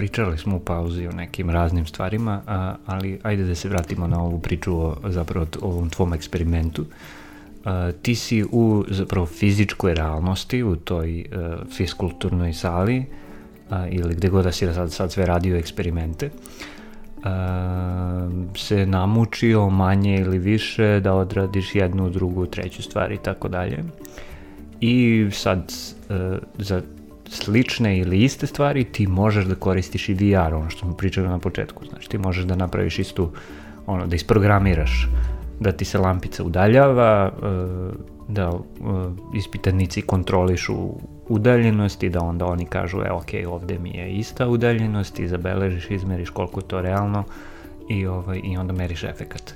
Pričali 0.00 0.38
smo 0.38 0.56
u 0.56 0.60
pauzi 0.60 1.06
o 1.06 1.12
nekim 1.12 1.50
raznim 1.50 1.86
stvarima, 1.86 2.40
a, 2.46 2.74
ali 2.86 3.18
ajde 3.22 3.44
da 3.44 3.54
se 3.54 3.68
vratimo 3.68 4.06
na 4.06 4.22
ovu 4.22 4.38
priču 4.38 4.76
o 4.76 4.96
zapravo 5.04 5.46
t- 5.46 5.58
ovom 5.62 5.90
tvom 5.90 6.14
eksperimentu. 6.14 6.84
E, 6.84 7.92
ti 8.02 8.14
si 8.14 8.44
u 8.52 8.84
zapravo 8.88 9.26
fizičkoj 9.26 9.94
realnosti, 9.94 10.62
u 10.62 10.76
toj 10.76 11.20
e, 11.20 11.26
fiskulturnoj 11.76 12.52
sali, 12.52 13.04
a, 13.70 13.88
ili 13.88 14.14
gde 14.14 14.28
god 14.28 14.44
da 14.44 14.52
si 14.52 14.66
sad, 14.74 14.92
sad 14.92 15.12
sve 15.12 15.26
radio 15.26 15.56
eksperimente, 15.56 16.26
e, 16.26 16.30
se 18.56 18.86
namučio 18.86 19.68
manje 19.70 20.20
ili 20.20 20.38
više 20.38 21.00
da 21.00 21.14
odradiš 21.14 21.74
jednu, 21.74 22.10
drugu, 22.10 22.46
treću 22.46 22.82
stvar 22.82 23.12
i 23.12 23.18
tako 23.18 23.48
dalje. 23.48 23.84
I 24.80 25.28
sad 25.32 25.72
e, 26.08 26.38
za 26.58 26.82
slične 27.30 27.98
ili 27.98 28.22
iste 28.22 28.46
stvari 28.46 28.84
ti 28.84 29.06
možeš 29.06 29.44
da 29.44 29.54
koristiš 29.54 30.08
i 30.08 30.14
VR, 30.14 30.54
ono 30.54 30.70
što 30.70 30.80
smo 30.80 30.96
pričali 30.96 31.28
na 31.28 31.38
početku. 31.38 31.84
Znači 31.84 32.08
ti 32.08 32.18
možeš 32.18 32.44
da 32.44 32.56
napraviš 32.56 32.98
istu, 32.98 33.30
ono, 33.86 34.06
da 34.06 34.16
isprogramiraš 34.16 35.08
da 35.60 35.72
ti 35.72 35.84
se 35.84 35.98
lampica 35.98 36.44
udaljava, 36.44 37.32
e, 37.32 37.46
da 38.28 38.42
e, 38.42 38.58
ispitanici 39.36 40.02
kontrolišu 40.02 40.76
udaljenost 41.28 42.02
i 42.02 42.08
da 42.08 42.20
onda 42.20 42.46
oni 42.46 42.66
kažu, 42.66 43.02
e, 43.02 43.10
ok, 43.10 43.30
ovde 43.46 43.78
mi 43.78 43.90
je 43.90 44.12
ista 44.12 44.48
udaljenost 44.48 45.18
i 45.18 45.28
zabeležiš, 45.28 45.90
izmeriš 45.90 46.30
koliko 46.30 46.60
je 46.60 46.68
to 46.68 46.80
realno 46.80 47.24
i, 47.88 48.06
ovaj, 48.06 48.40
i 48.44 48.56
onda 48.56 48.72
meriš 48.72 49.04
efekat. 49.04 49.54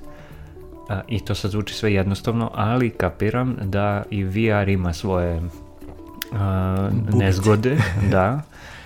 A, 0.88 1.00
I 1.08 1.20
to 1.20 1.34
sad 1.34 1.50
zvuči 1.50 1.74
sve 1.74 1.94
jednostavno, 1.94 2.50
ali 2.54 2.90
kapiram 2.90 3.56
da 3.62 4.02
i 4.10 4.24
VR 4.24 4.68
ima 4.68 4.92
svoje 4.92 5.42
nezgode, 7.14 7.76
da, 8.10 8.40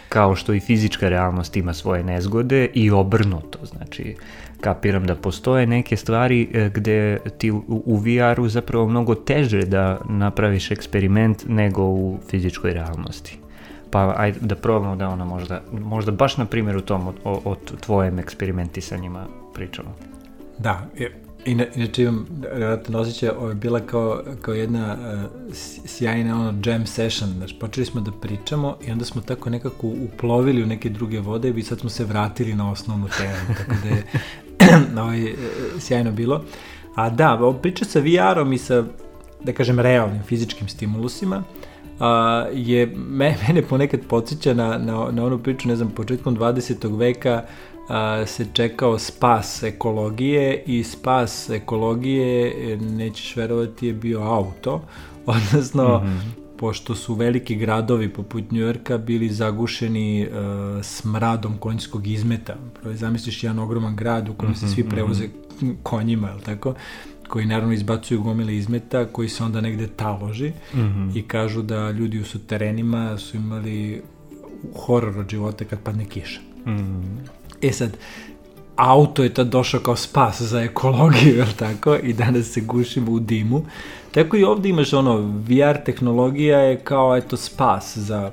kao 0.09 0.35
što 0.35 0.55
i 0.55 0.61
fizička 0.61 1.09
realnost 1.09 1.57
ima 1.57 1.75
svoje 1.75 2.03
nezgode 2.03 2.69
i 2.75 2.91
obrnuto, 2.91 3.59
znači 3.67 4.17
kapiram 4.61 5.07
da 5.07 5.15
postoje 5.15 5.67
neke 5.67 5.97
stvari 5.97 6.49
e, 6.53 6.71
gde 6.75 7.19
ti 7.39 7.51
u, 7.51 7.97
VR-u 7.97 8.49
zapravo 8.49 8.89
mnogo 8.89 9.15
teže 9.15 9.63
da 9.63 9.99
napraviš 10.09 10.71
eksperiment 10.71 11.45
nego 11.49 11.83
u 11.83 12.19
fizičkoj 12.31 12.73
realnosti. 12.73 13.39
Pa 13.91 14.15
ajde 14.17 14.39
da 14.41 14.55
probamo 14.57 14.97
da 14.97 15.09
ona 15.09 15.25
možda, 15.25 15.61
možda 15.73 16.13
baš 16.13 16.37
na 16.37 16.45
primjeru 16.45 16.81
tom 16.81 17.07
o, 17.09 17.13
o, 17.25 17.41
o 17.45 17.55
tvojem 17.81 18.19
eksperimentisanjima 18.19 19.27
pričamo. 19.55 19.95
Da, 20.59 20.87
je- 20.97 21.28
ina, 21.51 21.65
inače 21.75 22.03
imam 22.03 22.27
relativno 22.53 22.99
osjećaj, 22.99 23.29
ovo 23.29 23.49
je 23.49 23.55
bila 23.55 23.81
kao, 23.81 24.23
kao 24.43 24.55
jedna 24.55 24.97
uh, 25.01 25.55
sjajna 25.87 26.41
ono 26.41 26.61
jam 26.65 26.87
session, 26.87 27.31
znači 27.31 27.55
počeli 27.61 27.87
smo 27.87 28.01
da 28.01 28.13
pričamo 28.13 28.77
i 28.87 28.91
onda 28.91 29.05
smo 29.05 29.21
tako 29.21 29.51
nekako 29.51 29.87
uplovili 29.87 30.63
u 30.63 30.67
neke 30.67 30.89
druge 30.89 31.21
vode 31.21 31.51
i 31.51 31.63
sad 31.63 31.81
smo 31.81 31.91
se 31.91 32.05
vratili 32.05 32.55
na 32.55 32.71
osnovnu 32.71 33.09
temu, 33.19 33.55
tako 33.59 33.73
da 33.83 33.89
je 33.89 34.05
ovaj, 35.03 35.27
e, 35.27 35.35
sjajno 35.79 36.13
bilo. 36.13 36.45
A 36.95 37.11
da, 37.11 37.35
ovo 37.35 37.53
priča 37.53 37.85
sa 37.85 38.01
VR-om 38.01 38.53
i 38.53 38.59
sa, 38.59 38.85
da 39.45 39.53
kažem, 39.53 39.81
realnim 39.81 40.23
fizičkim 40.23 40.69
stimulusima, 40.69 41.43
a, 42.01 42.47
je, 42.53 42.87
me, 42.97 43.37
mene 43.49 43.63
ponekad 43.63 44.01
podsjeća 44.09 44.55
na, 44.55 44.79
na, 44.79 45.09
na 45.11 45.25
onu 45.25 45.39
priču, 45.39 45.69
ne 45.69 45.77
znam, 45.77 45.91
početkom 45.91 46.37
20. 46.37 46.99
veka 46.99 47.43
se 48.27 48.47
čekao 48.53 48.99
spas 48.99 49.63
ekologije 49.63 50.63
i 50.67 50.85
spas 50.85 51.51
ekologije, 51.51 52.55
e, 52.73 52.77
nećeš 52.77 53.37
verovati, 53.37 53.87
je 53.87 53.93
bio 53.93 54.21
auto, 54.21 54.83
odnosno, 55.27 55.99
mm 55.99 56.07
-hmm. 56.07 56.21
pošto 56.59 56.95
su 56.95 57.15
veliki 57.15 57.57
gradovi 57.57 58.09
poput 58.09 58.51
Njujorka 58.51 58.99
bili 58.99 59.29
zagušeni 59.29 60.27
uh, 60.27 60.85
smradom 60.85 61.57
konjskog 61.59 62.07
izmeta. 62.07 62.57
Zamisliš 62.85 63.45
jedan 63.45 63.59
ogroman 63.59 63.97
grad 63.97 64.29
u 64.29 64.35
kojem 64.35 64.55
se 64.55 64.69
svi 64.69 64.89
prevoze 64.89 65.29
konjima, 65.83 66.29
je 66.29 66.41
tako? 66.45 66.75
koji 67.29 67.47
naravno 67.47 67.73
izbacuju 67.73 68.23
gomile 68.23 68.57
izmeta, 68.57 69.05
koji 69.05 69.29
se 69.29 69.45
onda 69.45 69.61
negde 69.61 69.87
taloži 69.87 70.49
mm 70.49 70.79
-hmm. 70.79 71.19
i 71.19 71.23
kažu 71.23 71.63
da 71.63 71.91
ljudi 71.91 72.21
u 72.21 72.25
suterenima 72.25 73.19
su 73.19 73.37
imali 73.37 74.03
horor 74.77 75.19
od 75.19 75.29
života 75.29 75.65
kad 75.65 75.79
padne 75.81 76.05
kiša. 76.05 76.41
Mm. 76.67 77.38
E 77.63 77.73
sad, 77.73 77.97
auto 78.77 79.23
je 79.23 79.35
tad 79.35 79.47
došao 79.47 79.81
kao 79.81 79.97
spas 79.97 80.41
za 80.43 80.61
ekologiju, 80.61 81.37
jel 81.39 81.53
tako? 81.59 81.97
I 81.97 82.13
danas 82.13 82.47
se 82.47 82.61
gušimo 82.61 83.13
u 83.13 83.19
dimu. 83.19 83.65
Tako 84.11 84.37
i 84.37 84.45
ovde 84.45 84.69
imaš 84.69 84.93
ono, 84.93 85.17
VR 85.19 85.85
tehnologija 85.85 86.59
je 86.59 86.81
kao 86.81 87.17
eto 87.17 87.37
spas 87.37 87.97
za 87.97 88.33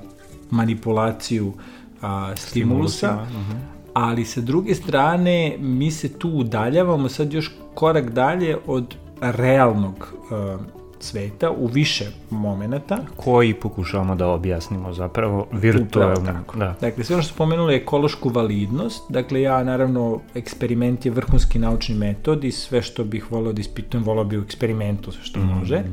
manipulaciju 0.51 1.53
a, 2.01 2.35
stimulusa, 2.35 3.19
uh 3.21 3.29
-huh. 3.29 3.55
ali 3.93 4.25
sa 4.25 4.41
druge 4.41 4.75
strane 4.75 5.57
mi 5.59 5.91
se 5.91 6.19
tu 6.19 6.29
udaljavamo 6.29 7.09
sad 7.09 7.33
još 7.33 7.51
korak 7.73 8.09
dalje 8.09 8.57
od 8.67 8.95
realnog 9.21 10.13
uh, 10.31 10.61
sveta 11.05 11.51
u 11.51 11.67
više 11.67 12.05
momenata. 12.29 12.97
Koji 13.15 13.53
pokušavamo 13.53 14.15
da 14.15 14.27
objasnimo 14.27 14.93
zapravo 14.93 15.47
virtualno. 15.51 16.43
Da. 16.55 16.75
Dakle, 16.81 17.03
sve 17.03 17.15
ono 17.15 17.23
što 17.23 17.33
spomenuli 17.33 17.73
je 17.73 17.81
ekološku 17.81 18.29
validnost. 18.29 19.03
Dakle, 19.09 19.41
ja 19.41 19.63
naravno, 19.63 20.19
eksperiment 20.35 21.05
je 21.05 21.11
vrhunski 21.11 21.59
naučni 21.59 21.95
metod 21.95 22.43
i 22.43 22.51
sve 22.51 22.81
što 22.81 23.03
bih 23.03 23.31
volao 23.31 23.53
da 23.53 23.61
ispitujem, 23.61 24.03
volao 24.03 24.25
bi 24.25 24.37
u 24.37 24.43
eksperimentu 24.43 25.11
sve 25.11 25.23
što 25.23 25.39
mm. 25.39 25.43
može. 25.43 25.83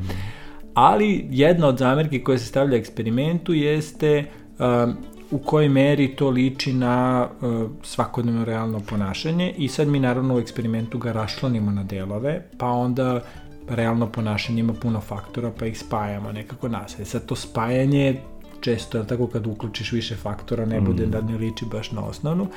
Ali 0.73 1.27
jedna 1.29 1.67
od 1.67 1.77
zamerki 1.77 2.23
koja 2.23 2.37
se 2.37 2.45
stavlja 2.45 2.77
eksperimentu 2.77 3.53
jeste 3.53 4.25
um, 4.59 4.95
u 5.31 5.37
kojoj 5.37 5.69
meri 5.69 6.07
to 6.15 6.29
liči 6.29 6.73
na 6.73 7.27
uh, 7.41 7.69
svakodnevno 7.83 8.45
realno 8.45 8.79
ponašanje 8.79 9.53
i 9.57 9.67
sad 9.67 9.87
mi 9.87 9.99
naravno 9.99 10.35
u 10.35 10.39
eksperimentu 10.39 10.97
ga 10.97 11.11
rašlonimo 11.11 11.71
na 11.71 11.83
delove, 11.83 12.41
pa 12.57 12.67
onda 12.67 13.21
realno 13.69 14.07
ponašanje 14.07 14.59
ima 14.59 14.73
puno 14.73 15.01
faktora, 15.01 15.51
pa 15.59 15.65
ih 15.65 15.79
spajamo 15.79 16.31
nekako 16.31 16.67
nasad. 16.67 17.07
Sad 17.07 17.25
to 17.25 17.35
spajanje 17.35 18.21
često, 18.61 18.97
je 18.97 19.07
tako, 19.07 19.27
kad 19.27 19.47
uključiš 19.47 19.91
više 19.91 20.15
faktora, 20.15 20.65
ne 20.65 20.81
bude 20.81 21.05
mm. 21.05 21.11
da 21.11 21.21
ne 21.21 21.37
liči 21.37 21.65
baš 21.65 21.91
na 21.91 22.05
osnovnu. 22.05 22.47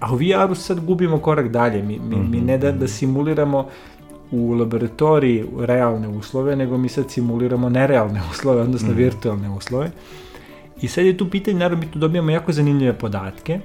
A 0.00 0.12
u 0.12 0.16
VR-u 0.16 0.54
sad 0.54 0.80
gubimo 0.80 1.18
korak 1.18 1.48
dalje. 1.48 1.82
Mi, 1.82 1.98
mi, 1.98 2.16
mm 2.16 2.20
-hmm. 2.20 2.30
mi 2.30 2.40
ne 2.40 2.58
da, 2.58 2.72
da 2.72 2.88
simuliramo 2.88 3.68
u 4.30 4.52
laboratoriji 4.52 5.44
realne 5.58 6.08
uslove, 6.08 6.56
nego 6.56 6.78
mi 6.78 6.88
sad 6.88 7.10
simuliramo 7.10 7.68
nerealne 7.68 8.20
uslove, 8.30 8.62
odnosno 8.62 8.92
mm. 8.92 8.96
virtualne 8.96 9.50
uslove. 9.50 9.90
I 10.80 10.88
sad 10.88 11.06
je 11.06 11.16
tu 11.16 11.30
pitanje, 11.30 11.58
naravno 11.58 11.84
mi 11.84 11.90
tu 11.90 11.98
dobijamo 11.98 12.30
jako 12.30 12.52
zanimljive 12.52 12.98
podatke, 12.98 13.60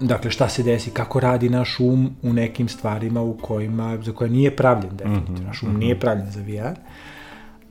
dakle 0.00 0.30
šta 0.30 0.48
se 0.48 0.62
desi, 0.62 0.90
kako 0.90 1.20
radi 1.20 1.48
naš 1.48 1.80
um 1.80 2.10
u 2.22 2.32
nekim 2.32 2.68
stvarima 2.68 3.22
u 3.22 3.36
kojima, 3.36 3.98
za 4.02 4.12
koje 4.12 4.30
nije 4.30 4.56
pravljen 4.56 4.96
definitivno, 4.96 5.38
mm 5.38 5.42
-hmm. 5.42 5.46
naš 5.46 5.62
um 5.62 5.76
nije 5.76 6.00
pravljen 6.00 6.30
za 6.30 6.40
VR, 6.40 6.78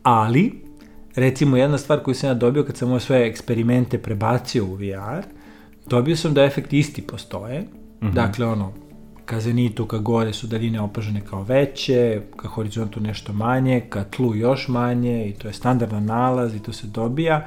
ali 0.04 0.62
recimo 1.16 1.58
jedna 1.58 1.78
stvar 1.78 2.04
koju 2.04 2.16
sam 2.16 2.30
ja 2.30 2.34
dobio 2.34 2.64
kad 2.64 2.78
sam 2.78 2.92
ove 2.92 3.00
sve 3.00 3.28
eksperimente 3.28 3.98
prebacio 3.98 4.66
u 4.66 4.76
VR, 4.76 5.26
dobio 5.86 6.16
sam 6.16 6.34
da 6.34 6.44
efekti 6.44 6.80
isti 6.80 7.02
postoje, 7.02 7.62
mm 7.62 8.08
-hmm. 8.08 8.14
dakle 8.14 8.46
ono, 8.46 8.74
ka 9.26 9.40
zenitu, 9.40 9.86
ka 9.86 9.98
gore 9.98 10.34
su 10.34 10.48
daljine 10.48 10.82
opažene 10.82 11.22
kao 11.30 11.44
veće, 11.44 12.22
ka 12.36 12.48
horizontu 12.48 13.00
nešto 13.00 13.34
manje, 13.34 13.82
ka 13.90 14.04
tlu 14.04 14.36
još 14.36 14.68
manje 14.68 15.30
i 15.30 15.34
to 15.34 15.48
je 15.48 15.54
standardan 15.54 16.06
nalaz 16.06 16.56
i 16.56 16.60
to 16.60 16.74
se 16.74 16.88
dobija, 16.88 17.46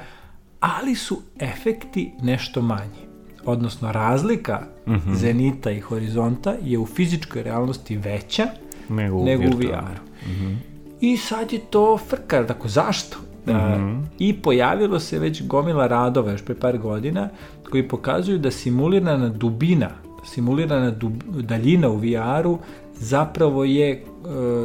ali 0.59 0.95
su 0.95 1.21
efekti 1.39 2.11
nešto 2.21 2.61
manji 2.61 3.08
odnosno 3.45 3.91
razlika 3.91 4.61
mm 4.87 4.93
-hmm. 4.93 5.13
zenita 5.13 5.71
i 5.71 5.79
horizonta 5.79 6.55
je 6.63 6.77
u 6.77 6.85
fizičkoj 6.85 7.43
realnosti 7.43 7.97
veća 7.97 8.47
nego 8.89 9.17
u, 9.17 9.25
nego 9.25 9.43
u 9.43 9.57
VR-u. 9.57 10.27
Mm 10.27 10.31
-hmm. 10.31 10.55
I 11.01 11.17
sad 11.17 11.53
je 11.53 11.59
to 11.59 11.97
frka, 11.97 12.47
tako 12.47 12.67
zašto? 12.67 13.17
Da, 13.45 13.53
mm 13.53 13.81
-hmm. 13.81 14.03
I 14.19 14.33
pojavilo 14.33 14.99
se 14.99 15.19
već 15.19 15.43
gomila 15.47 15.87
radova 15.87 16.31
još 16.31 16.45
pre 16.45 16.55
par 16.55 16.77
godina 16.77 17.29
koji 17.69 17.87
pokazuju 17.87 18.37
da 18.37 18.51
simulirana 18.51 19.29
dubina, 19.29 19.89
simulirana 20.25 20.91
dub, 20.91 21.23
daljina 21.23 21.89
u 21.89 21.97
VR-u 21.97 22.59
zapravo 22.93 23.63
je 23.63 23.91
e, 23.91 23.99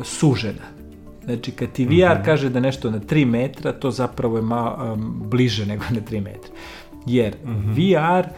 sužena. 0.04 0.74
Znači, 1.24 1.50
kad 1.50 1.72
ti 1.72 1.84
VR 1.84 1.90
mm 1.90 1.94
-hmm. 1.94 2.24
kaže 2.24 2.48
da 2.48 2.60
nešto 2.60 2.90
na 2.90 3.00
3 3.00 3.24
metra, 3.26 3.72
to 3.72 3.90
zapravo 3.90 4.36
je 4.36 4.42
ma, 4.42 4.92
um, 4.92 5.22
bliže 5.26 5.66
nego 5.66 5.84
na 5.90 6.00
3 6.10 6.20
metra. 6.20 6.50
Jer 7.06 7.34
mm 7.44 7.48
-hmm. 7.48 7.74
VR 7.74 8.28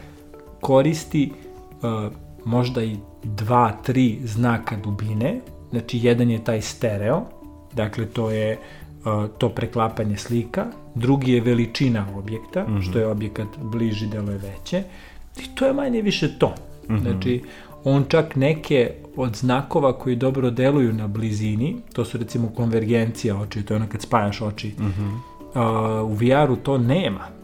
koristi 0.61 1.33
uh, 1.83 2.13
možda 2.45 2.83
i 2.83 2.97
dva, 3.25 3.73
tri 3.83 4.19
znaka 4.25 4.77
dubine, 4.77 5.41
znači 5.71 5.99
jedan 6.03 6.31
je 6.31 6.45
taj 6.45 6.63
stereo, 6.63 7.23
dakle 7.73 8.07
to 8.07 8.31
je 8.31 8.59
uh, 8.59 9.31
to 9.39 9.49
preklapanje 9.49 10.17
slika, 10.17 10.67
drugi 10.95 11.33
je 11.33 11.41
veličina 11.41 12.07
objekta, 12.17 12.63
mm 12.63 12.67
-hmm. 12.67 12.91
što 12.91 12.99
je 12.99 13.07
objekat 13.07 13.49
bliži, 13.59 14.07
delo 14.07 14.33
je 14.33 14.39
veće, 14.39 14.83
i 15.37 15.55
to 15.55 15.67
je 15.67 15.73
manje 15.73 16.03
više 16.03 16.39
to. 16.39 16.55
Mm 16.89 16.95
-hmm. 16.95 17.01
Znači, 17.01 17.43
on 17.85 18.05
čak 18.09 18.37
neke 18.37 18.91
od 19.17 19.37
znakova 19.37 19.93
koji 19.99 20.17
dobro 20.17 20.51
deluju 20.51 20.93
na 20.93 21.07
blizini, 21.07 21.77
to 21.93 22.05
su 22.05 22.19
recimo 22.19 22.49
konvergencija 22.49 23.37
oči, 23.37 23.63
to 23.63 23.75
je 23.75 23.77
ono 23.77 23.87
kad 23.89 24.03
spajaš 24.03 24.43
oči, 24.43 24.75
mm 24.79 24.85
-hmm. 24.85 25.15
uh, 26.05 26.11
u 26.11 26.15
VR-u 26.15 26.57
to 26.57 26.79
nema. 26.79 27.36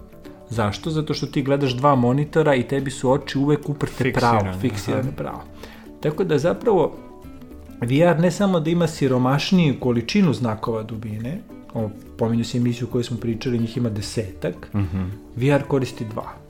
Zašto? 0.52 0.90
Zato 0.90 1.14
što 1.14 1.26
ti 1.26 1.42
gledaš 1.42 1.72
dva 1.72 1.94
monitora 1.94 2.54
i 2.54 2.62
tebi 2.62 2.90
su 2.90 3.10
oči 3.10 3.38
uvek 3.38 3.68
uprte 3.68 4.12
pravo, 4.12 4.58
fiksirane 4.60 5.08
aha. 5.08 5.16
pravo. 5.16 5.42
Tako 6.00 6.24
da 6.24 6.38
zapravo 6.38 6.96
VR 7.80 8.20
ne 8.20 8.30
samo 8.30 8.60
da 8.60 8.70
ima 8.70 8.86
siromašniju 8.86 9.80
količinu 9.80 10.32
znakova 10.32 10.82
dubine, 10.82 11.38
o, 11.74 11.90
pominju 12.18 12.44
se 12.44 12.58
emisiju 12.58 12.86
koju 12.86 13.04
smo 13.04 13.16
pričali, 13.16 13.58
njih 13.58 13.76
ima 13.76 13.90
desetak, 13.90 14.68
uh 14.72 14.80
mhm. 14.80 14.96
-huh. 14.96 15.08
VR 15.36 15.62
koristi 15.68 16.04
dva 16.04 16.41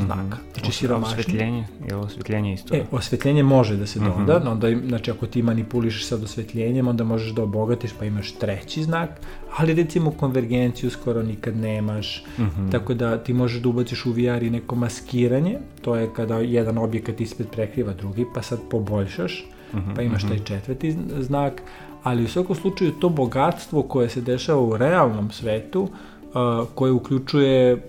znaka. 0.00 0.22
Mm 0.22 0.30
-hmm. 0.30 0.60
Znači 0.60 0.72
siromašnije. 0.72 1.20
Osvetljenje? 1.20 1.64
Je 1.88 1.96
osvetljenje 1.96 2.52
isto? 2.52 2.74
E, 2.74 2.84
osvetljenje 2.90 3.42
može 3.42 3.76
da 3.76 3.86
se 3.86 3.98
doda, 3.98 4.38
mm 4.38 4.42
-hmm. 4.42 4.50
onda, 4.50 4.68
znači 4.86 5.10
ako 5.10 5.26
ti 5.26 5.42
manipulišeš 5.42 6.06
sad 6.06 6.22
osvetljenjem, 6.22 6.88
onda 6.88 7.04
možeš 7.04 7.32
da 7.32 7.42
obogatiš 7.42 7.90
pa 7.98 8.04
imaš 8.04 8.32
treći 8.32 8.82
znak, 8.82 9.10
ali 9.56 9.74
recimo 9.74 10.10
konvergenciju 10.10 10.90
skoro 10.90 11.22
nikad 11.22 11.56
nemaš, 11.56 12.24
mm 12.38 12.42
-hmm. 12.42 12.72
tako 12.72 12.94
da 12.94 13.18
ti 13.18 13.32
možeš 13.32 13.62
da 13.62 13.68
ubaciš 13.68 14.06
u 14.06 14.12
VR 14.12 14.42
i 14.42 14.50
neko 14.50 14.74
maskiranje, 14.74 15.58
to 15.82 15.96
je 15.96 16.08
kada 16.16 16.38
jedan 16.38 16.78
objekat 16.78 17.20
ispred 17.20 17.48
prekriva 17.48 17.92
drugi, 17.92 18.26
pa 18.34 18.42
sad 18.42 18.58
poboljšaš, 18.70 19.44
mm 19.72 19.78
-hmm. 19.78 19.94
pa 19.96 20.02
imaš 20.02 20.28
taj 20.28 20.38
četvrti 20.38 20.96
znak, 21.18 21.62
ali 22.02 22.24
u 22.24 22.28
svakom 22.28 22.56
slučaju 22.56 22.92
to 22.92 23.08
bogatstvo 23.08 23.82
koje 23.82 24.08
se 24.08 24.20
dešava 24.20 24.60
u 24.60 24.76
realnom 24.76 25.30
svetu, 25.30 25.82
uh, 25.82 26.68
koje 26.74 26.92
uključuje 26.92 27.82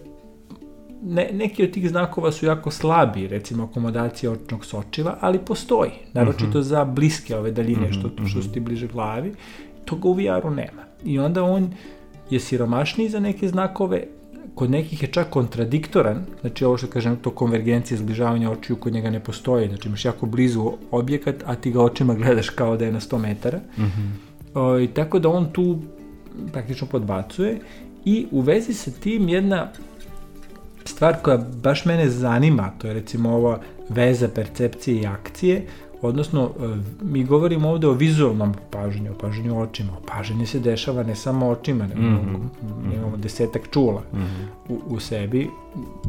ne, 1.04 1.30
neki 1.34 1.64
od 1.64 1.72
tih 1.72 1.89
znakova 1.89 2.32
su 2.32 2.45
jako 2.45 2.72
slabi, 2.72 3.28
recimo 3.28 3.64
akomodacija 3.64 4.32
očnog 4.32 4.66
sočiva, 4.66 5.18
ali 5.22 5.39
postoji, 5.39 5.91
naročito 6.14 6.60
mhm. 6.60 6.62
za 6.62 6.86
bliske 6.86 7.36
ove 7.36 7.52
daljine, 7.52 7.89
-huh, 7.89 8.00
što, 8.00 8.28
što 8.28 8.41
su 8.41 8.52
ti 8.52 8.60
bliže 8.60 8.88
glavi, 8.88 9.34
toga 9.86 10.10
u 10.10 10.14
VR-u 10.14 10.50
nema. 10.50 10.84
I 11.04 11.20
onda 11.20 11.43
on 11.43 11.74
je 12.30 12.39
siromašniji 12.39 13.10
za 13.10 13.20
neke 13.20 13.48
znakove, 13.48 14.04
kod 14.56 14.72
nekih 14.72 15.04
je 15.04 15.08
čak 15.08 15.30
kontradiktoran, 15.30 16.26
znači 16.41 16.66
ovo 16.66 16.78
što 16.78 16.88
kažem, 16.88 17.16
to 17.16 17.32
konvergencija, 17.32 17.98
zbližavanja 17.98 18.52
očiju 18.52 18.76
kod 18.76 18.93
njega 18.93 19.10
ne 19.10 19.20
postoji, 19.20 19.68
znači 19.68 19.88
imaš 19.88 20.06
jako 20.06 20.26
blizu 20.26 20.72
objekat, 20.91 21.36
a 21.45 21.56
ti 21.56 21.72
ga 21.72 21.82
očima 21.82 22.14
gledaš 22.22 22.50
kao 22.50 22.78
da 22.78 22.86
je 22.86 22.91
na 22.91 23.00
100 23.00 23.18
metara. 23.18 23.60
Mhm. 23.78 23.86
-huh. 23.86 24.60
o, 24.60 24.80
I 24.80 24.88
tako 24.88 25.20
da 25.20 25.30
on 25.30 25.50
tu 25.54 25.80
praktično 26.52 26.88
podbacuje 26.88 27.60
i 28.06 28.26
u 28.32 28.41
vezi 28.41 28.74
sa 28.74 28.91
tim 28.91 29.30
jedna 29.30 29.72
stvar 30.88 31.16
koja 31.22 31.38
baš 31.38 31.86
mene 31.86 32.10
zanima, 32.10 32.72
to 32.78 32.88
je 32.88 32.94
recimo 32.94 33.30
ova 33.30 33.60
veza 33.90 34.28
percepcije 34.36 35.02
i 35.02 35.06
akcije, 35.06 35.66
odnosno 36.02 36.52
e, 36.60 36.78
mi 37.02 37.24
govorimo 37.24 37.70
ovde 37.70 37.88
o 37.88 37.92
vizualnom 37.92 38.54
opažanju, 38.68 39.12
opažanju 39.12 39.62
očima. 39.62 39.98
Opažanje 39.98 40.46
se 40.46 40.60
dešava 40.60 41.04
ne 41.04 41.16
samo 41.16 41.50
očima, 41.50 41.88
nego 41.88 42.02
mm 42.02 42.50
-hmm. 42.64 42.96
imamo 42.96 43.18
desetak 43.18 43.62
čula 43.72 44.02
mm 44.14 44.18
-hmm. 44.18 44.74
u, 44.74 44.80
u 44.88 45.00
sebi, 45.00 45.50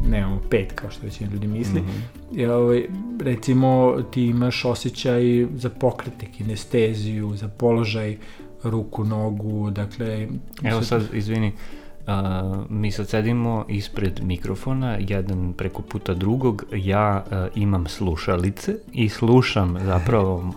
nemamo 0.07 0.41
pet 0.49 0.73
kao 0.73 0.89
što 0.91 1.05
većina 1.05 1.31
ljudi 1.31 1.47
misli. 1.47 1.81
Mm 1.81 1.85
-hmm. 1.85 2.39
I, 2.39 2.45
ovaj, 2.45 2.87
recimo 3.19 3.97
ti 4.11 4.25
imaš 4.25 4.65
osjećaj 4.65 5.47
za 5.55 5.69
pokrete, 5.69 6.25
kinesteziju, 6.25 7.35
za 7.35 7.47
položaj 7.47 8.17
ruku, 8.63 9.03
nogu, 9.03 9.69
dakle... 9.69 10.27
Evo 10.63 10.81
sad, 10.81 11.03
izvini, 11.13 11.47
uh, 11.47 11.78
Uh, 12.09 12.65
mi 12.69 12.91
sad 12.91 13.09
sedimo 13.09 13.65
ispred 13.67 14.19
mikrofona, 14.23 14.97
jedan 14.99 15.53
preko 15.53 15.81
puta 15.81 16.13
drugog, 16.13 16.65
ja 16.73 17.23
uh, 17.25 17.37
imam 17.55 17.87
slušalice 17.87 18.75
i 18.93 19.09
slušam 19.09 19.77
zapravo 19.85 20.53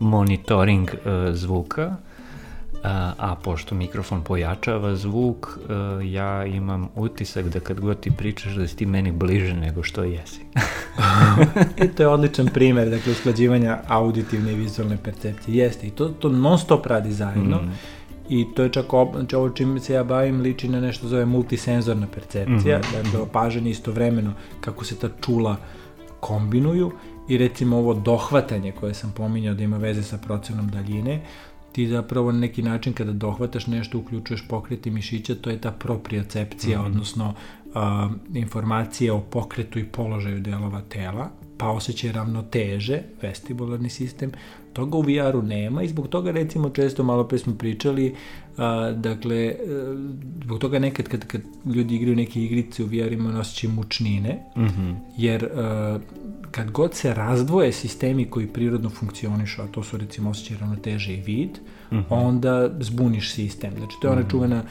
monitoring 0.00 0.90
uh, 0.94 1.34
zvuka 1.34 1.96
A, 2.84 3.12
a 3.18 3.34
pošto 3.34 3.74
mikrofon 3.74 4.22
pojačava 4.22 4.96
zvuk, 4.96 5.46
uh, 5.46 6.10
ja 6.12 6.44
imam 6.44 6.88
utisak 6.94 7.48
da 7.48 7.60
kad 7.60 7.80
god 7.80 8.00
ti 8.00 8.10
pričaš 8.10 8.52
da 8.52 8.68
si 8.68 8.76
ti 8.76 8.86
meni 8.86 9.12
bliže 9.12 9.54
nego 9.54 9.82
što 9.82 10.04
jesi. 10.04 10.40
I 11.84 11.88
to 11.96 12.02
je 12.02 12.08
odličan 12.08 12.46
primer, 12.46 12.90
dakle, 12.90 13.12
usklađivanja 13.12 13.78
auditivne 13.88 14.52
i 14.52 14.56
vizualne 14.56 14.96
percepcije. 15.04 15.56
Jeste, 15.56 15.86
i 15.86 15.90
to, 15.90 16.08
to 16.08 16.28
non 16.28 16.58
stop 16.58 16.86
radi 16.86 17.12
zajedno. 17.12 17.56
Mm. 17.56 17.72
I 18.28 18.46
to 18.54 18.62
je 18.62 18.68
čak, 18.68 18.92
ob, 18.92 19.08
znači 19.14 19.36
ovo 19.36 19.50
čim 19.50 19.80
se 19.80 19.94
ja 19.94 20.04
bavim 20.04 20.40
liči 20.40 20.68
na 20.68 20.80
nešto 20.80 21.08
zove 21.08 21.26
multisenzorna 21.26 22.06
percepcija, 22.06 22.78
mm 22.78 22.82
-hmm. 22.82 23.02
dakle 23.02 23.20
opažanje 23.20 23.70
istovremeno 23.70 24.32
kako 24.60 24.84
se 24.84 24.98
ta 24.98 25.08
čula 25.20 25.56
kombinuju 26.20 26.92
i 27.28 27.38
recimo 27.38 27.76
ovo 27.76 27.94
dohvatanje 27.94 28.72
koje 28.72 28.94
sam 28.94 29.12
pominjao 29.16 29.54
da 29.54 29.62
ima 29.62 29.76
veze 29.76 30.02
sa 30.02 30.18
procenom 30.18 30.68
daljine, 30.68 31.22
ti 31.72 31.88
zapravo 31.88 32.32
na 32.32 32.38
neki 32.38 32.62
način 32.62 32.92
kada 32.92 33.12
dohvataš 33.12 33.66
nešto, 33.66 33.98
uključuješ 33.98 34.48
pokreti 34.48 34.90
mišića, 34.90 35.34
to 35.34 35.50
je 35.50 35.60
ta 35.60 35.70
propriocepcija, 35.70 36.78
mm 36.78 36.82
-hmm. 36.82 36.86
odnosno 36.86 37.34
uh, 37.66 37.74
informacije 38.34 39.12
o 39.12 39.20
pokretu 39.20 39.78
i 39.78 39.84
položaju 39.84 40.40
delova 40.40 40.80
tela, 40.80 41.30
pa 41.58 41.68
osjećaj 41.68 42.12
ravnoteže, 42.12 43.02
vestibularni 43.22 43.90
sistem, 43.90 44.32
toga 44.74 44.98
u 44.98 45.02
VR-u 45.02 45.42
nema 45.42 45.82
i 45.82 45.88
zbog 45.88 46.08
toga 46.08 46.30
recimo 46.30 46.70
često 46.70 47.02
malo 47.02 47.24
pre 47.24 47.38
smo 47.38 47.54
pričali 47.54 48.14
a, 48.56 48.92
dakle 48.92 49.54
zbog 50.44 50.58
toga 50.58 50.78
nekad 50.78 51.08
kad, 51.08 51.26
kad 51.26 51.40
ljudi 51.74 51.94
igraju 51.94 52.16
neke 52.16 52.42
igrice 52.42 52.84
u 52.84 52.86
VR-ima 52.86 53.30
nosići 53.30 53.68
mučnine 53.68 54.42
mm 54.56 54.62
-hmm. 54.62 54.94
jer 55.16 55.44
a, 55.44 55.98
kad 56.50 56.70
god 56.70 56.94
se 56.94 57.14
razdvoje 57.14 57.72
sistemi 57.72 58.24
koji 58.24 58.46
prirodno 58.46 58.90
funkcionišu 58.90 59.62
a 59.62 59.66
to 59.66 59.82
su 59.82 59.96
recimo 59.96 60.30
osjećaj 60.30 60.56
ravnoteže 60.56 61.14
i 61.14 61.20
vid 61.20 61.50
mm 61.92 61.96
-hmm. 61.96 62.04
onda 62.10 62.70
zbuniš 62.80 63.32
sistem 63.32 63.72
znači 63.78 63.94
to 64.02 64.08
je 64.08 64.12
ona 64.12 64.20
mm 64.20 64.24
-hmm. 64.24 64.30
čuvena 64.30 64.62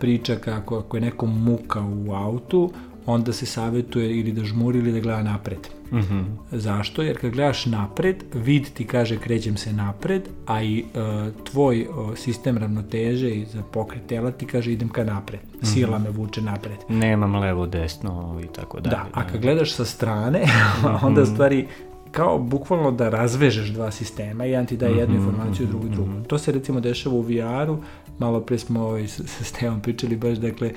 priča 0.00 0.36
kako 0.36 0.78
ako 0.78 0.96
je 0.96 1.00
nekom 1.00 1.42
muka 1.44 1.80
u 1.82 2.12
autu 2.12 2.72
onda 3.06 3.32
se 3.32 3.46
savjetuje 3.46 4.16
ili 4.20 4.32
da 4.32 4.44
žmuri 4.44 4.78
ili 4.78 4.92
da 4.92 5.00
gleda 5.00 5.22
napred. 5.22 5.68
Mm 5.92 5.98
-hmm. 5.98 6.24
Zašto? 6.52 7.02
Jer 7.02 7.20
kad 7.20 7.30
gledaš 7.30 7.66
napred, 7.66 8.24
vid 8.34 8.66
ti 8.74 8.86
kaže 8.86 9.16
krećem 9.16 9.56
se 9.56 9.72
napred, 9.72 10.22
a 10.46 10.62
i 10.62 10.84
uh, 10.84 11.44
tvoj 11.44 11.86
uh, 11.88 12.16
sistem 12.16 12.58
ravnoteže 12.58 13.30
i 13.30 13.44
za 13.44 13.62
pokret 13.72 14.06
tela 14.06 14.30
ti 14.30 14.46
kaže 14.46 14.72
idem 14.72 14.88
ka 14.88 15.04
napred. 15.04 15.40
Mm 15.40 15.58
-hmm. 15.60 15.74
Sila 15.74 15.98
me 15.98 16.10
vuče 16.10 16.42
napred. 16.42 16.76
Nemam 16.88 17.34
levo, 17.34 17.66
desno 17.66 18.40
i 18.44 18.46
tako 18.46 18.80
dalje. 18.80 18.96
Da, 18.96 19.06
a 19.12 19.26
kad 19.26 19.40
gledaš 19.40 19.72
sa 19.72 19.84
strane, 19.84 20.44
onda 21.02 21.20
mm 21.20 21.24
-hmm. 21.24 21.32
stvari 21.32 21.66
kao 22.10 22.38
bukvalno 22.38 22.90
da 22.90 23.08
razvežeš 23.08 23.68
dva 23.68 23.90
sistema 23.90 24.44
jedan 24.44 24.66
ti 24.66 24.76
daje 24.76 24.96
jednu 24.96 25.14
-hmm, 25.14 25.18
informaciju, 25.18 25.66
drugu 25.66 25.88
drugu. 25.88 26.12
To 26.26 26.38
se 26.38 26.52
recimo 26.52 26.80
dešava 26.80 27.14
u 27.14 27.20
VR-u, 27.20 27.78
malo 28.18 28.40
pre 28.40 28.58
smo 28.58 28.80
ovaj, 28.80 29.06
sa 29.08 29.44
Stevom 29.44 29.80
pričali 29.80 30.16
baš, 30.16 30.38
dakle, 30.38 30.70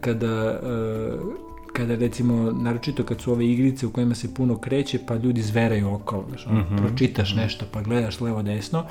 kada 0.00 0.60
uh, 0.62 1.45
kada 1.76 1.94
recimo, 1.94 2.52
naročito 2.52 3.04
kad 3.04 3.20
su 3.20 3.32
ove 3.32 3.46
igrice 3.46 3.86
u 3.86 3.90
kojima 3.90 4.14
se 4.14 4.34
puno 4.34 4.58
kreće, 4.58 4.98
pa 5.06 5.14
ljudi 5.14 5.42
zveraju 5.42 5.94
okolo, 5.94 6.24
znaš, 6.28 6.46
mm 6.46 6.50
-hmm. 6.50 6.76
pročitaš 6.78 7.30
mhm. 7.30 7.40
nešto, 7.40 7.64
pa 7.72 7.82
gledaš 7.82 8.20
levo 8.20 8.42
desno, 8.42 8.84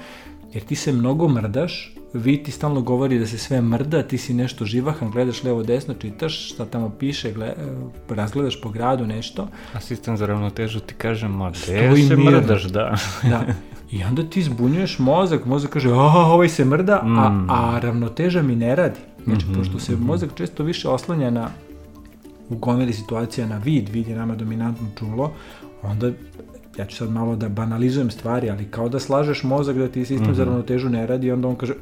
jer 0.54 0.64
ti 0.64 0.76
se 0.76 0.92
mnogo 0.92 1.28
mrdaš, 1.28 1.94
vi 2.14 2.44
ti 2.44 2.52
stalno 2.52 2.82
govori 2.82 3.20
da 3.20 3.28
se 3.28 3.38
sve 3.38 3.62
mrda, 3.62 4.04
ti 4.04 4.18
si 4.18 4.34
nešto 4.34 4.66
živahan, 4.66 5.12
gledaš 5.12 5.44
levo 5.44 5.64
desno, 5.64 5.94
čitaš 5.94 6.54
šta 6.54 6.66
tamo 6.66 6.90
piše, 6.90 7.32
gled, 7.32 7.54
razgledaš 8.10 8.62
po 8.62 8.70
gradu 8.70 9.08
nešto. 9.08 9.48
Asistent 9.74 10.20
za 10.20 10.26
ravnotežu 10.26 10.80
ti 10.80 10.94
kaže, 10.94 11.28
ma 11.28 11.50
gde 11.50 11.98
se 12.08 12.16
mrdaš, 12.16 12.64
da. 12.64 12.96
da. 13.32 13.46
I 13.92 14.04
onda 14.04 14.24
ti 14.24 14.44
zbunjuješ 14.44 15.00
mozak, 15.00 15.46
mozak 15.46 15.72
kaže, 15.72 15.90
a 15.90 15.94
ovaj 16.34 16.50
se 16.50 16.66
mrda, 16.66 17.02
mm. 17.04 17.20
a, 17.20 17.46
a 17.50 17.80
ravnoteža 17.80 18.42
mi 18.42 18.56
ne 18.56 18.76
radi. 18.76 19.00
Znači, 19.24 19.46
mm 19.46 19.50
-hmm, 19.50 19.58
pošto 19.58 19.80
se 19.80 19.92
mm 19.92 19.96
-hmm. 19.96 20.06
mozak 20.06 20.30
često 20.36 20.64
više 20.64 20.90
oslanja 20.90 21.30
na 21.30 21.50
u 22.50 22.56
gomeli 22.56 22.94
situacija 22.94 23.48
na 23.48 23.58
vid, 23.58 23.90
vid 23.90 24.08
je 24.08 24.16
nama 24.16 24.36
dominantno 24.36 24.88
čulo, 25.00 25.34
onda 25.84 26.12
ja 26.78 26.86
ću 26.86 26.96
sad 26.96 27.12
malo 27.12 27.36
da 27.36 27.50
banalizujem 27.50 28.12
stvari, 28.12 28.50
ali 28.50 28.66
kao 28.66 28.90
da 28.90 29.00
slažeš 29.00 29.44
mozak 29.44 29.78
da 29.78 29.88
ti 29.88 30.06
sistem 30.06 30.28
mm 30.28 30.32
-hmm. 30.32 30.36
za 30.36 30.44
mhm. 30.44 30.50
ravnotežu 30.52 30.90
ne 30.90 31.08
radi 31.08 31.32
onda 31.32 31.48
on 31.48 31.56
kaže 31.56 31.74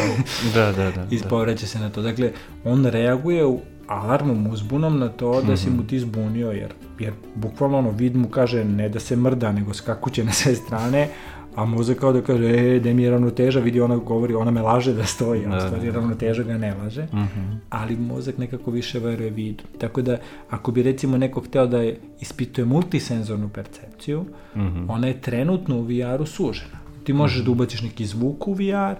da, 0.54 0.72
da, 0.72 0.90
da, 0.90 1.06
ispovreće 1.10 1.62
da. 1.62 1.66
se 1.66 1.78
na 1.78 1.90
to. 1.90 2.02
Dakle, 2.02 2.32
on 2.64 2.86
reaguje 2.86 3.46
u 3.46 3.60
alarmom, 3.86 4.46
uzbunom 4.46 4.98
na 4.98 5.08
to 5.08 5.42
da 5.42 5.56
si 5.56 5.70
mu 5.70 5.76
mhm. 5.76 5.86
ti 5.86 5.98
zbunio, 5.98 6.50
jer, 6.50 6.74
jer 6.98 7.12
bukvalno 7.34 7.78
ono, 7.78 7.90
vid 7.90 8.16
mu 8.16 8.28
kaže 8.28 8.64
ne 8.64 8.88
da 8.88 9.00
se 9.00 9.16
mrda, 9.16 9.52
nego 9.52 9.74
skakuće 9.74 10.24
na 10.24 10.32
sve 10.32 10.54
strane, 10.54 11.08
a 11.56 11.64
mozak 11.64 11.98
kao 11.98 12.12
da 12.12 12.20
kaže, 12.22 12.44
e, 12.44 12.80
da 12.80 12.92
mi 12.92 13.02
je 13.02 13.10
ravnoteža, 13.10 13.60
vidi 13.60 13.80
ona 13.80 13.96
govori, 13.96 14.34
ona 14.34 14.50
me 14.50 14.62
laže 14.62 14.92
da 14.92 15.04
stoji, 15.04 15.46
a 15.46 15.48
da, 15.48 15.60
stvari 15.60 15.86
da, 15.86 15.92
da. 15.92 15.98
ravnoteža 15.98 16.42
ga 16.42 16.58
ne 16.58 16.74
laže, 16.74 17.02
uh 17.02 17.18
mhm. 17.18 17.24
-huh. 17.24 17.56
ali 17.70 17.96
mozak 17.96 18.38
nekako 18.38 18.70
više 18.70 18.98
veruje 18.98 19.30
vidu. 19.30 19.64
Tako 19.78 20.02
da, 20.02 20.18
ako 20.50 20.72
bi 20.72 20.82
recimo 20.82 21.18
neko 21.18 21.40
hteo 21.40 21.66
da 21.66 21.84
ispituje 22.20 22.64
multisenzornu 22.64 23.48
percepciju, 23.48 24.20
uh 24.20 24.60
mhm. 24.60 24.78
-huh. 24.78 24.86
ona 24.88 25.06
je 25.06 25.20
trenutno 25.20 25.78
u 25.78 25.82
VR-u 25.82 26.26
sužena. 26.26 26.78
Ti 27.04 27.12
možeš 27.12 27.36
uh 27.36 27.42
-huh. 27.42 27.46
da 27.46 27.50
mhm. 27.50 27.60
ubaciš 27.60 27.82
neki 27.82 28.06
zvuk 28.06 28.48
u 28.48 28.52
VR, 28.52 28.94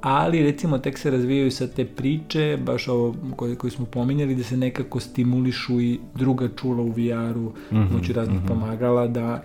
ali 0.00 0.42
recimo 0.42 0.78
tek 0.78 0.98
se 0.98 1.10
razvijaju 1.10 1.50
sa 1.50 1.66
te 1.66 1.84
priče, 1.84 2.58
baš 2.66 2.88
ovo 2.88 3.14
koje, 3.36 3.56
koje 3.56 3.70
smo 3.70 3.86
pominjali, 3.86 4.34
da 4.34 4.42
se 4.42 4.56
nekako 4.56 5.00
stimulišu 5.00 5.80
i 5.80 6.00
druga 6.14 6.48
čula 6.56 6.82
u 6.82 6.90
VR-u, 6.90 7.52
mm 7.72 7.76
-hmm, 7.76 8.12
raznih 8.14 8.40
mm 8.40 8.44
-hmm. 8.44 8.48
pomagala 8.48 9.06
da, 9.06 9.42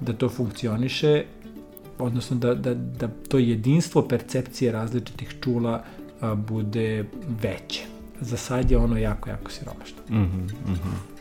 da 0.00 0.12
to 0.12 0.28
funkcioniše 0.28 1.24
odnosno 1.98 2.36
da, 2.36 2.54
da, 2.54 2.74
da 2.74 3.08
to 3.28 3.38
jedinstvo 3.38 4.02
percepcije 4.02 4.72
različitih 4.72 5.36
čula 5.40 5.84
a, 6.20 6.34
bude 6.34 7.04
veće. 7.42 7.84
Za 8.20 8.36
sad 8.36 8.70
je 8.70 8.78
ono 8.78 8.98
jako, 8.98 9.30
jako 9.30 9.50
siromašno. 9.50 9.98
Mm 10.10 10.14
-hmm, 10.14 10.52
mm 10.66 10.74
-hmm. 10.74 11.14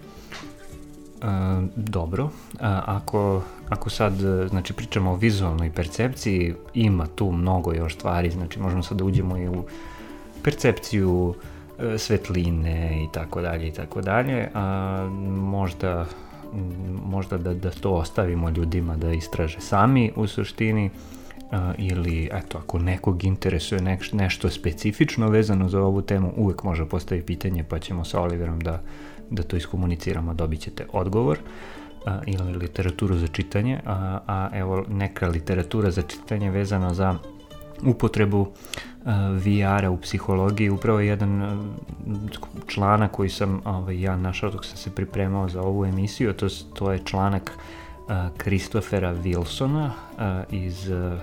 A, 1.22 1.62
dobro, 1.76 2.30
a, 2.60 2.84
ako, 2.86 3.42
ako 3.70 3.90
sad 3.90 4.14
znači, 4.50 4.74
pričamo 4.74 5.12
o 5.12 5.16
vizualnoj 5.16 5.72
percepciji, 5.72 6.54
ima 6.74 7.08
tu 7.08 7.32
mnogo 7.32 7.74
još 7.74 7.96
stvari, 7.96 8.32
znači 8.32 8.60
možemo 8.60 8.84
sad 8.84 8.98
da 8.98 9.04
uđemo 9.04 9.38
i 9.38 9.48
u 9.48 9.64
percepciju 10.44 11.36
e, 11.80 11.98
svetline 11.98 13.04
i 13.04 13.08
tako 13.14 13.42
dalje 13.42 13.68
i 13.68 13.72
tako 13.72 14.02
dalje, 14.02 14.50
a 14.54 15.08
možda 15.30 16.06
možda 17.06 17.38
da, 17.38 17.54
da 17.54 17.70
to 17.70 17.92
ostavimo 17.92 18.50
ljudima 18.50 18.98
da 18.98 19.12
istraže 19.12 19.60
sami 19.60 20.12
u 20.16 20.28
suštini 20.28 20.90
ili 21.78 22.30
eto 22.32 22.58
ako 22.58 22.80
nekog 22.80 23.24
interesuje 23.24 23.98
nešto 24.14 24.50
specifično 24.50 25.30
vezano 25.30 25.70
za 25.70 25.82
ovu 25.82 26.02
temu 26.02 26.34
uvek 26.38 26.64
može 26.64 26.86
postaviti 26.86 27.26
pitanje 27.26 27.64
pa 27.64 27.80
ćemo 27.80 28.06
sa 28.06 28.22
Oliverom 28.22 28.60
da, 28.60 28.82
da 29.30 29.44
to 29.44 29.58
iskomuniciramo 29.58 30.34
dobit 30.34 30.60
ćete 30.60 30.86
odgovor 30.94 31.40
ili 32.26 32.58
literaturu 32.58 33.16
za 33.18 33.28
čitanje 33.28 33.80
a, 33.86 34.20
a 34.28 34.50
evo 34.54 34.86
neka 34.90 35.28
literatura 35.28 35.92
za 35.92 36.02
čitanje 36.02 36.52
vezana 36.52 36.94
za 36.94 37.18
upotrebu 37.86 38.40
uh, 38.40 38.48
VR-a 39.46 39.90
u 39.90 39.98
psihologiji, 39.98 40.70
upravo 40.70 41.00
jedan 41.00 41.42
uh, 41.42 41.58
članak 42.68 43.12
koji 43.12 43.30
sam 43.30 43.62
ovaj, 43.66 44.02
ja 44.02 44.18
našao 44.18 44.50
dok 44.50 44.66
sam 44.66 44.78
se 44.78 44.96
pripremao 44.96 45.50
za 45.50 45.62
ovu 45.62 45.86
emisiju, 45.86 46.34
to, 46.34 46.48
to 46.74 46.92
je 46.92 47.00
članak 47.06 47.52
Kristofera 48.38 49.12
uh, 49.12 49.18
Wilsona 49.18 49.86
uh, 49.88 50.54
iz 50.54 50.90
uh, 50.90 51.14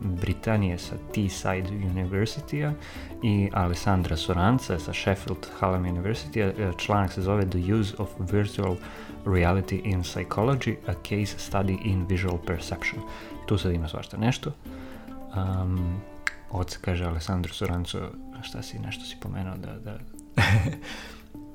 Britanije 0.00 0.78
sa 0.78 0.94
Teesside 1.14 1.68
University-a 1.70 2.72
i 3.22 3.50
Alessandra 3.52 4.16
Soranca 4.16 4.78
sa 4.78 4.92
Sheffield 4.92 5.46
Hallam 5.60 5.84
University. 5.84 6.68
Uh, 6.68 6.76
članak 6.76 7.12
se 7.12 7.22
zove 7.22 7.50
The 7.50 7.74
Use 7.74 7.94
of 7.98 8.08
Virtual 8.18 8.76
Reality 9.26 9.80
in 9.84 10.02
Psychology, 10.02 10.76
a 10.86 10.94
Case 10.94 11.38
Study 11.38 11.78
in 11.84 12.06
Visual 12.06 12.38
Perception. 12.46 13.02
Tu 13.46 13.58
sad 13.58 13.72
ima 13.72 13.88
svašta 13.88 14.16
nešto. 14.16 14.52
Um, 15.36 16.00
oca 16.50 16.78
kaže 16.80 17.04
Alessandro 17.04 17.52
Soranco, 17.52 17.98
šta 18.42 18.62
si, 18.62 18.78
nešto 18.78 19.04
si 19.04 19.16
pomenuo 19.20 19.56
da... 19.56 19.78
da... 19.78 19.98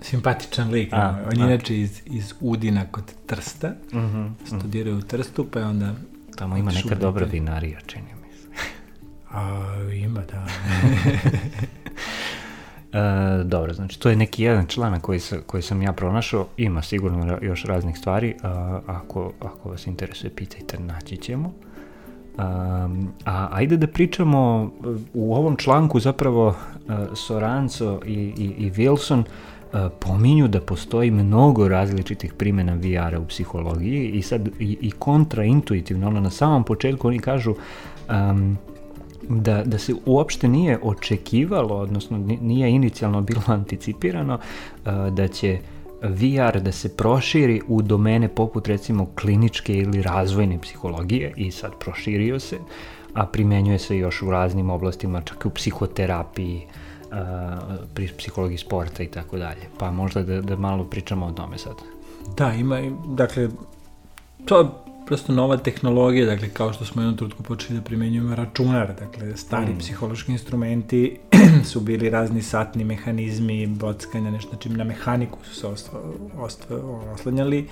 Simpatičan 0.01 0.69
lik, 0.69 0.93
a, 0.93 1.25
on 1.25 1.39
je 1.39 1.45
inače 1.45 1.79
iz, 1.79 2.01
iz 2.05 2.33
Udina 2.41 2.85
kod 2.91 3.13
Trsta, 3.25 3.73
uh 3.93 3.99
-huh, 3.99 4.31
studirao 4.45 4.93
uh 4.93 4.99
-huh. 4.99 5.05
u 5.05 5.07
Trstu, 5.07 5.47
pa 5.51 5.59
je 5.59 5.65
onda... 5.65 5.93
Tamo 6.35 6.57
ima 6.57 6.71
neka 6.71 6.95
dobra 6.95 7.25
vinarija, 7.25 7.79
čini 7.85 8.07
mi 8.21 8.33
se. 8.33 8.47
A, 9.31 9.75
ima, 9.93 10.21
da. 10.31 10.47
E, 12.93 13.43
dobro, 13.43 13.73
znači 13.73 13.99
to 13.99 14.09
je 14.09 14.15
neki 14.15 14.43
jedan 14.43 14.65
članak 14.65 15.01
koji, 15.01 15.19
sa, 15.19 15.37
koji 15.45 15.63
sam 15.63 15.81
ja 15.81 15.93
pronašao, 15.93 16.47
ima 16.57 16.81
sigurno 16.81 17.37
još 17.41 17.63
raznih 17.63 17.97
stvari, 17.97 18.35
a, 18.43 18.79
ako, 18.87 19.33
ako 19.39 19.69
vas 19.69 19.87
interesuje 19.87 20.35
pitajte, 20.35 20.79
naći 20.79 21.17
ćemo. 21.17 21.53
Um, 22.37 23.13
a 23.25 23.47
ajde 23.51 23.77
da 23.77 23.87
pričamo 23.87 24.71
u 25.13 25.35
ovom 25.35 25.55
članku 25.55 25.99
zapravo 25.99 26.47
uh, 26.47 26.55
Soranco 27.13 27.99
i, 28.05 28.13
i, 28.13 28.65
i 28.65 28.71
Wilson 28.71 29.19
uh, 29.19 29.79
pominju 29.99 30.47
da 30.47 30.61
postoji 30.61 31.11
mnogo 31.11 31.67
različitih 31.67 32.33
primjena 32.33 32.73
VR-a 32.73 33.19
u 33.19 33.25
psihologiji 33.25 34.09
i 34.09 34.21
sad 34.21 34.47
i, 34.59 34.77
i 34.81 34.91
kontraintuitivno, 34.91 36.07
ono 36.07 36.19
na 36.19 36.29
samom 36.29 36.63
početku 36.63 37.07
oni 37.07 37.19
kažu 37.19 37.55
um, 38.09 38.57
da, 39.29 39.63
da 39.63 39.77
se 39.77 39.93
uopšte 40.05 40.47
nije 40.47 40.79
očekivalo, 40.83 41.75
odnosno 41.75 42.17
nije 42.41 42.69
inicijalno 42.71 43.21
bilo 43.21 43.41
anticipirano 43.59 44.33
uh, 44.85 45.13
da 45.13 45.27
će 45.27 45.59
VR 46.01 46.59
da 46.59 46.71
se 46.71 46.97
proširi 46.97 47.61
u 47.67 47.81
domene 47.81 48.27
poput 48.27 48.67
recimo 48.67 49.05
kliničke 49.15 49.73
ili 49.73 50.01
razvojne 50.01 50.61
psihologije 50.61 51.33
i 51.35 51.51
sad 51.51 51.71
proširio 51.79 52.39
se, 52.39 52.57
a 53.13 53.25
primenjuje 53.25 53.79
se 53.79 53.97
još 53.97 54.21
u 54.21 54.31
raznim 54.31 54.69
oblastima, 54.69 55.21
čak 55.21 55.45
i 55.45 55.47
u 55.47 55.51
psihoterapiji, 55.51 56.61
pri 57.93 58.09
psihologiji 58.17 58.57
sporta 58.57 59.03
i 59.03 59.07
tako 59.07 59.37
dalje. 59.37 59.61
Pa 59.79 59.91
možda 59.91 60.23
da, 60.23 60.41
da 60.41 60.55
malo 60.55 60.83
pričamo 60.83 61.25
o 61.25 61.31
tome 61.31 61.57
sad. 61.57 61.75
Da, 62.37 62.53
ima, 62.53 62.81
dakle, 63.07 63.49
to 64.45 64.83
prosto 65.07 65.33
nova 65.33 65.57
tehnologija, 65.57 66.25
dakle 66.25 66.49
kao 66.49 66.73
što 66.73 66.85
smo 66.85 67.01
jednom 67.01 67.17
trutku 67.17 67.43
počeli 67.43 67.79
da 67.79 67.85
primenjujemo 67.85 68.35
računar, 68.35 68.95
dakle 68.99 69.37
stari 69.37 69.73
mm. 69.73 69.77
psihološki 69.77 70.31
instrumenti 70.31 71.17
su 71.69 71.79
bili 71.79 72.09
razni 72.09 72.41
satni 72.41 72.83
mehanizmi, 72.83 73.67
bockanja, 73.67 74.31
nešto, 74.31 74.49
znači 74.49 74.69
na 74.69 74.83
mehaniku 74.83 75.39
su 75.45 75.55
se 75.55 75.67
ostva, 75.67 75.99
oslanjali 77.13 77.67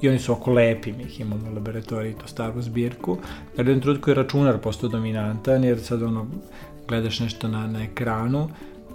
i 0.00 0.08
oni 0.08 0.18
su 0.18 0.32
oko 0.32 0.52
lepi, 0.52 0.92
mi 0.92 1.02
ih 1.02 1.20
imamo 1.20 1.50
u 1.50 1.54
laboratoriji, 1.54 2.14
to 2.14 2.26
staru 2.26 2.62
zbirku. 2.62 3.18
Dakle, 3.56 3.70
jednom 3.70 3.80
trutku 3.80 4.10
je 4.10 4.14
računar 4.14 4.58
postao 4.58 4.88
dominantan, 4.88 5.64
jer 5.64 5.80
sad 5.80 6.02
ono, 6.02 6.26
gledaš 6.88 7.20
nešto 7.20 7.48
na, 7.48 7.66
na 7.66 7.82
ekranu, 7.82 8.48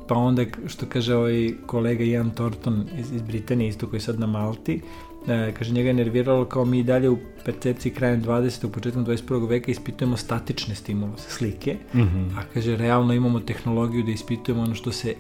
pa 0.08 0.16
onda, 0.16 0.44
što 0.68 0.86
kaže 0.86 1.16
ovaj 1.16 1.52
kolega 1.66 2.04
Ian 2.04 2.32
Thornton 2.32 2.86
iz, 3.00 3.12
iz 3.12 3.22
Britanije, 3.22 3.70
isto 3.70 3.88
koji 3.88 3.98
je 3.98 4.02
sad 4.02 4.20
na 4.20 4.28
Malti, 4.28 4.82
e, 5.28 5.54
kaže, 5.58 5.74
njega 5.74 5.90
je 5.90 5.94
nerviralo 5.94 6.46
kao 6.46 6.66
mi 6.66 6.84
dalje 6.84 7.10
u 7.10 7.18
percepciji 7.46 7.92
krajem 7.92 8.24
20. 8.24 8.72
početkom 8.72 9.06
21. 9.06 9.50
veka 9.50 9.72
ispitujemo 9.72 10.18
statične 10.18 10.76
stimuluse, 10.76 11.30
slike, 11.30 11.78
mm 11.94 12.00
-hmm. 12.00 12.38
a 12.38 12.42
kaže, 12.54 12.78
realno 12.78 13.14
imamo 13.14 13.40
tehnologiju 13.40 14.04
da 14.04 14.12
ispitujemo 14.12 14.64
ono 14.64 14.76
što 14.76 14.92
se 14.92 15.16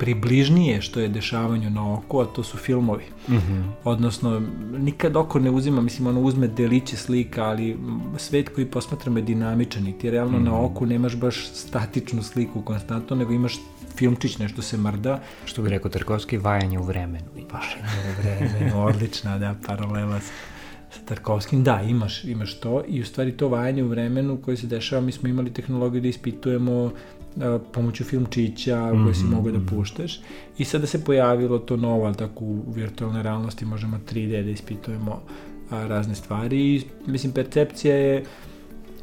približnije 0.00 0.80
što 0.82 1.00
je 1.00 1.08
dešavanju 1.08 1.70
na 1.70 1.94
oko, 1.94 2.20
a 2.20 2.24
to 2.24 2.42
su 2.42 2.56
filmovi. 2.56 3.04
Mm 3.28 3.34
-hmm. 3.34 3.62
Odnosno, 3.84 4.42
nikad 4.78 5.16
oko 5.16 5.38
ne 5.38 5.50
uzima, 5.50 5.80
mislim, 5.80 6.06
ono 6.06 6.20
uzme 6.20 6.48
deliće 6.48 6.96
slika, 6.96 7.44
ali 7.44 7.76
svet 8.16 8.48
koji 8.48 8.66
posmatramo 8.66 9.18
je 9.18 9.22
dinamičan 9.22 9.86
i 9.86 9.98
ti 9.98 10.10
realno 10.10 10.38
mm 10.38 10.42
-hmm. 10.42 10.44
na 10.44 10.50
mhm. 10.50 10.64
oku 10.64 10.86
nemaš 10.86 11.16
baš 11.16 11.48
statičnu 11.52 12.22
sliku 12.22 12.62
konstantno, 12.62 13.16
nego 13.16 13.32
imaš 13.32 13.60
filmčić, 13.96 14.38
nešto 14.38 14.62
se 14.62 14.76
mrda. 14.76 15.20
Što 15.44 15.62
bi 15.62 15.68
rekao 15.68 15.90
Tarkovski, 15.90 16.38
vajanje 16.38 16.78
u 16.78 16.82
vremenu. 16.82 17.24
Vajanje 17.52 18.14
u 18.18 18.22
vremenu, 18.22 18.86
odlična, 18.86 19.38
da, 19.38 19.54
paralela 19.66 20.20
sa, 20.20 20.32
sa 20.90 21.00
Tarkovskim. 21.04 21.64
Da, 21.64 21.82
imaš, 21.82 22.24
imaš 22.24 22.60
to 22.60 22.82
i 22.88 23.00
u 23.00 23.04
stvari 23.04 23.32
to 23.32 23.48
vajanje 23.48 23.84
u 23.84 23.88
vremenu 23.88 24.38
koje 24.44 24.56
se 24.56 24.66
dešava, 24.66 25.02
mi 25.02 25.12
smo 25.12 25.28
imali 25.28 25.52
tehnologiju 25.52 26.00
da 26.00 26.08
ispitujemo 26.08 26.90
pomoću 27.72 28.04
filmčića 28.04 28.76
mm 28.76 28.96
-hmm. 28.96 29.04
koje 29.04 29.14
si 29.14 29.24
mogao 29.24 29.52
da 29.52 29.58
mhm. 29.58 29.76
puštaš 29.76 30.20
i 30.58 30.64
sada 30.64 30.86
se 30.86 31.04
pojavilo 31.04 31.58
to 31.58 31.76
novo, 31.76 32.06
ali 32.06 32.16
tako 32.16 32.44
u 32.44 32.64
virtualnoj 32.72 33.22
realnosti 33.22 33.64
možemo 33.64 34.00
3D 34.12 34.44
da 34.44 34.50
ispitujemo 34.50 35.22
a, 35.70 35.86
razne 35.86 36.14
stvari 36.14 36.74
i 36.74 36.82
mislim 37.06 37.32
percepcija 37.32 37.96
je 37.96 38.24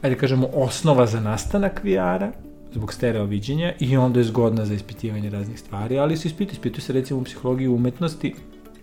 ajde 0.01 0.15
da 0.15 0.19
kažemo 0.19 0.47
osnova 0.53 1.05
za 1.05 1.19
nastanak 1.19 1.81
VR-a 1.83 2.31
zbog 2.73 2.93
stereo 2.93 3.25
viđenja 3.25 3.73
i 3.79 3.97
onda 3.97 4.19
je 4.19 4.23
zgodna 4.23 4.65
za 4.65 4.73
ispitivanje 4.73 5.29
raznih 5.29 5.59
stvari, 5.59 5.99
ali 5.99 6.17
se 6.17 6.27
ispituje, 6.27 6.53
ispituje 6.53 6.81
se 6.81 6.93
recimo 6.93 7.19
u 7.19 7.23
psihologiji 7.23 7.67
umetnosti, 7.67 8.35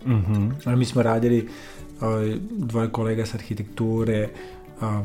mm 0.05 0.11
-hmm. 0.11 0.75
mi 0.75 0.85
smo 0.85 1.03
radili 1.03 1.49
a, 2.01 2.35
dvoje 2.51 2.89
kolega 2.89 3.25
sa 3.25 3.37
arhitekture, 3.37 4.29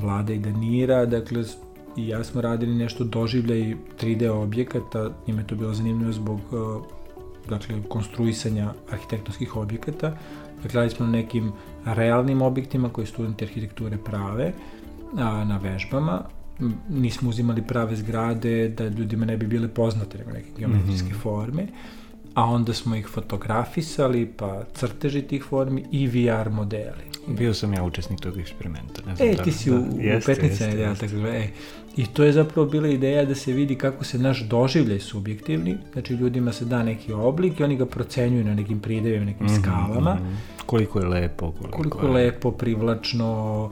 Vlada 0.00 0.32
i 0.32 0.38
Danira, 0.38 1.06
dakle 1.06 1.44
i 1.96 2.08
ja 2.08 2.24
smo 2.24 2.40
radili 2.40 2.74
nešto 2.74 3.04
doživljaj 3.04 3.74
3D 4.00 4.28
objekata, 4.30 5.10
njima 5.26 5.40
je 5.40 5.46
to 5.46 5.54
bilo 5.54 5.74
zanimljivo 5.74 6.12
zbog 6.12 6.40
dakle, 7.48 7.82
konstruisanja 7.88 8.72
arhitektonskih 8.92 9.56
objekata. 9.56 10.16
Dakle, 10.62 10.74
radili 10.74 10.96
smo 10.96 11.06
na 11.06 11.12
nekim 11.12 11.52
realnim 11.84 12.42
objektima 12.42 12.88
koje 12.88 13.06
studenti 13.06 13.44
arhitekture 13.44 13.96
prave 14.04 14.52
na 15.44 15.60
vežbama. 15.62 16.22
Nismo 16.88 17.30
uzimali 17.30 17.62
prave 17.62 17.96
zgrade 17.96 18.68
da 18.68 18.88
ljudima 18.88 19.26
ne 19.26 19.36
bi 19.36 19.46
bile 19.46 19.68
poznate 19.68 20.18
nego 20.18 20.30
neke 20.30 20.48
geometrijske 20.58 21.08
mm 21.08 21.12
-hmm. 21.12 21.22
forme 21.22 21.66
a 22.34 22.44
onda 22.44 22.74
smo 22.74 22.96
ih 22.96 23.08
fotografisali, 23.08 24.26
pa 24.26 24.64
crteži 24.74 25.22
tih 25.22 25.44
formi 25.44 25.84
i 25.92 26.06
VR 26.06 26.50
modeli. 26.50 27.10
Bio 27.26 27.54
sam 27.54 27.74
ja 27.74 27.84
učesnik 27.84 28.20
tog 28.20 28.38
eksperimenta. 28.38 29.02
Ne 29.06 29.16
znam 29.16 29.28
e, 29.28 29.34
da, 29.34 29.42
ti 29.42 29.52
si 29.52 29.70
da, 29.70 29.76
u, 29.76 30.00
jeste, 30.00 30.32
u 30.32 30.34
petnice, 30.34 30.64
jeste, 30.64 30.80
ja, 30.80 30.94
tako 30.94 31.12
da, 31.12 31.28
e. 31.28 31.48
I 31.96 32.06
to 32.06 32.24
je 32.24 32.32
zapravo 32.32 32.68
bila 32.68 32.88
ideja 32.88 33.24
da 33.24 33.34
se 33.34 33.52
vidi 33.52 33.74
kako 33.74 34.04
se 34.04 34.18
naš 34.18 34.40
doživljaj 34.40 35.00
subjektivni, 35.00 35.78
znači 35.92 36.14
ljudima 36.14 36.52
se 36.52 36.64
da 36.64 36.82
neki 36.82 37.12
oblik 37.12 37.60
i 37.60 37.64
oni 37.64 37.76
ga 37.76 37.86
procenjuju 37.86 38.44
na 38.44 38.54
nekim 38.54 38.80
pridevima, 38.80 39.24
nekim 39.24 39.46
mm 39.46 39.50
-hmm, 39.50 39.60
skalama. 39.60 40.14
Mm 40.14 40.18
-hmm. 40.18 40.64
Koliko 40.66 41.00
je 41.00 41.06
lepo, 41.06 41.52
koliko, 41.52 41.76
koliko 41.76 42.06
je 42.06 42.12
lepo, 42.12 42.50
privlačno, 42.50 43.70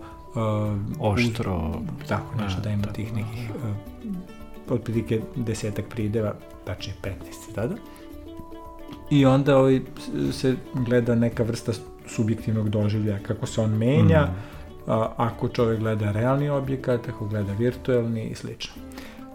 oštro. 0.99 1.83
Uz, 2.03 2.09
tako, 2.09 2.43
nešto 2.43 2.61
da, 2.61 2.68
da 2.68 2.70
ima 2.70 2.87
tih 2.87 3.14
nekih 3.14 3.51
uh, 3.51 3.76
otprilike 4.70 5.20
desetak 5.37 5.85
prideva, 5.89 6.35
tačnije 6.64 6.97
15 7.03 7.55
tada. 7.55 7.74
I 9.11 9.26
onda 9.26 9.59
ovaj, 9.59 9.81
se 10.33 10.57
gleda 10.74 11.14
neka 11.14 11.43
vrsta 11.43 11.72
subjektivnog 12.07 12.68
doživljaja, 12.68 13.18
kako 13.18 13.47
se 13.47 13.61
on 13.61 13.70
menja, 13.70 14.22
mm. 14.22 14.91
a, 14.91 15.12
ako 15.16 15.49
čovjek 15.49 15.81
gleda 15.81 16.12
realni 16.12 16.49
objekat, 16.49 17.09
ako 17.09 17.26
gleda 17.26 17.53
virtualni 17.53 18.24
i 18.24 18.35
slično. 18.35 18.74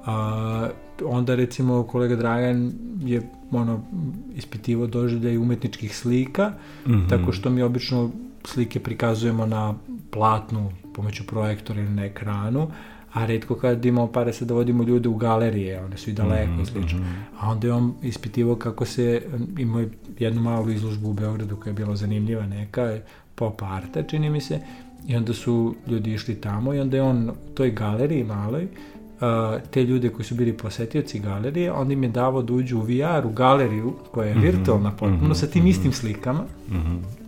A, 0.05 0.69
onda 1.05 1.35
recimo 1.35 1.83
kolega 1.83 2.15
Dragan 2.15 2.71
je 2.99 3.21
ono 3.51 3.83
ispitivo 4.35 4.87
doživljaj 4.87 5.37
umetničkih 5.37 5.97
slika, 5.97 6.51
mm 6.87 6.91
-hmm. 6.91 7.09
tako 7.09 7.31
što 7.31 7.49
mi 7.49 7.61
obično 7.61 8.11
slike 8.47 8.79
prikazujemo 8.79 9.45
na 9.45 9.73
platnu 10.11 10.71
pomoću 10.93 11.23
projektora 11.27 11.81
ili 11.81 11.89
na 11.89 12.05
ekranu, 12.05 12.71
a 13.13 13.25
redko 13.25 13.55
kad 13.55 13.85
imamo 13.85 14.07
pare 14.11 14.33
se 14.33 14.45
da 14.45 14.53
vodimo 14.53 14.83
ljude 14.83 15.09
u 15.09 15.15
galerije, 15.15 15.83
one 15.83 15.97
su 15.97 16.09
i 16.09 16.13
daleko 16.13 16.51
mm 16.51 16.57
-hmm. 16.57 16.61
i 16.61 16.65
slično. 16.65 16.99
Mhm. 16.99 17.09
A 17.39 17.49
onda 17.49 17.67
je 17.67 17.73
on 17.73 17.93
ispitivao 18.01 18.55
kako 18.55 18.85
se, 18.85 19.21
imao 19.57 19.83
jednu 20.19 20.41
malu 20.41 20.69
izložbu 20.69 21.09
u 21.09 21.13
Beogradu 21.13 21.55
koja 21.55 21.71
je 21.71 21.75
bila 21.75 21.95
zanimljiva 21.95 22.45
neka, 22.45 22.97
pop 23.35 23.61
arta 23.63 24.03
čini 24.03 24.29
mi 24.29 24.41
se, 24.41 24.59
i 25.07 25.15
onda 25.15 25.33
su 25.33 25.75
ljudi 25.87 26.13
išli 26.13 26.35
tamo 26.35 26.73
i 26.73 26.79
onda 26.79 26.97
je 26.97 27.03
on 27.03 27.29
u 27.29 27.55
toj 27.55 27.71
galeriji 27.71 28.23
maloj, 28.23 28.67
te 29.71 29.83
ljude 29.83 30.09
koji 30.09 30.25
su 30.25 30.35
bili 30.35 30.53
posetioci 30.53 31.19
galerije, 31.19 31.71
onda 31.71 31.93
im 31.93 32.03
je 32.03 32.09
davao 32.09 32.41
da 32.41 32.53
uđu 32.53 32.77
u 32.77 32.81
VR, 32.81 33.25
u 33.25 33.29
galeriju 33.29 33.93
koja 34.11 34.27
je 34.27 34.35
mm 34.35 34.37
-hmm. 34.37 34.41
virtualna 34.41 34.89
potpuno, 34.91 35.17
mm 35.17 35.31
-hmm. 35.31 35.33
sa 35.33 35.47
tim 35.47 35.61
mhm. 35.61 35.69
istim 35.69 35.93
slikama. 35.93 36.43
Mm 36.69 36.75
-hmm. 36.75 37.22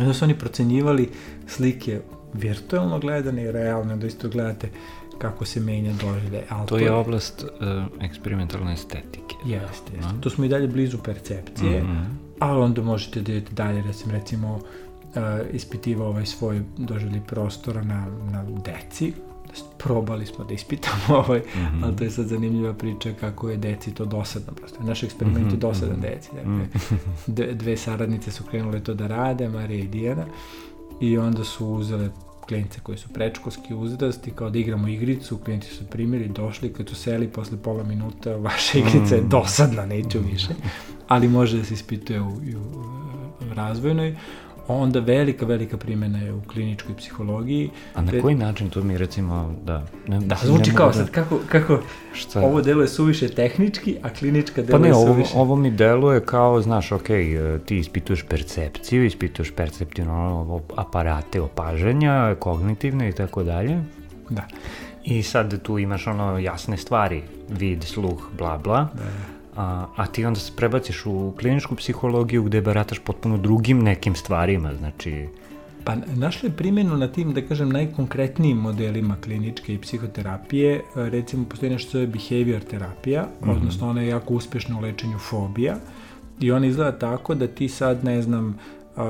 Onda 0.00 0.14
su 0.14 0.24
oni 0.24 0.38
procenjivali 0.38 1.08
slike 1.46 2.00
virtualno 2.34 2.98
gledane 2.98 3.42
i 3.42 3.52
realno, 3.52 3.96
da 3.96 4.06
isto 4.06 4.28
gledate 4.28 4.68
kako 5.18 5.44
se 5.44 5.60
menja 5.60 5.92
doživljaj. 5.92 6.42
To, 6.48 6.64
to 6.66 6.78
je 6.78 6.92
oblast 6.92 7.44
uh, 7.44 8.04
eksperimentalne 8.04 8.72
estetike. 8.72 9.34
Jeste, 9.44 9.96
jeste. 9.96 10.12
No? 10.12 10.20
To 10.20 10.30
smo 10.30 10.44
i 10.44 10.48
dalje 10.48 10.68
blizu 10.68 10.98
percepcije, 10.98 11.82
mm 11.82 11.86
-hmm. 11.86 12.04
ali 12.38 12.60
onda 12.60 12.82
možete 12.82 13.20
da 13.20 13.32
idete 13.32 13.52
dalje, 13.52 13.82
recimo, 13.82 14.12
recimo 14.12 14.54
uh, 14.54 14.60
ispitiva 15.52 16.06
ovaj 16.06 16.26
svoj 16.26 16.62
doživljaj 16.76 17.20
prostora 17.26 17.82
na, 17.82 18.06
na 18.32 18.44
deci, 18.64 19.12
probali 19.78 20.26
smo 20.26 20.44
da 20.44 20.54
ispitamo 20.54 21.16
ovaj, 21.26 21.38
mm 21.38 21.58
-hmm. 21.58 21.84
ali 21.84 21.96
to 21.96 22.04
je 22.04 22.10
sad 22.10 22.26
zanimljiva 22.26 22.74
priča 22.74 23.12
kako 23.20 23.50
je 23.50 23.56
deci 23.56 23.94
to 23.94 24.04
dosadno 24.04 24.52
prosto. 24.52 24.82
Naš 24.82 25.02
eksperiment 25.02 25.38
mm 25.38 25.48
-hmm. 25.48 25.52
je 25.52 25.56
mhm, 25.56 25.60
dosadan 25.60 25.96
mm 25.96 26.02
-hmm. 26.02 26.14
deci. 26.14 26.30
Dakle, 27.26 27.54
dve 27.54 27.76
saradnice 27.76 28.30
su 28.30 28.44
krenule 28.44 28.80
to 28.80 28.94
da 28.94 29.06
rade, 29.06 29.48
Marija 29.48 29.84
i 29.84 29.88
Dijana, 29.88 30.26
i 31.00 31.18
onda 31.18 31.44
su 31.44 31.66
uzele 31.66 32.10
klijence 32.50 32.80
koji 32.82 32.98
su 32.98 33.08
prečkolski 33.08 33.74
uzrasti, 33.74 34.30
kao 34.30 34.50
da 34.50 34.58
igramo 34.58 34.88
igricu, 34.88 35.38
klijenti 35.38 35.66
su 35.66 35.84
primili, 35.86 36.28
došli, 36.28 36.72
kad 36.72 36.88
su 36.88 36.94
seli 36.94 37.28
posle 37.28 37.58
pola 37.62 37.84
minuta, 37.84 38.36
vaša 38.46 38.78
igrica 38.78 39.14
je 39.14 39.22
mm. 39.22 39.28
dosadna, 39.28 39.86
neću 39.86 40.18
više, 40.32 40.48
ali 41.08 41.28
može 41.28 41.58
da 41.58 41.64
se 41.64 41.74
ispituje 41.74 42.20
u, 42.20 42.28
u, 42.28 42.30
u 43.50 43.54
razvojnoj 43.54 44.16
onda 44.76 45.00
velika, 45.00 45.46
velika 45.46 45.76
primjena 45.76 46.18
je 46.18 46.32
u 46.32 46.42
kliničkoj 46.42 46.96
psihologiji. 46.96 47.70
A 47.94 48.02
na 48.02 48.12
koji 48.22 48.34
način 48.34 48.70
to 48.70 48.82
mi 48.82 48.98
recimo, 48.98 49.54
da... 49.64 49.84
Ne, 50.08 50.20
da, 50.20 50.36
zvuči 50.42 50.74
kao 50.74 50.86
da... 50.86 50.92
sad, 50.92 51.10
kako, 51.10 51.38
kako 51.48 51.78
Šta? 52.12 52.40
ovo 52.40 52.62
deluje 52.62 52.88
suviše 52.88 53.28
tehnički, 53.28 53.96
a 54.02 54.08
klinička 54.08 54.62
deluje 54.62 54.92
pa 54.92 54.98
ne, 54.98 55.06
suviše... 55.06 55.32
Ovo, 55.34 55.42
ovo 55.42 55.56
mi 55.56 55.70
deluje 55.70 56.24
kao, 56.24 56.62
znaš, 56.62 56.92
ok, 56.92 57.10
e, 57.10 57.58
ti 57.66 57.78
ispituješ 57.78 58.22
percepciju, 58.22 59.04
ispituješ 59.04 59.50
perceptivno 59.50 60.60
aparate 60.76 61.40
opažanja, 61.40 62.36
kognitivne 62.38 63.08
i 63.08 63.12
tako 63.12 63.42
dalje. 63.42 63.82
Da. 64.30 64.42
I 65.04 65.22
sad 65.22 65.62
tu 65.62 65.78
imaš 65.78 66.06
ono 66.06 66.38
jasne 66.38 66.76
stvari, 66.76 67.22
vid, 67.48 67.84
sluh, 67.84 68.28
bla, 68.38 68.58
bla. 68.58 68.88
Da, 68.94 69.04
da 69.04 69.39
a, 69.60 69.86
a 69.96 70.06
ti 70.06 70.24
onda 70.24 70.40
se 70.40 70.52
prebaciš 70.56 71.06
u 71.06 71.32
kliničku 71.40 71.74
psihologiju 71.74 72.42
gde 72.42 72.60
barataš 72.60 72.98
potpuno 72.98 73.38
drugim 73.38 73.82
nekim 73.82 74.14
stvarima, 74.14 74.74
znači 74.74 75.28
Pa 75.84 75.94
našli 76.14 76.50
primjenu 76.50 76.96
na 76.96 77.08
tim, 77.08 77.32
da 77.32 77.42
kažem, 77.42 77.68
najkonkretnijim 77.68 78.56
modelima 78.56 79.16
kliničke 79.24 79.74
i 79.74 79.78
psihoterapije. 79.78 80.82
Recimo, 80.94 81.44
postoji 81.44 81.72
nešto 81.72 81.88
što 81.88 81.98
je 81.98 82.06
behavior 82.06 82.60
terapija, 82.60 83.22
mm 83.22 83.44
-hmm. 83.44 83.56
odnosno 83.56 83.88
ona 83.88 84.02
je 84.02 84.08
jako 84.08 84.34
uspešna 84.34 84.78
u 84.78 84.80
lečenju 84.80 85.18
fobija. 85.18 85.76
I 86.40 86.52
ona 86.52 86.66
izgleda 86.66 86.98
tako 86.98 87.34
da 87.34 87.46
ti 87.46 87.68
sad, 87.68 88.04
ne 88.04 88.22
znam, 88.22 88.46
uh, 88.96 89.02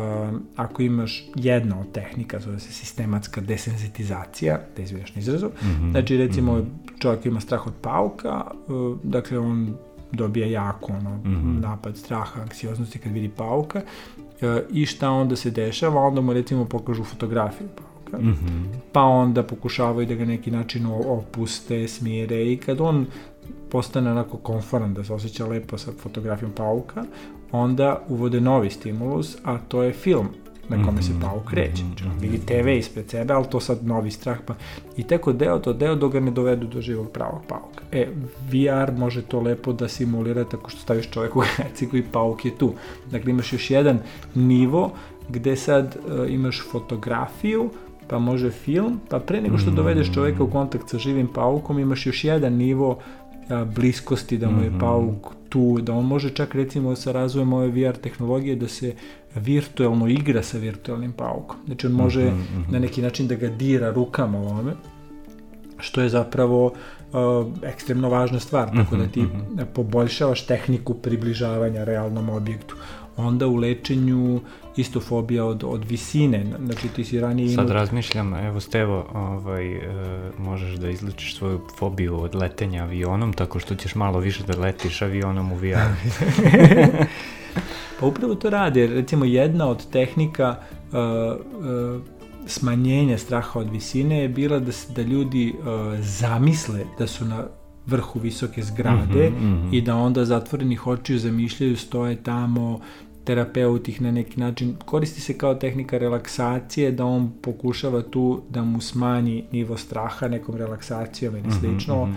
ako 0.56 0.82
imaš 0.82 1.24
jedna 1.34 1.80
od 1.80 1.92
tehnika, 1.92 2.40
zove 2.40 2.58
se 2.58 2.72
sistematska 2.72 3.40
desenzitizacija, 3.40 4.60
da 4.76 4.82
izvijaš 4.82 5.14
na 5.14 5.20
izrazu, 5.20 5.46
mm 5.46 5.66
-hmm. 5.66 5.90
znači 5.90 6.16
recimo 6.16 6.52
mm 6.52 6.60
-hmm. 6.60 7.00
čovjek 7.00 7.26
ima 7.26 7.40
strah 7.40 7.66
od 7.66 7.74
pauka, 7.82 8.44
uh, 8.68 8.98
dakle 9.02 9.38
on 9.38 9.76
dobija 10.12 10.46
jako 10.46 10.92
ono, 10.92 11.10
mm 11.10 11.22
-hmm. 11.24 11.60
napad 11.60 11.96
straha, 11.96 12.40
anksioznosti 12.40 12.98
kad 12.98 13.12
vidi 13.12 13.28
pauka 13.28 13.80
e, 14.40 14.62
i 14.70 14.86
šta 14.86 15.10
onda 15.10 15.36
se 15.36 15.50
dešava, 15.50 16.00
onda 16.00 16.20
mu 16.20 16.32
recimo 16.32 16.64
pokažu 16.64 17.04
fotografiju 17.04 17.68
pauka, 17.68 18.24
mm 18.24 18.32
-hmm. 18.32 18.64
pa 18.92 19.02
onda 19.02 19.42
pokušavaju 19.42 20.06
da 20.06 20.14
ga 20.14 20.24
neki 20.24 20.50
način 20.50 20.86
opuste, 20.86 21.88
smire 21.88 22.52
i 22.52 22.56
kad 22.56 22.80
on 22.80 23.06
postane 23.70 24.10
onako 24.10 24.36
konforan 24.36 24.94
da 24.94 25.04
se 25.04 25.12
osjeća 25.12 25.46
lepo 25.46 25.78
sa 25.78 25.92
fotografijom 25.98 26.52
pauka, 26.52 27.04
onda 27.52 28.02
uvode 28.08 28.40
novi 28.40 28.70
stimulus, 28.70 29.36
a 29.44 29.58
to 29.58 29.82
je 29.82 29.92
film 29.92 30.28
na 30.70 30.84
kome 30.84 31.02
se 31.02 31.12
mhm. 31.12 31.20
pauk 31.20 31.50
kreće. 31.50 31.82
Znači, 31.82 32.04
vidi 32.20 32.38
TV 32.46 32.68
ispred 32.68 33.10
sebe, 33.10 33.34
ali 33.34 33.46
to 33.50 33.60
sad 33.60 33.86
novi 33.86 34.10
strah. 34.10 34.38
Pa... 34.46 34.54
I 34.96 35.02
teko 35.02 35.32
deo 35.32 35.58
to 35.58 35.72
deo 35.72 35.94
dok 35.94 36.12
ga 36.12 36.20
ne 36.20 36.30
dovedu 36.30 36.66
do 36.66 36.80
živog 36.80 37.10
pravog 37.10 37.42
pauka. 37.48 37.84
E, 37.92 38.08
VR 38.50 38.92
može 38.98 39.22
to 39.22 39.40
lepo 39.40 39.72
da 39.72 39.88
simulira 39.88 40.44
tako 40.44 40.70
što 40.70 40.80
staviš 40.80 41.10
čovjek 41.10 41.36
u 41.36 41.42
reciku 41.58 41.96
i 41.96 42.02
pauk 42.12 42.44
je 42.44 42.58
tu. 42.58 42.72
Dakle, 43.10 43.30
imaš 43.30 43.52
još 43.52 43.70
jedan 43.70 43.98
nivo 44.34 44.92
gde 45.28 45.56
sad 45.56 45.96
uh, 45.96 46.32
imaš 46.32 46.62
fotografiju, 46.70 47.70
pa 48.08 48.18
može 48.18 48.50
film, 48.50 49.00
pa 49.08 49.18
pre 49.18 49.40
nego 49.40 49.58
što 49.58 49.70
dovedeš 49.70 50.14
čovjeka 50.14 50.42
u 50.42 50.50
kontakt 50.50 50.88
sa 50.88 50.98
živim 50.98 51.28
paukom, 51.34 51.78
imaš 51.78 52.06
još 52.06 52.24
jedan 52.24 52.52
nivo 52.52 52.98
a, 53.48 53.64
bliskosti, 53.64 54.38
da 54.38 54.50
mu 54.50 54.62
je 54.62 54.70
mhm. 54.70 54.78
pauk 54.78 55.34
tu, 55.48 55.78
da 55.80 55.92
on 55.92 56.06
može 56.06 56.30
čak 56.30 56.54
recimo 56.54 56.96
sa 56.96 57.12
razvojem 57.12 57.52
ove 57.52 57.68
VR 57.68 57.96
tehnologije 57.96 58.56
da 58.56 58.68
se 58.68 58.94
virtualno 59.34 60.08
igra 60.08 60.42
sa 60.42 60.58
virtualnim 60.58 61.12
paukom. 61.12 61.56
Znači 61.66 61.86
on 61.86 61.92
može 61.92 62.30
mm 62.30 62.34
-hmm. 62.34 62.72
na 62.72 62.78
neki 62.78 63.02
način 63.02 63.28
da 63.28 63.34
ga 63.34 63.48
dira 63.48 63.90
rukama 63.92 64.38
ovome, 64.38 64.72
što 65.78 66.00
je 66.00 66.08
zapravo 66.08 66.66
uh, 66.66 66.72
ekstremno 67.62 68.08
važna 68.08 68.40
stvar, 68.40 68.70
tako 68.76 68.96
da 68.96 69.06
ti 69.06 69.22
mhm, 69.22 69.38
poboljšavaš 69.74 70.46
tehniku 70.46 70.94
približavanja 70.94 71.84
realnom 71.84 72.28
objektu 72.28 72.76
onda 73.16 73.46
u 73.46 73.56
lečenju 73.56 74.40
isto 74.76 75.00
fobija 75.00 75.44
od, 75.44 75.64
od 75.66 75.84
visine, 75.84 76.46
znači 76.64 76.88
ti 76.88 77.04
si 77.04 77.20
ranije 77.20 77.52
imao... 77.52 77.66
Sad 77.66 77.74
razmišljam, 77.74 78.34
evo 78.34 78.60
Stevo, 78.60 79.06
ovaj, 79.14 79.72
e, 79.72 79.80
možeš 80.38 80.74
da 80.74 80.90
izlečiš 80.90 81.36
svoju 81.36 81.60
fobiju 81.78 82.20
od 82.20 82.34
letenja 82.34 82.82
avionom 82.82 83.32
tako 83.32 83.58
što 83.58 83.74
ćeš 83.74 83.94
malo 83.94 84.18
više 84.18 84.44
da 84.44 84.60
letiš 84.60 85.02
avionom 85.02 85.52
u 85.52 85.56
VR. 85.62 85.76
pa 88.00 88.06
upravo 88.06 88.34
to 88.34 88.50
radi, 88.50 88.86
recimo 88.86 89.24
jedna 89.24 89.68
od 89.68 89.90
tehnika 89.90 90.56
uh, 90.92 90.98
uh, 90.98 92.02
smanjenja 92.46 93.18
straha 93.18 93.60
od 93.60 93.70
visine 93.70 94.22
je 94.22 94.28
bila 94.28 94.58
da, 94.58 94.72
da 94.94 95.02
ljudi 95.02 95.54
uh, 95.58 95.66
zamisle 96.00 96.84
da 96.98 97.06
su 97.06 97.24
na 97.24 97.44
vrhu 97.86 98.18
visoke 98.18 98.62
zgrade 98.62 99.30
mm 99.30 99.34
-hmm, 99.34 99.40
mm 99.40 99.70
-hmm. 99.70 99.76
i 99.76 99.80
da 99.80 99.96
onda 99.96 100.24
zatvorenih 100.24 100.86
očiju 100.86 101.18
zamišljaju 101.18 101.76
stoje 101.76 102.22
tamo 102.22 102.80
terapeut 103.24 103.88
ih 103.88 104.02
na 104.02 104.10
neki 104.10 104.40
način 104.40 104.76
koristi 104.84 105.20
se 105.20 105.38
kao 105.38 105.54
tehnika 105.54 105.98
relaksacije 105.98 106.92
da 106.92 107.04
on 107.04 107.32
pokušava 107.42 108.02
tu 108.02 108.42
da 108.50 108.62
mu 108.62 108.80
smanji 108.80 109.44
nivo 109.52 109.76
straha 109.76 110.28
nekom 110.28 110.56
relaksacijom 110.56 111.36
ili 111.36 111.48
mhm, 111.48 111.58
slično 111.60 112.06
mm 112.06 112.10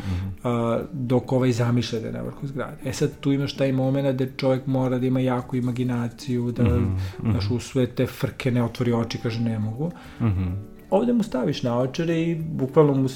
-hmm. 0.43 0.79
uh, 0.79 0.85
dok 0.91 1.31
ovaj 1.31 1.51
zamišlja 1.51 1.99
da 1.99 2.07
je 2.07 2.13
na 2.13 2.21
vrhu 2.21 2.47
zgrade. 2.47 2.77
E 2.85 2.93
sad 2.93 3.11
tu 3.19 3.31
imaš 3.31 3.55
taj 3.55 3.71
moment 3.71 4.17
da 4.17 4.25
čovjek 4.37 4.67
mora 4.67 4.99
da 4.99 5.07
ima 5.07 5.19
jaku 5.19 5.55
imaginaciju, 5.55 6.51
da, 6.51 6.63
mm 6.63 6.97
-hmm. 7.21 7.33
daš 7.33 7.49
u 7.51 7.59
sve 7.59 7.87
te 7.87 8.05
frke 8.05 8.51
ne 8.51 8.63
otvori 8.63 8.93
oči, 8.93 9.17
kaže 9.17 9.41
ne 9.41 9.59
mogu. 9.59 9.91
Mm 10.21 10.25
-hmm. 10.25 10.55
Ovde 10.89 11.13
mu 11.13 11.23
staviš 11.23 11.63
na 11.63 11.79
očare 11.79 12.21
i 12.21 12.35
bukvalno 12.35 12.93
mu 12.93 13.09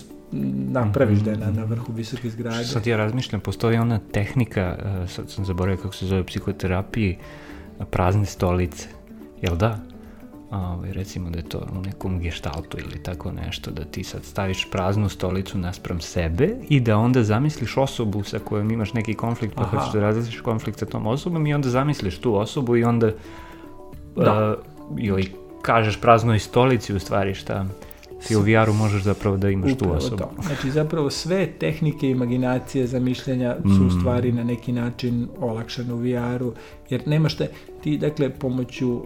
napraviš 0.71 1.19
da 1.19 1.31
je 1.31 1.37
na, 1.37 1.51
na 1.51 1.63
vrhu 1.63 1.93
visoke 1.93 2.29
zgrade. 2.29 2.63
Sad 2.63 2.87
ja 2.87 2.97
razmišljam, 2.97 3.41
postoji 3.41 3.77
ona 3.77 3.99
tehnika, 4.11 4.77
uh, 4.79 5.09
sad 5.09 5.29
sam 5.29 5.45
zaboravio 5.45 5.81
kako 5.81 5.93
se 5.93 6.05
zove 6.05 6.23
psihoterapiji, 6.23 7.17
prazne 7.85 8.25
stolice, 8.25 8.87
jel 9.41 9.55
da? 9.55 9.79
Ovaj, 10.51 10.93
recimo 10.93 11.29
da 11.29 11.37
je 11.37 11.49
to 11.49 11.67
u 11.79 11.81
nekom 11.81 12.19
geštaltu 12.19 12.77
ili 12.79 13.03
tako 13.03 13.31
nešto, 13.31 13.71
da 13.71 13.83
ti 13.83 14.03
sad 14.03 14.23
staviš 14.23 14.67
praznu 14.71 15.09
stolicu 15.09 15.57
naspram 15.57 16.01
sebe 16.01 16.49
i 16.69 16.79
da 16.79 16.97
onda 16.97 17.23
zamisliš 17.23 17.77
osobu 17.77 18.23
sa 18.23 18.39
kojom 18.39 18.71
imaš 18.71 18.93
neki 18.93 19.13
konflikt, 19.13 19.55
pa 19.55 19.63
hoćeš 19.63 19.93
da 19.93 19.99
različiš 19.99 20.41
konflikt 20.41 20.79
sa 20.79 20.85
tom 20.85 21.07
osobom 21.07 21.47
i 21.47 21.53
onda 21.53 21.69
zamisliš 21.69 22.19
tu 22.19 22.35
osobu 22.35 22.77
i 22.77 22.83
onda 22.83 23.11
da. 24.15 24.55
uh, 24.59 24.65
joj 24.97 25.25
kažeš 25.61 26.01
praznoj 26.01 26.39
stolici 26.39 26.93
u 26.93 26.99
stvari 26.99 27.35
šta 27.35 27.65
ti 28.27 28.35
u 28.35 28.41
VR-u 28.41 28.73
možeš 28.73 29.03
zapravo 29.03 29.37
da 29.37 29.49
imaš 29.49 29.71
Upravo 29.71 29.93
tu 29.93 29.97
osobu. 29.97 30.17
To. 30.17 30.29
Znači 30.41 30.71
zapravo 30.71 31.09
sve 31.09 31.47
tehnike 31.47 32.09
imaginacije, 32.09 32.87
zamišljenja 32.87 33.55
su 33.63 33.83
mm. 33.83 33.87
u 33.87 33.91
stvari 33.91 34.31
na 34.31 34.43
neki 34.43 34.71
način 34.71 35.27
olakšane 35.39 35.93
u 35.93 35.97
VR-u, 35.97 36.53
jer 36.89 37.07
nema 37.07 37.29
šta, 37.29 37.45
ti 37.83 37.97
dakle 37.97 38.29
pomoću 38.29 38.93
uh, 38.93 39.03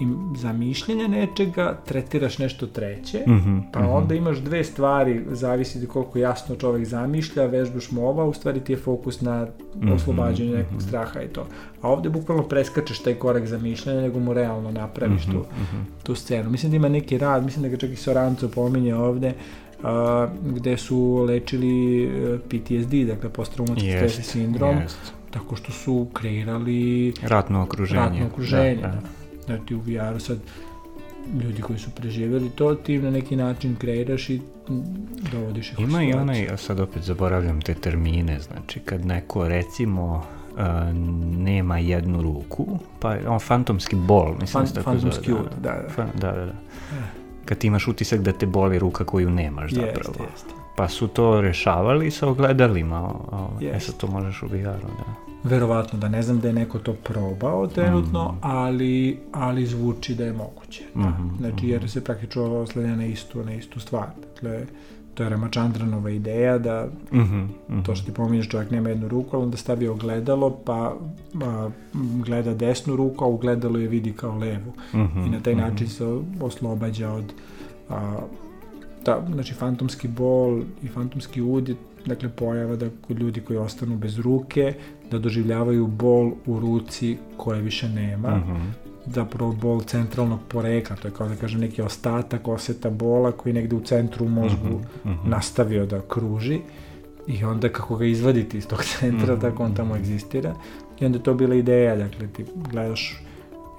im 0.00 0.34
zamišljenja 0.36 1.08
nečega 1.08 1.78
tretiraš 1.86 2.38
nešto 2.38 2.66
treće, 2.66 3.18
mm 3.26 3.32
-hmm, 3.32 3.62
pa 3.72 3.80
mm 3.80 3.82
-hmm. 3.82 3.96
onda 3.96 4.14
imaš 4.14 4.38
dve 4.38 4.64
stvari, 4.64 5.24
zavisi 5.30 5.86
koliko 5.86 6.18
jasno 6.18 6.56
čovek 6.56 6.84
zamišlja, 6.84 7.46
vežbaš 7.46 7.90
mu 7.90 8.08
ova, 8.08 8.24
u 8.24 8.32
stvari 8.32 8.60
ti 8.60 8.72
je 8.72 8.76
fokus 8.76 9.20
na 9.20 9.46
mhm, 9.76 9.92
oslobađanju 9.92 10.50
mm 10.50 10.52
-hmm, 10.52 10.58
nekog 10.58 10.76
mhm. 10.76 10.86
straha 10.88 11.22
i 11.22 11.28
to. 11.28 11.46
A 11.82 11.88
ovde 11.88 12.08
bukvalno 12.08 12.42
preskačeš 12.42 12.98
taj 12.98 13.14
korak 13.14 13.46
zamišljanja, 13.46 14.00
nego 14.00 14.18
mu 14.18 14.32
realno 14.32 14.70
napraviš 14.70 15.26
mm 15.26 15.30
-hmm, 15.30 15.32
tu, 15.32 15.38
mm 15.38 15.76
-hmm. 15.76 15.84
tu 16.02 16.14
scenu. 16.14 16.50
Mislim 16.50 16.70
da 16.70 16.76
ima 16.76 16.88
neki 16.88 17.18
rad, 17.18 17.44
mislim 17.44 17.62
da 17.62 17.68
ga 17.68 17.76
čak 17.76 17.90
i 17.90 17.96
Soranco 17.96 18.48
pominje 18.48 18.94
ovde, 18.94 19.32
a, 19.82 20.28
gde 20.44 20.76
su 20.76 21.24
lečili 21.28 22.04
e, 22.04 22.38
PTSD, 22.38 22.94
dakle 23.06 23.30
posttraumatski 23.30 23.90
stres 23.90 24.30
sindrom, 24.30 24.76
jest 24.76 25.19
tako 25.30 25.56
što 25.56 25.72
su 25.72 26.06
kreirali 26.12 27.12
ratno 27.22 27.62
okruženje. 27.62 28.00
Ratno 28.00 28.26
okruženje, 28.26 28.74
da. 28.82 28.88
da. 28.88 29.00
Znači 29.46 29.74
u 29.74 29.80
VR-u 29.80 30.20
sad 30.20 30.38
ljudi 31.42 31.62
koji 31.62 31.78
su 31.78 31.90
preživjeli 31.90 32.50
to, 32.50 32.74
ti 32.74 32.98
na 32.98 33.10
neki 33.10 33.36
način 33.36 33.76
kreiraš 33.76 34.30
i 34.30 34.40
dovodiš 35.32 35.72
ih 35.72 35.78
Ima 35.78 36.02
i 36.02 36.12
onaj, 36.12 36.44
ja 36.44 36.56
sad 36.56 36.80
opet 36.80 37.02
zaboravljam 37.02 37.60
te 37.60 37.74
termine, 37.74 38.40
znači 38.40 38.80
kad 38.80 39.06
neko 39.06 39.48
recimo 39.48 40.24
uh, 40.52 40.94
nema 41.38 41.78
jednu 41.78 42.22
ruku, 42.22 42.78
pa 43.00 43.16
on 43.26 43.38
fantomski 43.38 43.96
bol, 43.96 44.34
mislim 44.40 44.46
Fan, 44.46 44.64
da 44.64 44.72
tako 44.72 44.90
fantomski 44.90 45.30
zove. 45.30 45.42
Da, 45.62 45.70
da, 45.96 46.04
da. 46.04 46.32
da, 46.32 46.36
da, 46.36 46.46
da. 46.46 46.54
Kad 47.44 47.58
ti 47.58 47.66
imaš 47.66 47.88
utisak 47.88 48.20
da 48.20 48.32
te 48.32 48.46
boli 48.46 48.78
ruka 48.78 49.04
koju 49.04 49.30
nemaš 49.30 49.72
zapravo. 49.72 49.94
Jeste, 49.96 50.22
jeste 50.32 50.59
pa 50.76 50.88
su 50.88 51.08
to 51.08 51.40
rešavali 51.40 52.10
sa 52.10 52.28
ogledalima. 52.28 53.14
Yes. 53.60 53.76
E 53.76 53.80
sad 53.80 53.96
to 53.96 54.06
možeš 54.06 54.42
u 54.42 54.46
VR-u, 54.46 54.88
da. 54.98 55.30
Verovatno, 55.44 55.98
da 55.98 56.08
ne 56.08 56.22
znam 56.22 56.40
da 56.40 56.48
je 56.48 56.54
neko 56.54 56.78
to 56.78 56.92
probao 56.92 57.66
trenutno, 57.66 58.32
mm. 58.32 58.38
ali, 58.40 59.18
ali 59.32 59.66
zvuči 59.66 60.14
da 60.14 60.24
je 60.24 60.32
moguće. 60.32 60.84
Da. 60.94 61.00
Mm 61.00 61.04
-hmm, 61.04 61.38
znači, 61.38 61.68
jer 61.68 61.80
mhm. 61.80 61.88
se 61.88 62.04
praktično 62.04 62.58
oslanja 62.58 62.96
na 62.96 63.04
istu, 63.04 63.44
na 63.44 63.54
istu 63.54 63.80
stvar. 63.80 64.06
Dakle, 64.20 64.66
to 65.14 65.22
je 65.22 65.28
Ramachandranova 65.28 66.10
ideja 66.10 66.58
da 66.58 66.88
mm 67.12 67.18
-hmm, 67.18 67.24
mm 67.24 67.50
-hmm. 67.68 67.84
to 67.84 67.94
što 67.94 68.06
ti 68.06 68.14
pominješ 68.14 68.48
čovjek 68.48 68.70
nema 68.70 68.88
jednu 68.88 69.08
ruku, 69.08 69.36
ali 69.36 69.42
onda 69.42 69.56
stavi 69.56 69.88
ogledalo 69.88 70.50
pa 70.64 70.96
a, 71.42 71.70
gleda 72.24 72.54
desnu 72.54 72.96
ruku, 72.96 73.24
a 73.24 73.28
ugledalo 73.28 73.78
je 73.78 73.88
vidi 73.88 74.12
kao 74.12 74.38
levu. 74.38 74.72
Mm 74.94 74.98
-hmm, 74.98 75.26
I 75.26 75.30
na 75.30 75.40
taj 75.40 75.54
mhm. 75.54 75.62
način 75.62 75.88
se 75.88 76.04
oslobađa 76.40 77.10
od 77.10 77.32
a, 77.88 78.18
ta, 79.04 79.26
znači 79.32 79.54
fantomski 79.54 80.08
bol 80.08 80.62
i 80.82 80.88
fantomski 80.88 81.42
ud 81.42 81.68
je 81.68 81.74
dakle 82.06 82.28
pojava 82.28 82.76
da 82.76 82.86
kod 83.06 83.18
ljudi 83.18 83.40
koji 83.40 83.58
ostanu 83.58 83.96
bez 83.96 84.18
ruke 84.18 84.74
da 85.10 85.18
doživljavaju 85.18 85.86
bol 85.86 86.32
u 86.46 86.60
ruci 86.60 87.16
koje 87.36 87.62
više 87.62 87.88
nema 87.88 88.36
mm 88.36 88.42
-hmm. 88.42 88.70
zapravo 89.06 89.52
bol 89.52 89.80
centralnog 89.82 90.40
porekla 90.48 90.96
to 90.96 91.08
je 91.08 91.14
kao 91.14 91.28
da 91.28 91.36
kažem 91.36 91.60
neki 91.60 91.82
ostatak 91.82 92.48
oseta 92.48 92.90
bola 92.90 93.32
koji 93.32 93.52
negde 93.52 93.76
u 93.76 93.80
centru 93.80 94.26
u 94.26 94.28
mozgu 94.28 94.68
mm 94.68 95.08
-hmm. 95.08 95.28
nastavio 95.28 95.86
da 95.86 96.00
kruži 96.00 96.60
i 97.26 97.44
onda 97.44 97.68
kako 97.68 97.96
ga 97.96 98.04
izvaditi 98.04 98.58
iz 98.58 98.66
tog 98.66 98.84
centra 98.84 99.34
mm 99.34 99.38
-hmm. 99.38 99.40
tako 99.40 99.64
on 99.64 99.74
tamo 99.74 99.96
egzistira 99.96 100.54
i 101.00 101.06
onda 101.06 101.18
je 101.18 101.22
to 101.22 101.34
bila 101.34 101.54
ideja 101.54 101.96
dakle 101.96 102.26
ti 102.26 102.44
gledaš 102.70 103.22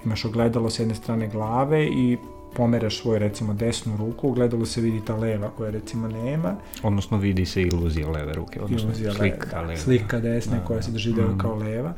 imaš 0.04 0.24
ogledalo 0.24 0.70
s 0.70 0.78
jedne 0.78 0.94
strane 0.94 1.28
glave 1.28 1.86
i 1.86 2.16
pomeraš 2.56 2.98
svoju 2.98 3.18
recimo 3.18 3.54
desnu 3.54 3.96
ruku, 3.96 4.28
u 4.28 4.32
gledalu 4.32 4.66
se 4.66 4.80
vidi 4.80 5.00
ta 5.06 5.16
leva 5.16 5.50
koja 5.50 5.70
recimo 5.70 6.08
nema. 6.08 6.56
Odnosno 6.82 7.18
vidi 7.18 7.46
se 7.46 7.62
iluzija 7.62 8.10
leve 8.10 8.32
ruke, 8.32 8.60
odnosno 8.60 8.88
iluzija 8.88 9.12
slika 9.12 9.26
leve, 9.30 9.50
da, 9.50 9.60
leva. 9.60 9.76
Slika 9.80 10.20
desne 10.20 10.58
da, 10.58 10.64
koja 10.64 10.82
se 10.82 10.90
doživljava 10.90 11.32
mm. 11.32 11.38
kao 11.38 11.54
leva. 11.54 11.94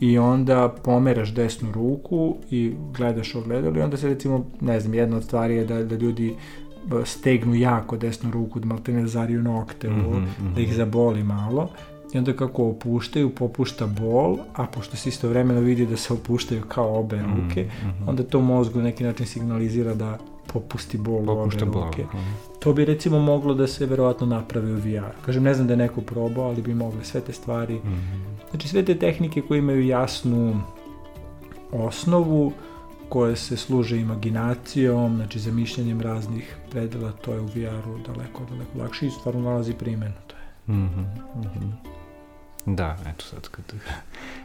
i 0.00 0.18
onda 0.18 0.74
pomeraš 0.84 1.34
desnu 1.34 1.72
ruku 1.72 2.36
i 2.50 2.74
gledaš 2.96 3.34
ogledalo 3.34 3.78
i 3.78 3.82
onda 3.82 3.96
se 3.96 4.08
recimo, 4.08 4.46
ne 4.60 4.80
znam, 4.80 4.94
jedna 4.94 5.16
od 5.16 5.24
stvari 5.24 5.56
je 5.56 5.64
da, 5.64 5.84
da 5.84 5.96
ljudi 5.96 6.34
stegnu 7.04 7.54
jako 7.54 7.96
desnu 7.96 8.30
ruku, 8.30 8.60
da 8.60 8.66
malo 8.66 8.82
ne 8.92 9.06
zariju 9.06 9.42
nokte, 9.42 9.90
mm 9.90 9.94
-hmm, 9.94 10.54
da 10.54 10.60
ih 10.60 10.74
zaboli 10.74 11.22
malo 11.22 11.70
i 12.12 12.18
onda 12.18 12.32
kako 12.32 12.68
opuštaju, 12.68 13.30
popušta 13.30 13.86
bol, 13.86 14.38
a 14.54 14.66
pošto 14.66 14.96
se 14.96 15.08
istovremeno 15.08 15.60
vidi 15.60 15.86
da 15.86 15.96
se 15.96 16.12
opuštaju 16.12 16.62
kao 16.68 16.98
obe 16.98 17.16
mhm, 17.16 17.30
ruke, 17.30 17.62
mm 17.62 17.86
-hmm. 17.86 18.08
onda 18.08 18.22
to 18.22 18.40
mozgu 18.40 18.78
na 18.78 18.84
neki 18.84 19.04
način 19.04 19.26
signalizira 19.26 19.94
da 19.94 20.18
popusti 20.52 20.98
bol 20.98 21.26
Popušta 21.26 21.64
u 21.64 21.68
obe 21.68 21.78
ruke. 21.78 22.04
Bol, 22.12 22.20
to 22.58 22.72
bi 22.72 22.84
recimo 22.84 23.18
moglo 23.18 23.54
da 23.54 23.66
se 23.66 23.86
verovatno 23.86 24.26
napravi 24.26 24.72
u 24.72 24.76
VR. 24.76 25.24
Kažem, 25.26 25.42
ne 25.42 25.54
znam 25.54 25.66
da 25.66 25.72
je 25.72 25.76
neko 25.76 26.00
probao, 26.00 26.44
ali 26.44 26.62
bi 26.62 26.74
mogle 26.74 27.04
sve 27.04 27.20
te 27.20 27.32
stvari. 27.32 27.74
Mm 27.74 27.88
-hmm. 27.88 28.50
Znači 28.50 28.68
sve 28.68 28.84
te 28.84 28.94
tehnike 28.94 29.42
koje 29.42 29.58
imaju 29.58 29.86
jasnu 29.86 30.60
osnovu, 31.72 32.52
koje 33.08 33.36
se 33.36 33.56
služe 33.56 34.00
imaginacijom, 34.00 35.16
znači 35.16 35.38
zamišljanjem 35.38 36.00
raznih 36.00 36.56
predela, 36.70 37.12
to 37.12 37.32
je 37.32 37.40
u 37.40 37.46
VR-u 37.46 37.98
daleko, 38.06 38.44
daleko 38.50 38.78
lakše 38.78 39.06
i 39.06 39.10
stvarno 39.10 39.40
nalazi 39.40 39.72
primjenu. 39.72 40.14
To 40.26 40.36
je. 40.36 40.76
Mm 40.76 40.88
-hmm, 40.88 41.04
mm 41.36 41.42
-hmm. 41.42 42.01
Da, 42.66 42.98
eto 43.06 43.24
sad 43.24 43.48
kad, 43.48 43.64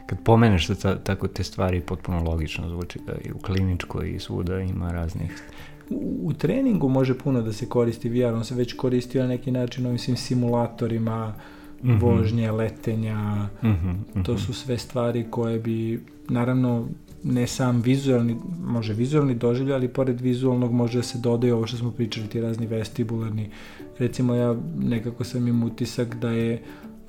kad 0.06 0.18
pomeneš 0.24 0.68
da 0.68 0.74
ta, 0.74 0.98
tako 0.98 1.28
te 1.28 1.44
stvari 1.44 1.80
potpuno 1.80 2.22
logično 2.22 2.68
zvuči 2.68 2.98
da 3.06 3.12
i 3.24 3.32
u 3.32 3.38
kliničkoj 3.38 4.10
i 4.10 4.20
svuda 4.20 4.60
ima 4.60 4.92
raznih 4.92 5.42
u, 5.90 6.20
u 6.22 6.32
treningu 6.32 6.88
može 6.88 7.18
puno 7.18 7.42
da 7.42 7.52
se 7.52 7.68
koristi 7.68 8.08
VR, 8.08 8.34
on 8.34 8.44
se 8.44 8.54
već 8.54 8.72
koristio 8.72 9.22
na 9.22 9.28
neki 9.28 9.50
način 9.50 9.86
ovim 9.86 9.98
svim 9.98 10.16
simulatorima 10.16 11.34
mm 11.82 11.90
-hmm. 11.90 12.00
vožnje, 12.00 12.52
letenja, 12.52 13.18
mm 13.18 13.48
-hmm, 13.62 13.92
mm 13.92 14.04
-hmm. 14.14 14.24
to 14.24 14.38
su 14.38 14.52
sve 14.52 14.78
stvari 14.78 15.26
koje 15.30 15.58
bi, 15.58 16.00
naravno, 16.28 16.88
ne 17.22 17.46
sam 17.46 17.80
vizualni, 17.80 18.36
može 18.64 18.94
vizualni 18.94 19.34
doživlja, 19.34 19.74
ali 19.74 19.88
pored 19.88 20.20
vizualnog 20.20 20.72
može 20.72 20.98
da 20.98 21.02
se 21.02 21.18
dodaju 21.18 21.56
ovo 21.56 21.66
što 21.66 21.76
smo 21.76 21.90
pričali, 21.90 22.28
ti 22.28 22.40
razni 22.40 22.66
vestibularni. 22.66 23.50
Recimo 23.98 24.34
ja 24.34 24.56
nekako 24.78 25.24
sam 25.24 25.48
im 25.48 25.62
utisak 25.62 26.14
da 26.14 26.30
je 26.30 26.62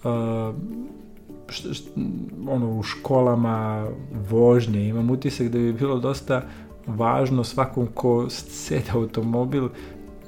uh, 0.03 0.55
što, 1.49 1.69
ono 2.47 2.79
u 2.79 2.83
školama 2.83 3.87
vožnje 4.29 4.87
imam 4.87 5.09
utisak 5.09 5.47
da 5.47 5.57
bi 5.57 5.73
bilo 5.73 5.99
dosta 5.99 6.41
važno 6.87 7.43
svakom 7.43 7.87
ko 7.93 8.29
sede 8.29 8.91
automobil 8.93 9.69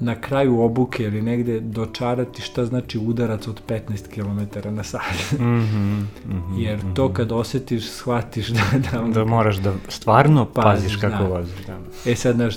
na 0.00 0.14
kraju 0.20 0.60
obuke 0.60 1.04
ili 1.04 1.22
negde 1.22 1.60
dočarati 1.60 2.42
šta 2.42 2.64
znači 2.64 2.98
udarac 2.98 3.48
od 3.48 3.60
15 3.68 4.08
km 4.14 4.68
na 4.74 4.82
sat. 4.82 5.32
Mm 5.32 5.44
-hmm, 5.44 5.64
mm 5.64 6.06
-hmm, 6.26 6.58
Jer 6.58 6.80
to 6.94 7.04
mhm. 7.04 7.14
kad 7.14 7.32
osetiš, 7.32 7.90
shvatiš 7.90 8.48
da... 8.48 8.60
Da, 8.92 9.08
da 9.08 9.24
moraš 9.24 9.56
da 9.56 9.74
stvarno 9.88 10.44
paziš, 10.44 10.82
paziš 10.82 10.96
kako 11.00 11.22
da. 11.22 11.28
voziš. 11.28 11.66
Da. 11.66 12.10
E 12.10 12.14
sad, 12.14 12.34
znaš, 12.34 12.54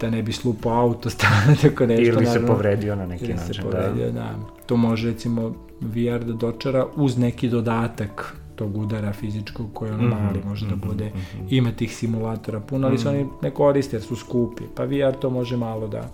da 0.00 0.10
ne 0.10 0.22
bi 0.22 0.32
slupo 0.32 0.68
auto, 0.70 1.10
stane 1.10 1.56
tako 1.62 1.86
nešto. 1.86 2.04
Ili 2.04 2.26
se 2.26 2.46
povredio 2.46 2.96
na 2.96 3.06
neki 3.06 3.28
način. 3.34 3.54
Se 3.54 3.62
povredio, 3.62 4.06
da. 4.06 4.12
da. 4.12 4.34
To 4.72 4.76
može, 4.76 5.10
recimo, 5.10 5.54
VR 5.80 6.24
da 6.24 6.32
dočara 6.32 6.86
uz 6.96 7.18
neki 7.18 7.48
dodatak 7.48 8.36
tog 8.56 8.76
udara 8.76 9.12
fizičkog 9.12 9.66
koji 9.74 9.90
on 9.90 10.00
mm 10.00 10.12
-hmm, 10.12 10.24
mali 10.24 10.40
može 10.44 10.66
da 10.66 10.76
bude. 10.76 11.04
Mm 11.04 11.18
-hmm. 11.18 11.46
Ima 11.50 11.72
tih 11.72 11.96
simulatora 11.96 12.60
puno, 12.60 12.88
ali 12.88 12.98
se 12.98 13.08
oni 13.08 13.26
ne 13.42 13.50
koriste 13.50 13.96
jer 13.96 14.02
su 14.02 14.16
skupi. 14.16 14.62
Pa 14.76 14.84
VR 14.84 15.18
to 15.20 15.30
može 15.30 15.56
malo 15.56 15.88
da 15.88 16.10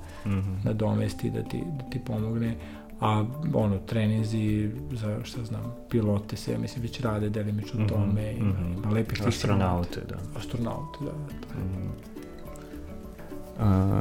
nadomesti, 0.65 1.31
da 1.31 1.43
ti, 1.43 1.63
da 1.79 1.91
ti 1.91 2.01
pomogne. 2.07 2.57
A 3.01 3.25
ono, 3.55 3.79
trenizi 3.79 4.71
za, 4.93 5.25
šta 5.25 5.45
znam, 5.45 5.75
pilote 5.91 6.37
se, 6.37 6.59
mislim, 6.59 6.83
već 6.83 7.01
rade 7.01 7.29
delimično 7.29 7.87
tome. 7.89 8.33
Ima, 8.33 8.55
ima 8.79 8.91
lepih 8.91 9.27
Astronaute, 9.27 10.01
da. 10.09 10.39
Astronaute, 10.39 10.99
da. 11.01 11.11
da. 11.11 12.08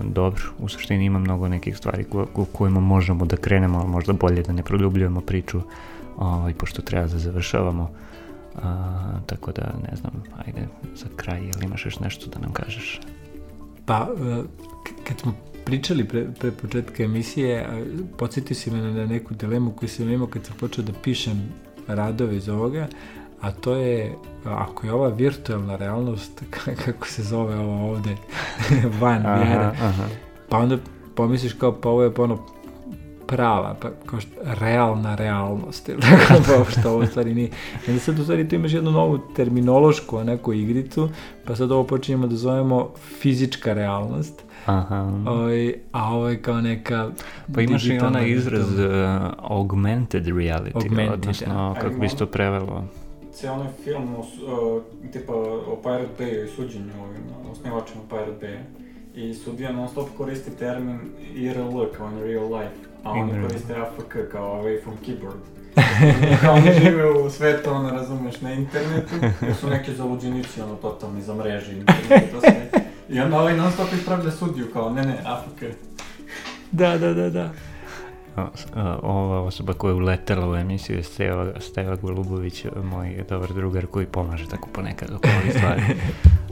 Dobro, 0.03 0.41
u 0.59 0.69
suštini 0.69 1.05
ima 1.05 1.19
mnogo 1.19 1.47
nekih 1.47 1.77
stvari 1.77 2.03
ko, 2.03 2.45
kojima 2.51 2.79
možemo 2.79 3.25
da 3.25 3.37
krenemo, 3.37 3.79
ali 3.79 3.89
možda 3.89 4.13
bolje 4.13 4.43
da 4.43 4.53
ne 4.53 4.63
produbljujemo 4.63 5.21
priču, 5.21 5.61
ovaj, 6.17 6.53
pošto 6.53 6.81
treba 6.81 7.07
da 7.07 7.17
završavamo. 7.17 7.91
A, 8.63 9.19
tako 9.25 9.51
da, 9.51 9.73
ne 9.91 9.95
znam, 9.95 10.23
ajde, 10.45 10.67
za 10.95 11.05
kraj, 11.15 11.39
ili 11.39 11.65
imaš 11.65 11.85
još 11.85 11.99
nešto 11.99 12.29
da 12.29 12.39
nam 12.39 12.53
kažeš? 12.53 13.01
Pa, 13.85 14.07
e, 14.19 14.43
kad 15.07 15.19
smo 15.19 15.33
pričali 15.65 16.07
pre, 16.07 16.27
pre 16.39 16.51
početka 16.51 17.03
emisije, 17.03 17.67
podsjetio 18.17 18.55
si 18.55 18.71
me 18.71 18.81
na 18.81 19.05
neku 19.05 19.33
dilemu 19.33 19.71
koju 19.71 19.89
sam 19.89 20.09
imao 20.09 20.27
kad 20.27 20.45
sam 20.45 20.55
počeo 20.59 20.83
da 20.83 20.93
pišem 21.03 21.49
radove 21.87 22.37
iz 22.37 22.49
ovoga, 22.49 22.87
a 23.41 23.51
to 23.51 23.75
je, 23.75 24.15
ako 24.45 24.87
je 24.87 24.93
ova 24.93 25.07
virtualna 25.07 25.75
realnost, 25.75 26.43
kako 26.85 27.07
se 27.07 27.23
zove 27.23 27.59
ovo 27.59 27.91
ovde, 27.91 28.15
van 29.01 29.23
vjera, 29.43 29.75
pa 30.49 30.57
onda 30.57 30.77
pomisliš 31.15 31.53
kao, 31.53 31.81
pa 31.81 31.89
ovo 31.89 32.03
je 32.03 32.11
ono 32.17 32.37
prava, 33.27 33.75
pa 33.81 33.89
kao 34.05 34.19
što, 34.19 34.31
realna 34.43 35.15
realnost, 35.15 35.89
ili 35.89 36.01
tako, 36.27 36.65
pa 36.65 36.71
što 36.71 36.91
ovo 36.91 37.05
stvari 37.05 37.33
nije. 37.33 37.49
I 37.87 37.89
onda 37.89 37.99
sad 37.99 38.19
u 38.19 38.23
stvari 38.23 38.49
tu 38.49 38.55
imaš 38.55 38.73
jednu 38.73 38.91
novu 38.91 39.19
terminološku 39.35 40.23
neku 40.23 40.53
igricu, 40.53 41.09
pa 41.45 41.55
sad 41.55 41.71
ovo 41.71 41.83
počinjemo 41.83 42.27
da 42.27 42.35
zovemo 42.35 42.89
fizička 43.19 43.73
realnost, 43.73 44.47
Aha. 44.65 45.11
Oj, 45.25 45.33
ovaj, 45.33 45.73
a 45.91 46.13
ovo 46.13 46.29
je 46.29 46.41
kao 46.41 46.61
neka 46.61 47.09
Pa 47.53 47.61
imaš 47.61 47.85
i 47.85 47.97
onaj 47.97 48.29
izraz 48.29 48.79
uh, 48.79 48.91
augmented 49.37 50.25
reality, 50.25 50.75
augmented, 50.75 51.13
odnosno 51.13 51.53
ja. 51.53 51.81
kako 51.81 51.99
bi 51.99 52.07
to 52.07 52.25
prevelo? 52.25 52.83
Cijel 53.37 53.53
onaj 53.53 53.67
film, 53.83 54.15
uh, 54.15 54.25
tipa 55.11 55.33
o 55.33 55.79
Pirate 55.83 56.23
Bay 56.23 56.45
i 56.45 56.55
suđenju 56.55 56.93
ovim 57.03 57.51
osnivačima 57.51 58.01
Pirate 58.09 58.47
Bay 58.47 58.57
i 59.15 59.33
sudija 59.33 59.71
non 59.71 59.89
stop 59.89 60.07
koristi 60.17 60.51
termin 60.51 60.99
IRL 61.35 61.85
kao 61.97 62.07
in 62.11 62.23
real 62.23 62.45
life 62.45 62.87
a 63.03 63.11
oni 63.11 63.41
koriste 63.41 63.75
AFK 63.75 64.31
kao 64.31 64.63
away 64.63 64.83
from 64.83 64.95
keyboard. 65.05 65.41
kao 66.41 66.53
oni 66.57 66.73
žive 66.83 67.11
u 67.11 67.29
svetu, 67.29 67.69
ono, 67.69 67.89
razumeš, 67.89 68.41
na 68.41 68.53
internetu, 68.53 69.15
jer 69.41 69.55
su 69.55 69.69
neki 69.69 69.93
zaluđenici, 69.93 70.61
ono, 70.61 70.75
totalni 70.75 71.21
za 71.21 71.33
mreže, 71.33 71.71
internet, 71.71 72.31
to 72.31 72.39
sve. 72.39 72.69
I 73.09 73.19
onda 73.19 73.39
ovaj 73.39 73.57
non 73.57 73.71
stop 73.71 73.87
ispravlja 73.93 74.31
sudiju, 74.31 74.67
kao, 74.73 74.89
ne, 74.89 75.01
ne, 75.01 75.17
AFK. 75.25 75.63
Da, 76.71 76.97
da, 76.97 77.13
da, 77.13 77.29
da. 77.29 77.51
Ova 79.03 79.41
osoba 79.41 79.73
koja 79.73 79.91
je 79.91 79.95
uletela 79.95 80.49
u 80.49 80.55
emisiju 80.55 80.97
je 80.97 81.03
Steva, 81.03 81.53
Steva 81.59 81.95
Golubović, 81.95 82.65
moj 82.83 83.25
dobar 83.29 83.53
drugar 83.53 83.85
koji 83.85 84.05
pomaže 84.05 84.47
tako 84.47 84.69
ponekad 84.73 85.09
oko 85.11 85.27
ovih 85.41 85.53
stvari. 85.57 85.81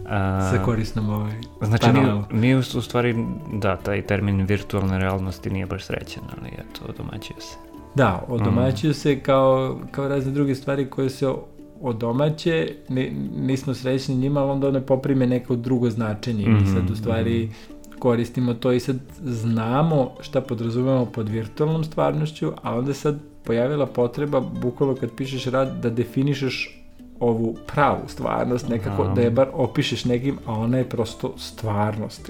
A, 0.10 0.52
sa 0.52 0.64
korisnom 0.64 1.10
ovaj 1.10 1.34
Znači, 1.62 1.94
nije, 1.94 2.24
nije 2.32 2.58
u 2.58 2.64
stvari, 2.64 3.16
da, 3.54 3.76
taj 3.76 4.02
termin 4.02 4.46
virtualne 4.46 5.00
realnosti 5.00 5.50
nije 5.50 5.66
baš 5.66 5.86
srećen, 5.86 6.24
ali 6.38 6.50
eto, 6.50 6.86
odomaćio 6.90 7.36
se. 7.40 7.58
Da, 7.96 8.26
odomaćio 8.28 8.90
mm. 8.90 8.94
se 8.94 9.20
kao, 9.20 9.80
kao 9.92 10.08
razne 10.08 10.32
druge 10.32 10.56
stvari 10.56 10.90
koje 10.90 11.10
se 11.10 11.34
odomaće, 11.82 12.76
ne, 12.90 13.12
nismo 13.36 13.74
srećni 13.74 14.16
njima, 14.16 14.42
ali 14.42 14.52
onda 14.52 14.68
one 14.68 14.86
poprime 14.86 15.28
neko 15.28 15.56
drugo 15.56 15.90
značenje 15.90 16.48
mm 16.48 16.52
-hmm, 16.52 16.64
i 16.64 16.68
sad 16.68 16.82
u 16.82 16.84
mhm, 16.84 16.96
stvari 16.96 17.46
mm. 17.46 17.75
Koristimo 18.00 18.54
to 18.54 18.72
i 18.72 18.80
sad 18.80 18.98
znamo 19.24 20.12
šta 20.22 20.42
podrazumemo 20.42 21.06
pod 21.06 21.30
virtualnom 21.30 21.84
stvarnošću, 21.84 22.52
a 22.62 22.76
onda 22.78 22.94
sad 22.94 23.20
pojavila 23.44 23.86
potreba, 23.86 24.40
bukvalno 24.40 24.96
kad 24.96 25.12
pišeš 25.16 25.46
rad, 25.46 25.82
da 25.82 25.90
definišeš 25.90 26.82
ovu 27.20 27.56
pravu 27.68 28.02
stvarnost 28.08 28.70
nekako, 28.70 29.04
Aha. 29.04 29.14
da 29.14 29.22
je 29.22 29.32
bar 29.32 29.48
opišeš 29.54 30.06
nekim, 30.06 30.38
a 30.46 30.54
ona 30.54 30.78
je 30.78 30.90
prosto 30.90 31.34
stvarnost. 31.38 32.30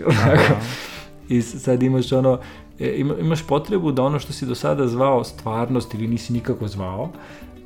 I 1.29 1.41
sad 1.41 1.83
imaš 1.83 2.11
ono, 2.11 2.39
e, 2.79 2.95
imaš 3.19 3.47
potrebu 3.47 3.91
da 3.91 4.03
ono 4.03 4.19
što 4.19 4.33
si 4.33 4.45
do 4.45 4.55
sada 4.55 4.87
zvao 4.87 5.23
stvarnost 5.23 5.93
ili 5.93 6.07
nisi 6.07 6.33
nikako 6.33 6.67
zvao, 6.67 7.09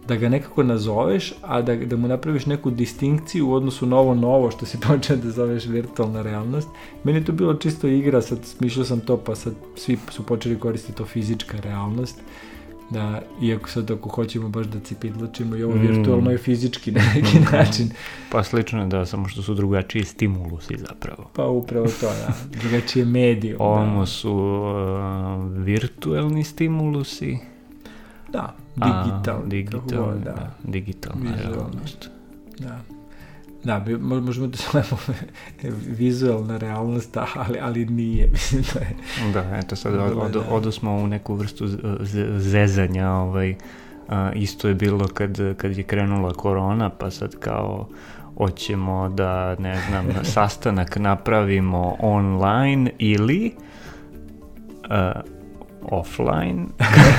da 0.10 0.16
ga 0.16 0.30
nekako 0.30 0.64
nazoveš, 0.64 1.34
a 1.42 1.62
da, 1.62 1.76
da 1.76 1.98
mu 1.98 2.08
napraviš 2.08 2.46
neku 2.46 2.72
distinkciju 2.72 3.50
u 3.50 3.54
odnosu 3.54 3.86
na 3.86 3.98
ovo 3.98 4.16
novo 4.16 4.52
što 4.52 4.66
si 4.66 4.78
počeo 4.88 5.18
da 5.18 5.32
zoveš 5.32 5.66
virtualna 5.66 6.22
realnost. 6.22 6.70
Meni 7.04 7.18
je 7.18 7.26
to 7.26 7.32
bilo 7.32 7.54
čisto 7.54 7.88
igra, 7.88 8.22
sad 8.22 8.46
smišljao 8.46 8.86
sam 8.86 9.00
to, 9.00 9.18
pa 9.18 9.36
sad 9.36 9.54
svi 9.76 9.98
su 10.12 10.26
počeli 10.26 10.60
koristiti 10.60 10.98
to 10.98 11.06
fizička 11.06 11.58
realnost 11.60 12.22
da, 12.90 13.22
iako 13.42 13.70
sad 13.70 13.92
ako 13.92 14.10
hoćemo 14.10 14.50
baš 14.50 14.66
da 14.66 14.80
cipidlačimo 14.80 15.56
i 15.56 15.64
ovo 15.64 15.76
mm. 15.76 15.82
virtualno 15.82 16.32
je 16.32 16.38
fizički 16.38 16.92
na 16.92 17.02
neki 17.16 17.40
mm. 17.40 17.46
način. 17.52 17.90
Pa 18.32 18.44
slično 18.44 18.82
je 18.82 18.88
da, 18.88 19.06
samo 19.06 19.28
što 19.28 19.42
su 19.42 19.54
drugačiji 19.54 20.04
stimulusi 20.04 20.78
zapravo. 20.78 21.30
Pa 21.34 21.46
upravo 21.46 21.88
to, 22.02 22.08
da. 22.08 22.34
Drugačije 22.60 23.06
medijum. 23.06 23.62
Ovo 23.62 24.00
da. 24.00 24.06
su 24.06 24.34
uh, 24.34 25.64
virtualni 25.64 26.44
stimulusi. 26.44 27.38
Da, 28.32 28.56
digitalni. 28.86 29.50
Digitalni, 29.50 30.24
da. 30.24 30.32
da. 30.32 30.52
Digitalna 30.64 31.32
realnost. 31.36 32.10
Da. 32.60 32.80
Da, 33.64 33.86
možemo 34.00 34.48
da 34.48 34.58
zovemo 34.58 34.98
vizualna 36.00 36.58
realnost, 36.58 37.18
ali, 37.36 37.60
ali 37.62 37.86
nije, 37.86 38.30
mislim 38.34 38.64
da 38.74 38.80
je... 38.80 38.96
Da, 39.34 39.58
eto 39.58 39.76
sad 39.76 39.94
od, 39.94 40.18
od, 40.18 40.32
da. 40.32 40.40
odosmo 40.50 40.96
u 40.96 41.08
neku 41.08 41.36
vrstu 41.36 41.68
zezanja, 42.38 43.12
ovaj, 43.12 43.56
a, 44.08 44.32
isto 44.36 44.68
je 44.68 44.76
bilo 44.76 45.08
kad, 45.08 45.58
kad 45.58 45.78
je 45.78 45.84
krenula 45.84 46.34
korona, 46.34 46.90
pa 46.90 47.12
sad 47.12 47.36
kao 47.40 47.88
hoćemo 48.38 49.10
da, 49.10 49.56
ne 49.56 49.82
znam, 49.90 50.06
sastanak 50.34 50.96
napravimo 50.96 51.96
online 52.00 52.92
ili 52.98 53.52
uh, 54.90 55.39
offline 55.92 56.66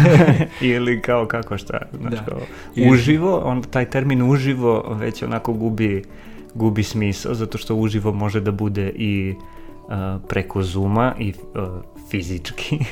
ili 0.60 1.02
kao 1.02 1.26
kako 1.26 1.58
šta, 1.58 1.78
znači 2.00 2.16
Da. 2.16 2.24
kao 2.24 2.40
uživo, 2.90 3.38
onda 3.44 3.68
taj 3.68 3.90
termin 3.90 4.22
uživo 4.22 4.94
već 4.98 5.22
onako 5.22 5.52
gubi, 5.52 6.04
gubi 6.54 6.82
smisao, 6.82 7.34
zato 7.34 7.58
što 7.58 7.74
uživo 7.74 8.12
može 8.12 8.40
da 8.40 8.50
bude 8.50 8.92
i 8.96 9.34
uh, 9.34 10.22
preko 10.28 10.62
Zuma 10.62 11.14
i 11.18 11.32
uh, 11.54 11.82
fizički. 12.10 12.78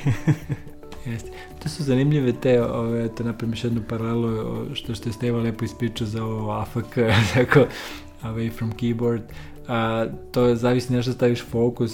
Jeste. 1.06 1.30
To 1.62 1.68
su 1.68 1.82
zanimljive 1.82 2.32
te, 2.32 2.62
ove, 2.62 3.08
to 3.08 3.24
napravim 3.24 3.52
još 3.52 3.64
jednu 3.64 3.80
paralelu, 3.88 4.66
što 4.74 4.94
što 4.94 5.08
je 5.08 5.12
Steva 5.12 5.40
lepo 5.40 5.64
ispričao 5.64 6.06
za 6.06 6.24
ovo 6.24 6.52
AFK, 6.52 6.94
tako, 7.34 7.66
away 8.22 8.52
from 8.52 8.72
keyboard, 8.72 9.22
a, 9.69 10.07
to 10.31 10.45
je 10.45 10.57
zavisi 10.57 10.93
nešto 10.93 11.12
staviš 11.12 11.45
fokus, 11.45 11.93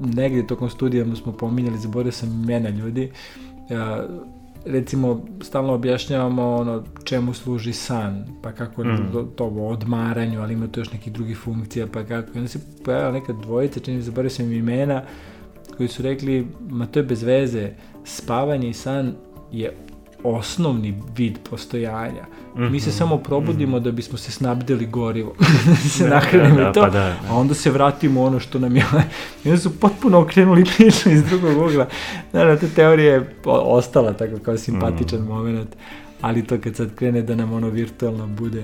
negdje 0.00 0.46
tokom 0.46 0.70
studija 0.70 1.16
smo 1.16 1.32
pominjali, 1.32 1.78
zaboravio 1.78 2.12
sam 2.12 2.42
imena 2.42 2.68
ljudi, 2.68 3.10
a, 3.70 4.06
recimo 4.64 5.26
stalno 5.40 5.72
objašnjavamo 5.72 6.56
ono 6.56 6.84
čemu 7.04 7.34
služi 7.34 7.72
san, 7.72 8.24
pa 8.42 8.52
kako 8.52 8.84
Mm. 8.84 9.12
to, 9.12 9.22
to 9.22 9.44
odmaranju, 9.44 10.40
ali 10.40 10.54
ima 10.54 10.68
tu 10.68 10.80
još 10.80 10.92
nekih 10.92 11.12
drugih 11.12 11.38
funkcija, 11.38 11.86
pa 11.86 12.04
kako, 12.04 12.28
i 12.34 12.38
onda 12.38 12.48
se 12.48 12.58
pojavila 12.84 13.12
neka 13.12 13.32
dvojica, 13.32 13.80
čini 13.80 13.96
mi 13.96 14.02
zaboravio 14.02 14.30
sam 14.30 14.46
im 14.46 14.52
imena, 14.52 15.02
koji 15.76 15.88
su 15.88 16.02
rekli, 16.02 16.46
ma 16.68 16.86
to 16.86 16.98
je 16.98 17.02
bez 17.02 17.22
veze, 17.22 17.70
spavanje 18.04 18.68
i 18.68 18.72
san 18.72 19.14
je 19.52 19.76
osnovni 20.24 21.02
vid 21.16 21.38
postojanja. 21.50 22.24
Mi 22.56 22.80
se 22.80 22.88
Mhm, 22.88 22.96
samo 22.96 23.18
probudimo 23.18 23.80
da 23.80 23.90
bismo 23.92 24.18
se 24.18 24.32
snabdeli 24.32 24.86
gorivo, 24.86 25.34
da 25.66 25.76
se 25.76 26.04
Da, 26.04 26.10
nahranimo 26.10 26.56
da, 26.56 26.70
i 26.70 26.72
to, 26.72 26.80
pa 26.80 26.90
da, 26.90 26.98
da. 27.00 27.16
a 27.28 27.34
onda 27.34 27.54
se 27.54 27.70
vratimo 27.70 28.22
ono 28.22 28.40
što 28.40 28.58
nam 28.58 28.76
je... 28.76 28.84
I 29.44 29.48
onda 29.48 29.58
su 29.58 29.80
potpuno 29.80 30.18
okrenuli 30.18 30.64
priču 30.66 31.10
iz 31.10 31.24
drugog 31.24 31.56
ugla. 31.60 31.86
Naravno, 32.32 32.56
ta 32.58 32.66
teorija 32.68 33.14
je 33.14 33.34
ostala 33.46 34.12
tako 34.12 34.38
kao 34.38 34.56
simpatičan 34.56 35.20
Mm. 35.20 35.26
moment, 35.26 35.68
ali 36.20 36.44
to 36.44 36.58
kad 36.58 36.76
sad 36.76 36.94
krene 36.94 37.22
da 37.22 37.34
nam 37.34 37.52
ono 37.52 37.68
virtualno 37.68 38.26
bude 38.26 38.62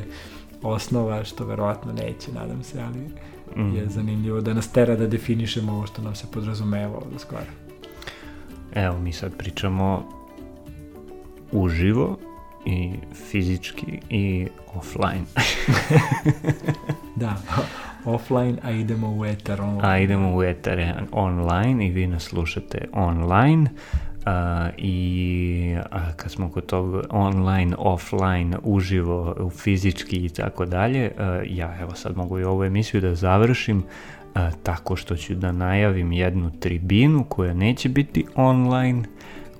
osnova, 0.62 1.24
što 1.24 1.44
verovatno 1.44 1.92
neće, 1.92 2.32
nadam 2.32 2.62
se, 2.62 2.80
ali 2.82 2.98
Mm. 3.56 3.76
je 3.76 3.88
zanimljivo 3.88 4.40
da 4.40 4.54
nas 4.54 4.68
tera 4.68 4.96
da 4.96 5.06
definišemo 5.06 5.72
ovo 5.72 5.86
što 5.86 6.02
nam 6.02 6.14
se 6.14 6.26
podrazumeva 6.26 6.96
ovdje 6.96 7.18
skoro. 7.18 7.42
Evo, 8.74 8.98
mi 8.98 9.12
sad 9.12 9.36
pričamo 9.36 10.08
uživo 11.54 12.18
i 12.64 12.92
fizički 13.30 14.00
i 14.10 14.46
offline. 14.74 15.24
Da, 17.16 17.36
offline, 18.04 18.58
a 18.62 18.70
idemo 18.70 19.16
u 19.16 19.24
etar 19.24 19.60
online. 19.60 19.88
A 19.88 19.98
idemo 19.98 20.36
u 20.36 20.42
etere 20.42 20.94
online 21.12 21.86
i 21.86 21.90
vi 21.90 22.06
nas 22.06 22.22
slušate 22.22 22.88
online. 22.92 23.70
A, 24.26 24.68
I 24.78 25.76
a, 25.90 26.12
kad 26.16 26.30
smo 26.30 26.50
kod 26.50 26.66
tog 26.66 27.04
online, 27.10 27.76
offline, 27.78 28.56
uživo, 28.62 29.50
fizički 29.56 30.16
i 30.16 30.28
tako 30.28 30.64
dalje, 30.64 31.10
ja 31.46 31.76
evo 31.80 31.94
sad 31.94 32.16
mogu 32.16 32.38
i 32.38 32.44
ovu 32.44 32.64
emisiju 32.64 33.00
da 33.00 33.14
završim 33.14 33.84
a, 34.34 34.50
tako 34.62 34.96
što 34.96 35.16
ću 35.16 35.34
da 35.34 35.52
najavim 35.52 36.12
jednu 36.12 36.50
tribinu 36.60 37.24
koja 37.28 37.54
neće 37.54 37.88
biti 37.88 38.26
online, 38.34 39.04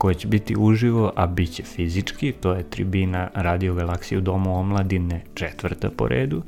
koja 0.05 0.15
će 0.15 0.29
biti 0.29 0.57
uživo, 0.59 1.13
a 1.17 1.27
bit 1.27 1.53
će 1.53 1.63
fizički. 1.63 2.33
To 2.33 2.53
je 2.53 2.71
tribina 2.71 3.29
Radio 3.35 3.75
Galaksije 3.75 4.19
u 4.19 4.21
Domu 4.21 4.59
omladine, 4.59 5.25
četvrta 5.35 5.91
po 5.97 6.09
redu, 6.09 6.43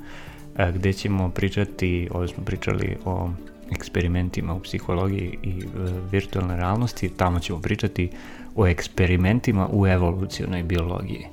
a, 0.57 0.71
gde 0.71 0.93
ćemo 0.93 1.31
pričati, 1.31 2.09
ovdje 2.11 2.35
smo 2.35 2.45
pričali 2.45 2.97
o 3.05 3.31
eksperimentima 3.71 4.55
u 4.55 4.61
psihologiji 4.61 5.39
i 5.43 5.51
e, 5.51 5.65
virtualnoj 6.11 6.57
realnosti, 6.57 7.09
tamo 7.09 7.41
ćemo 7.41 7.61
pričati 7.61 8.11
o 8.57 8.67
eksperimentima 8.67 9.69
u 9.73 9.87
evolucionoj 9.87 10.63
biologiji. 10.63 11.27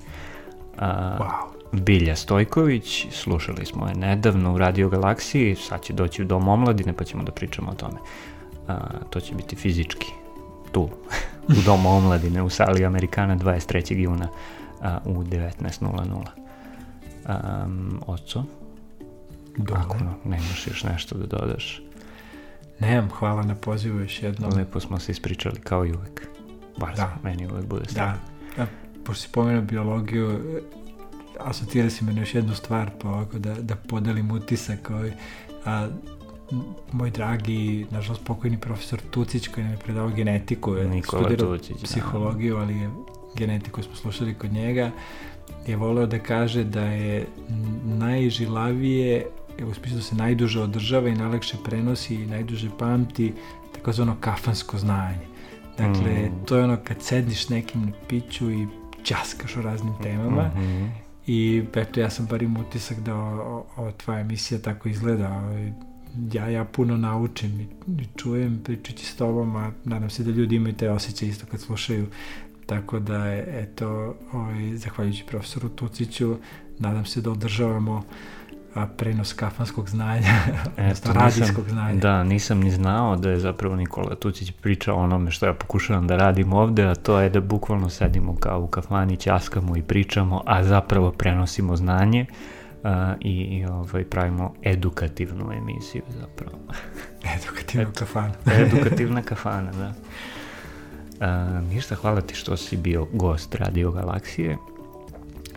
A, 0.77 1.17
Wow. 1.19 1.81
Bilja 1.81 2.15
Stojković, 2.15 3.07
slušali 3.11 3.65
smo 3.65 3.87
je 3.87 3.95
nedavno 3.95 4.53
u 4.53 4.57
Radio 4.57 4.89
Galaksiji, 4.89 5.55
sad 5.55 5.83
će 5.83 5.93
doći 5.93 6.21
u 6.21 6.25
Dom 6.25 6.47
omladine 6.47 6.93
pa 6.93 7.03
ćemo 7.03 7.23
da 7.23 7.31
pričamo 7.31 7.71
o 7.71 7.75
tome. 7.75 7.97
A, 8.67 8.77
to 9.09 9.19
će 9.19 9.35
biti 9.35 9.55
fizički, 9.55 10.22
tu, 10.73 10.89
u 11.49 11.61
Domu 11.65 11.89
omladine, 11.89 12.41
u 12.41 12.49
sali 12.49 12.85
Amerikana 12.85 13.37
23. 13.37 13.95
juna 13.95 14.27
a, 14.81 14.99
u 15.05 15.13
19.00. 15.13 16.25
Um, 17.65 18.01
Oco, 18.07 18.43
ako 19.53 19.63
Dobro. 19.63 20.13
nemaš 20.25 20.67
još 20.67 20.83
nešto 20.83 21.17
da 21.17 21.25
dodaš, 21.27 21.81
Nemam, 22.79 23.09
hvala 23.09 23.43
na 23.43 23.55
pozivu 23.55 23.99
još 23.99 24.23
jednom. 24.23 24.51
lepo 24.53 24.79
smo 24.79 24.99
se 24.99 25.11
ispričali 25.11 25.59
kao 25.59 25.85
i 25.85 25.93
uvek. 25.93 26.27
Bar 26.77 26.95
Da. 26.95 27.15
meni 27.23 27.47
uvek 27.47 27.65
bude 27.65 27.83
Da. 27.83 27.89
strano. 27.89 28.17
A, 28.57 28.65
pošto 29.05 29.21
si 29.21 29.29
pomenuo 29.31 29.61
biologiju, 29.61 30.31
e, 30.31 30.61
asocira 31.39 31.89
si 31.89 32.05
me 32.05 32.13
na 32.13 32.19
još 32.19 32.35
jednu 32.35 32.55
stvar, 32.55 32.91
pa 33.01 33.09
ovako 33.09 33.39
da, 33.39 33.53
da 33.53 33.75
podelim 33.75 34.31
utisak. 34.31 34.89
Ovaj, 34.89 35.11
a, 35.65 35.87
moj 36.91 37.11
dragi, 37.11 37.57
nažalost 37.91 38.23
pokojni 38.23 38.57
profesor 38.57 38.99
Tucić 39.01 39.47
koji 39.47 39.63
nam 39.63 39.73
je 39.73 39.80
predavao 39.80 40.09
genetiku, 40.11 40.73
je 40.73 40.88
Nikola 40.88 41.23
studirao 41.23 41.57
Tucić, 41.57 41.77
da. 41.77 41.84
psihologiju, 41.84 42.57
ali 42.57 42.77
je 42.77 42.89
genetiku 43.35 43.84
smo 43.84 43.95
slušali 43.95 44.34
kod 44.34 44.53
njega, 44.53 44.91
je 45.67 45.75
voleo 45.75 46.05
da 46.05 46.19
kaže 46.19 46.63
da 46.63 46.81
je 46.84 47.25
najžilavije, 47.85 49.25
u 49.61 49.73
smislu 49.73 49.95
da 49.95 50.03
se 50.03 50.15
najduže 50.15 50.59
održava 50.61 51.09
i 51.09 51.15
najlakše 51.15 51.57
prenosi 51.65 52.15
i 52.15 52.25
najduže 52.25 52.69
pamti, 52.80 53.34
takozvano 53.73 54.15
kafansko 54.19 54.77
znanje. 54.77 55.27
Dakle, 55.77 56.11
Mm. 56.13 56.45
to 56.45 56.57
je 56.57 56.63
ono 56.63 56.77
kad 56.77 57.01
sedniš 57.01 57.49
nekim 57.49 57.81
na 57.81 57.91
piću 58.07 58.51
i 58.51 58.67
ćaskaš 59.03 59.57
o 59.57 59.61
raznim 59.61 59.93
temama 60.03 60.47
Mhm. 60.47 60.85
i 61.27 61.63
eto 61.75 61.99
ja 61.99 62.09
sam 62.09 62.25
bar 62.25 62.43
imao 62.43 62.63
utisak 62.63 62.99
da 62.99 63.15
o- 63.15 63.65
tvoja 63.93 64.19
emisija 64.19 64.59
tako 64.59 64.89
izgleda. 64.89 65.30
ovaj, 65.34 65.71
Ja, 66.34 66.49
ja 66.49 66.65
puno 66.65 66.98
naučim 66.98 67.60
i, 67.61 67.64
i 68.02 68.06
čujem 68.18 68.60
pričajući 68.64 69.06
s 69.06 69.15
tobom, 69.15 69.56
a 69.56 69.72
nadam 69.84 70.10
se 70.10 70.23
da 70.23 70.31
ljudi 70.31 70.56
imaju 70.56 70.76
te 70.76 70.90
osjećaje 70.90 71.30
isto 71.30 71.45
kad 71.52 71.60
slušaju. 71.60 72.07
Tako 72.65 72.99
da, 72.99 73.26
je, 73.26 73.61
eto, 73.64 74.15
ovaj, 74.34 74.76
zahvaljujući 74.76 75.23
profesoru 75.27 75.69
Tuciću, 75.69 76.35
nadam 76.80 77.06
se 77.06 77.22
da 77.22 77.31
održavamo 77.31 78.03
a, 78.76 78.88
prenos 78.88 79.34
kafanskog 79.34 79.90
znanja, 79.90 80.27
odnosno 80.77 81.14
nisam- 81.14 81.14
radijskog 81.14 81.69
znanja. 81.69 81.99
Da, 81.99 82.23
nisam 82.23 82.60
ni 82.60 82.72
znao 82.72 83.15
da 83.15 83.30
je 83.30 83.40
zapravo 83.40 83.76
Nikola 83.76 84.15
Tucić 84.15 84.52
pričao 84.52 84.98
o 84.98 85.03
onome 85.03 85.31
što 85.31 85.45
ja 85.45 85.53
pokušavam 85.53 86.07
da 86.07 86.15
radim 86.18 86.53
ovde, 86.53 86.84
a 86.84 86.95
to 86.95 87.19
je 87.19 87.30
da 87.30 87.41
bukvalno 87.41 87.90
sedimo 87.90 88.35
kao 88.35 88.61
u 88.61 88.68
kafani, 88.68 89.18
ćaskamo 89.18 89.77
i 89.77 89.81
pričamo, 89.81 90.41
a 90.45 90.64
zapravo 90.64 91.11
prenosimo 91.11 91.76
znanje 91.76 92.26
a, 92.84 93.15
i, 93.19 93.31
i 93.31 93.65
ovaj, 93.65 94.03
pravimo 94.03 94.53
edukativnu 94.64 95.51
emisiju 95.53 96.03
zapravo. 96.19 96.57
Edukativnu 97.38 97.91
kafanu. 97.99 98.34
Edukativna 98.45 99.22
kafana, 99.31 99.72
da. 99.72 99.93
A, 101.19 101.61
ništa, 101.61 101.95
hvala 101.95 102.22
ti 102.22 102.35
što 102.35 102.57
si 102.57 102.77
bio 102.77 103.07
gost 103.14 103.55
Radio 103.55 103.91
Galaksije 103.91 104.57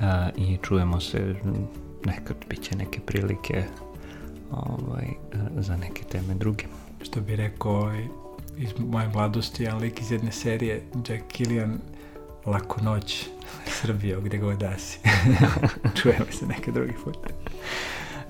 a, 0.00 0.28
i 0.36 0.58
čujemo 0.62 1.00
se 1.00 1.34
nekad, 2.04 2.36
bit 2.48 2.62
će 2.62 2.76
neke 2.76 3.00
prilike 3.00 3.64
ovaj, 4.50 5.06
za 5.56 5.76
neke 5.76 6.04
teme 6.04 6.34
druge. 6.34 6.64
što 7.02 7.20
bi 7.20 7.36
rekao 7.36 7.72
ovaj, 7.72 8.04
iz 8.58 8.68
moje 8.78 9.08
mladosti, 9.08 9.62
jedan 9.62 9.78
lik 9.78 10.00
iz 10.00 10.10
jedne 10.10 10.32
serije, 10.32 10.82
Jack 11.08 11.24
Killian, 11.28 11.78
Laku 12.46 12.80
noć, 12.82 13.26
Srbijo, 13.66 14.20
gde 14.20 14.38
god 14.38 14.58
da 14.58 14.78
si. 14.78 14.98
Čujemo 16.02 16.26
se 16.30 16.46
neke 16.46 16.72
drugi 16.72 16.92
put. 17.04 17.16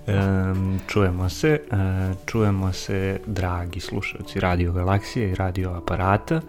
Em, 0.06 0.80
čujemo 0.86 1.28
se, 1.28 1.48
e, 1.48 2.14
čujemo 2.26 2.72
se, 2.72 3.20
dragi 3.26 3.80
slušalci 3.80 4.40
Radio 4.40 4.72
Galaksije 4.72 5.30
i 5.30 5.34
Radio 5.34 5.70
Aparata. 5.72 6.34
E, 6.34 6.40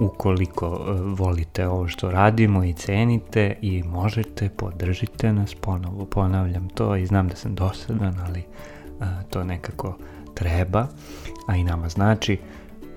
ukoliko 0.00 0.66
e, 0.66 0.92
volite 1.02 1.68
ovo 1.68 1.88
što 1.88 2.10
radimo 2.10 2.64
i 2.64 2.72
cenite 2.72 3.56
i 3.62 3.82
možete, 3.82 4.48
podržite 4.48 5.32
nas 5.32 5.54
ponovo, 5.54 6.04
ponavljam 6.04 6.68
to 6.68 6.96
i 6.96 7.06
znam 7.06 7.28
da 7.28 7.36
sam 7.36 7.54
dosadan, 7.54 8.14
ali 8.26 8.40
e, 8.40 8.44
to 9.30 9.44
nekako 9.44 9.98
treba, 10.34 10.86
a 11.46 11.56
i 11.56 11.64
nama 11.64 11.88
znači 11.88 12.38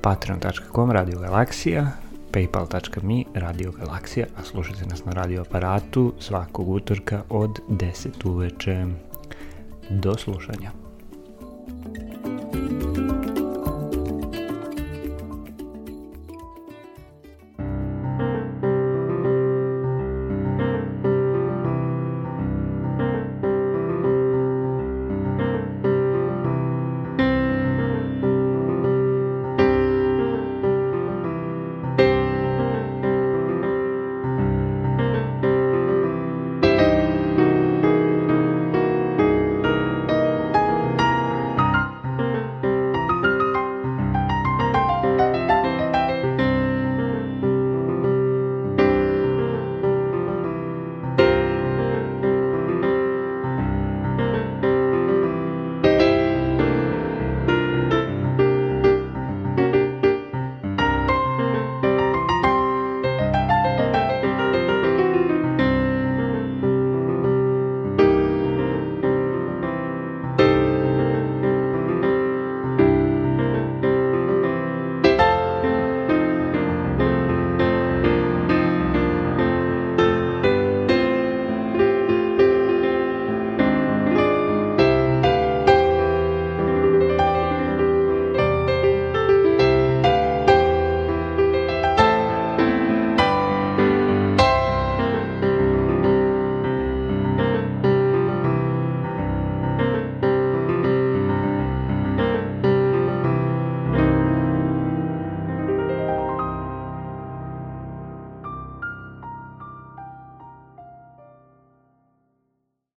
patreon.com 0.01 0.91
Radio 0.91 1.19
Galaksija, 1.19 1.91
paypal.me, 2.35 3.23
Radio 3.33 3.71
Galaksija, 3.71 4.25
a 4.37 4.43
slušajte 4.43 4.85
nas 4.85 5.05
na 5.05 5.11
radio 5.11 5.41
aparatu 5.41 6.13
svakog 6.19 6.69
utorka 6.69 7.23
od 7.29 7.59
10 7.69 8.29
uveče. 8.29 8.85
Do 9.89 10.17
slušanja. 10.17 10.71
thank 12.53 12.97
you 12.97 13.05